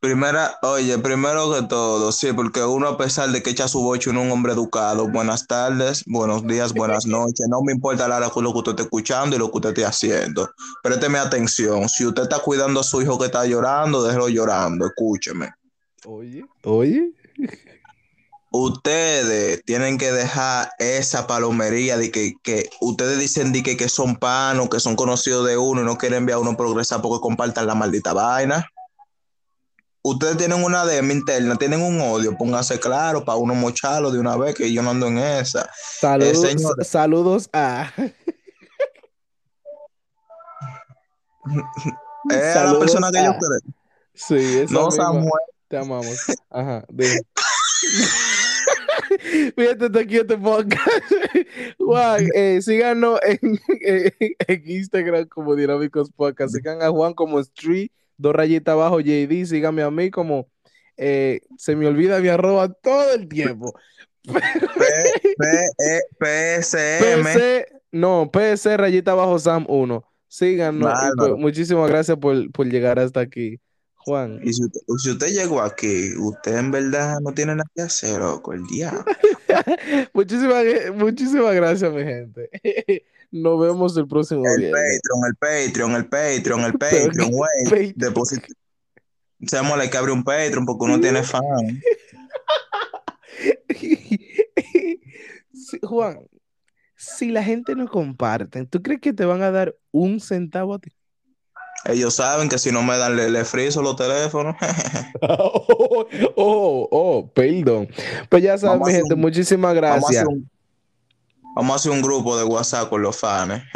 Primera, 0.06 0.60
oye, 0.62 1.00
primero 1.00 1.52
que 1.52 1.64
todo, 1.64 2.12
sí, 2.12 2.32
porque 2.32 2.64
uno 2.64 2.90
a 2.90 2.96
pesar 2.96 3.32
de 3.32 3.42
que 3.42 3.50
echa 3.50 3.68
su 3.68 3.82
bocho, 3.82 4.12
es 4.12 4.16
un 4.16 4.30
hombre 4.30 4.54
educado. 4.54 5.08
Buenas 5.08 5.48
tardes, 5.48 6.04
buenos 6.06 6.46
días, 6.46 6.76
buenas 6.76 7.06
noches. 7.08 7.48
No 7.50 7.64
me 7.64 7.72
importa 7.72 8.08
la 8.08 8.18
hora 8.18 8.30
con 8.30 8.44
lo 8.44 8.52
que 8.52 8.60
usted 8.60 8.72
esté 8.74 8.84
escuchando 8.84 9.36
y 9.36 9.40
lo 9.40 9.50
que 9.50 9.58
usted 9.58 9.70
esté 9.70 9.84
haciendo. 9.84 10.48
Présteme 10.84 11.18
atención. 11.18 11.90
Si 11.90 12.06
usted 12.06 12.22
está 12.22 12.38
cuidando 12.38 12.82
a 12.82 12.84
su 12.84 13.02
hijo 13.02 13.18
que 13.18 13.26
está 13.26 13.48
llorando, 13.48 14.04
déjelo 14.04 14.30
llorando. 14.30 14.86
Escúcheme. 14.86 15.56
Oye, 16.06 16.46
oye. 16.66 17.12
Ustedes 18.52 19.64
tienen 19.66 19.98
que 19.98 20.12
dejar 20.12 20.70
esa 20.78 21.26
palomería 21.26 21.98
de 21.98 22.12
que, 22.12 22.36
que 22.44 22.70
ustedes 22.80 23.18
dicen 23.18 23.52
de 23.52 23.64
que, 23.64 23.76
que 23.76 23.90
son 23.90 24.18
panos, 24.18 24.70
que 24.70 24.80
son 24.80 24.96
conocidos 24.96 25.48
de 25.48 25.58
uno 25.58 25.82
y 25.82 25.84
no 25.84 25.98
quieren 25.98 26.28
ver 26.28 26.36
a 26.36 26.40
uno 26.40 26.56
progresar 26.56 27.02
porque 27.02 27.22
compartan 27.22 27.66
la 27.66 27.74
maldita 27.74 28.14
vaina. 28.14 28.70
Ustedes 30.08 30.38
tienen 30.38 30.64
una 30.64 30.86
DM 30.86 31.10
interna, 31.12 31.56
tienen 31.56 31.82
un 31.82 32.00
odio, 32.00 32.38
pónganse 32.38 32.80
claro 32.80 33.26
para 33.26 33.38
uno 33.40 33.56
mocharlo 33.56 34.12
de 34.12 34.20
una 34.20 34.38
vez 34.38 34.54
que 34.54 34.72
yo 34.72 34.84
no 34.84 34.92
ando 34.92 35.08
en 35.08 35.18
esa. 35.18 35.68
Saludos, 36.00 36.42
señor. 36.42 36.86
saludos 36.86 37.50
a. 37.52 37.92
Es 42.30 42.56
la 42.56 42.78
persona 42.80 43.12
que 43.12 43.18
yo 43.24 43.32
a- 43.32 43.38
creo. 43.38 43.60
Sí, 44.14 44.36
esa 44.60 44.74
No, 44.74 44.86
misma. 44.88 45.06
Samuel. 45.06 45.32
Te 45.68 45.78
amamos. 45.78 46.18
Ajá. 46.52 46.86
Fíjate, 49.56 49.90
te 49.90 50.00
aquí 50.00 50.18
este 50.18 50.38
podcast. 50.38 50.88
Juan, 51.80 52.28
eh, 52.36 52.60
síganos 52.62 53.20
en, 53.24 53.40
en- 53.82 54.14
en 54.48 54.70
Instagram 54.70 55.26
como 55.28 55.56
Dinámicos 55.56 56.12
Podcast. 56.12 56.54
Sigan 56.54 56.84
a 56.84 56.90
Juan 56.90 57.14
como 57.16 57.40
Street, 57.40 57.90
dos 58.18 58.34
rayitas 58.34 58.74
abajo, 58.74 59.00
JD. 59.00 59.46
Síganme 59.46 59.84
a 59.84 59.92
mí 59.92 60.12
como 60.12 60.48
eh, 60.98 61.42
se 61.58 61.76
me 61.76 61.88
olvida 61.88 62.20
mi 62.20 62.30
arroba 62.30 62.72
todo 62.72 63.14
el 63.14 63.28
tiempo. 63.28 63.74
P, 64.24 64.34
E, 65.78 66.02
PSM. 66.20 67.24
PC, 67.24 67.68
no, 67.92 68.30
PC 68.32 68.78
rayita 68.78 69.12
abajo 69.12 69.38
Sam 69.40 69.66
1. 69.68 70.04
Síganos. 70.28 70.94
pues, 71.18 71.32
muchísimas 71.38 71.90
gracias 71.90 72.18
por, 72.18 72.52
por 72.52 72.68
llegar 72.68 73.00
hasta 73.00 73.20
aquí. 73.20 73.60
Juan. 74.06 74.40
Y 74.44 74.54
si 74.54 74.64
usted, 74.64 74.80
si 74.98 75.10
usted 75.12 75.28
llegó 75.34 75.62
aquí, 75.62 76.16
usted 76.18 76.58
en 76.58 76.72
verdad 76.72 77.20
no 77.22 77.34
tiene 77.34 77.56
nada 77.56 77.68
que 77.76 77.82
hacer, 77.82 78.20
loco, 78.20 78.54
el 78.54 78.64
diablo. 78.68 79.04
Muchísimas, 80.14 80.64
muchísimas 80.96 81.56
gracias, 81.56 81.92
mi 81.92 82.04
gente. 82.04 82.50
Nos 83.32 83.60
vemos 83.60 83.98
el 83.98 84.08
próximo 84.08 84.44
El 84.46 84.62
viernes. 84.62 85.02
Patreon, 85.02 85.26
el 85.28 85.36
Patreon, 85.36 85.92
el 85.96 86.06
Patreon, 86.08 86.60
el 86.62 86.74
Patreon, 86.78 87.32
güey. 87.32 87.64
Patreon. 87.64 87.94
Deposit- 87.96 88.54
Samuel, 89.48 89.82
hay 89.82 89.90
que 89.90 89.98
abrir 89.98 90.14
un 90.14 90.24
Patreon 90.24 90.66
porque 90.66 90.86
uno 90.86 91.00
tiene 91.00 91.22
fan. 91.24 91.42
Sí, 95.54 95.80
Juan, 95.82 96.20
si 96.96 97.30
la 97.32 97.44
gente 97.44 97.76
no 97.76 97.88
comparte, 97.88 98.66
¿tú 98.66 98.82
crees 98.82 99.02
que 99.02 99.14
te 99.14 99.26
van 99.26 99.42
a 99.42 99.52
dar 99.52 99.76
un 99.92 100.20
centavo 100.20 100.74
a 100.76 100.80
ti? 100.80 100.92
Ellos 101.86 102.16
saben 102.16 102.50
que 102.50 102.58
si 102.58 102.72
no 102.72 102.82
me 102.84 102.98
dan, 102.98 103.16
le, 103.16 103.30
le 103.30 103.46
friso 103.46 103.82
los 103.82 103.96
teléfonos. 103.96 104.56
oh, 105.22 106.06
oh, 106.36 106.88
oh, 106.92 107.32
perdón. 107.34 107.88
Pues 108.30 108.44
ya 108.44 108.58
saben, 108.58 108.82
mi 108.84 108.92
gente, 108.92 109.14
un- 109.14 109.22
muchísimas 109.22 109.74
Vamos 109.76 110.04
a, 110.06 110.12
gracias. 110.12 110.26
un, 110.28 110.50
vamos 111.56 111.72
a 111.74 111.76
hacer 111.76 111.92
un 111.92 112.02
grupo 112.02 112.38
de 112.38 112.44
WhatsApp 112.44 112.90
con 112.90 113.02
los 113.02 113.18
fans. 113.18 113.62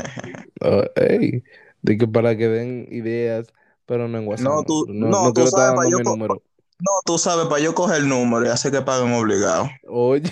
Oh, 0.62 0.84
ey, 0.97 1.41
de 1.84 1.97
que 1.97 2.05
para 2.05 2.36
que 2.36 2.49
den 2.49 2.86
ideas, 2.91 3.47
pero 3.86 4.10
no 4.10 4.18
en 4.18 4.28
WhatsApp. 4.28 4.45
No, 4.45 4.64
tú- 4.66 4.86
no, 4.89 5.07
no, 5.07 5.24
no 5.28 5.34
tú 5.34 5.47
sabes, 5.47 5.53
pa' 5.53 5.84
dando 5.84 5.89
yo 5.89 6.03
número. 6.03 6.43
No, 6.80 6.91
tú 7.05 7.18
sabes, 7.18 7.45
para 7.47 7.62
yo 7.62 7.74
coger 7.74 7.99
el 8.01 8.10
número 8.10 8.45
y 8.45 8.49
hacer 8.49 8.74
que 8.74 8.82
paguen 8.82 9.14
obligado. 9.14 9.70
Oye, 9.88 10.30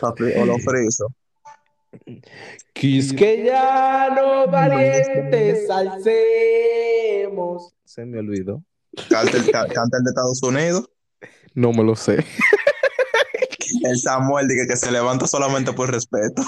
O 0.00 0.44
los 0.46 0.64
friso. 0.64 1.08
Quisqueyano 2.72 4.46
valientes 4.48 5.68
alcemos. 5.70 6.14
Se 7.84 8.04
me 8.04 8.18
olvidó. 8.18 8.62
Cártel, 9.08 9.50
ca- 9.50 9.66
cártel 9.66 10.04
de 10.04 10.10
Estados 10.10 10.42
Unidos. 10.42 10.88
No 11.54 11.72
me 11.72 11.82
lo 11.84 11.94
sé. 11.96 12.24
El 13.82 13.98
Samuel 13.98 14.46
dice 14.48 14.66
que 14.68 14.76
se 14.76 14.90
levanta 14.90 15.26
solamente 15.26 15.72
por 15.72 15.90
respeto. 15.90 16.42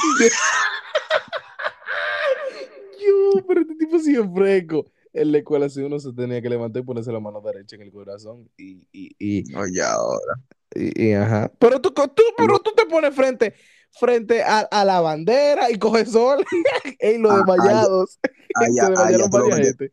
Yo, 3.00 3.44
pero 3.46 3.60
este 3.60 3.74
tipo 3.76 3.98
sí 3.98 4.14
es 4.16 4.24
fresco. 4.34 4.86
En 5.12 5.32
la 5.32 5.38
escuela, 5.38 5.68
si 5.68 5.80
uno 5.80 5.98
se 5.98 6.12
tenía 6.12 6.42
que 6.42 6.50
levantar 6.50 6.82
y 6.82 6.84
ponerse 6.84 7.10
la 7.10 7.20
mano 7.20 7.40
derecha 7.40 7.76
en 7.76 7.82
el 7.82 7.90
corazón. 7.92 8.48
Y, 8.56 8.86
y, 8.92 9.14
y 9.18 9.54
Oye, 9.54 9.82
ahora. 9.82 10.34
Y, 10.74 11.08
y 11.08 11.12
ajá. 11.14 11.50
Pero 11.58 11.80
tú, 11.80 11.90
tú, 11.92 12.22
pero 12.36 12.58
tú 12.58 12.72
te 12.76 12.84
pones 12.86 13.14
frente, 13.14 13.54
frente 13.98 14.42
a, 14.42 14.60
a 14.60 14.84
la 14.84 15.00
bandera 15.00 15.70
y 15.70 15.78
coges 15.78 16.12
sol. 16.12 16.44
en 17.00 17.22
los 17.22 17.32
Ah, 17.32 17.36
desmayados. 17.46 18.18
allá- 18.54 18.86
Se 18.86 18.90
desmayaron 18.90 18.98
allá 18.98 19.28
tú 19.30 19.38
lo 19.38 19.48
varias 19.48 19.58
que- 19.58 19.64
gente. 19.66 19.92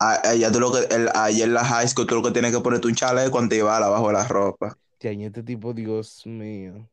Ah, 0.00 0.20
Allá 0.24 0.52
tú 0.52 0.60
lo 0.60 0.72
que, 0.72 0.94
el, 0.94 1.08
allá 1.12 1.44
en 1.44 1.54
la 1.54 1.64
high 1.64 1.88
school 1.88 2.06
tú 2.06 2.14
lo 2.14 2.22
que 2.22 2.30
tienes 2.30 2.52
que 2.54 2.60
ponerte 2.60 2.86
un 2.86 2.94
chaleco 2.94 3.36
antibalas 3.38 3.88
abajo 3.88 4.06
de 4.08 4.12
la 4.12 4.28
ropa. 4.28 4.78
Y 5.00 5.24
este 5.24 5.42
tipo, 5.42 5.72
Dios 5.74 6.22
mío. 6.24 6.88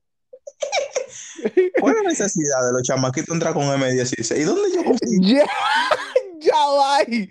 ¿Cuál 1.80 1.96
es 1.98 2.04
la 2.04 2.10
necesidad 2.10 2.66
de 2.66 2.74
los 2.74 2.82
chamaquitos 2.84 3.34
entrar 3.34 3.54
con 3.54 3.64
M16? 3.64 4.38
¿Y 4.40 4.44
dónde 4.44 4.72
yo 4.74 4.84
consigo? 4.84 5.22
Ya, 5.22 5.46
ya 6.40 6.56
va. 6.68 7.02
El 7.02 7.28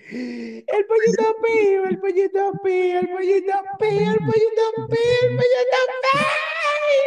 pollito 0.86 1.36
pío, 1.44 1.84
el 1.86 1.98
pollito 1.98 2.52
pío, 2.62 2.98
el 3.00 3.08
pollito 3.08 3.52
pío, 3.80 4.10
el 4.10 4.18
pollito 4.18 4.86
pío, 4.88 5.18
el 5.22 5.36
pollito 5.36 5.84
pío. 6.02 6.63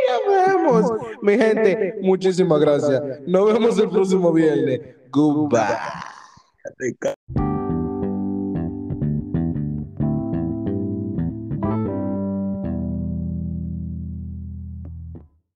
Nos 0.09 0.21
vemos. 0.47 0.91
Mi 1.21 1.37
gente, 1.37 1.95
muchísimas 2.01 2.59
gracias. 2.59 3.01
Nos 3.25 3.53
vemos 3.53 3.79
el 3.79 3.89
próximo 3.89 4.31
viernes. 4.31 4.81
Goodbye. 5.11 5.77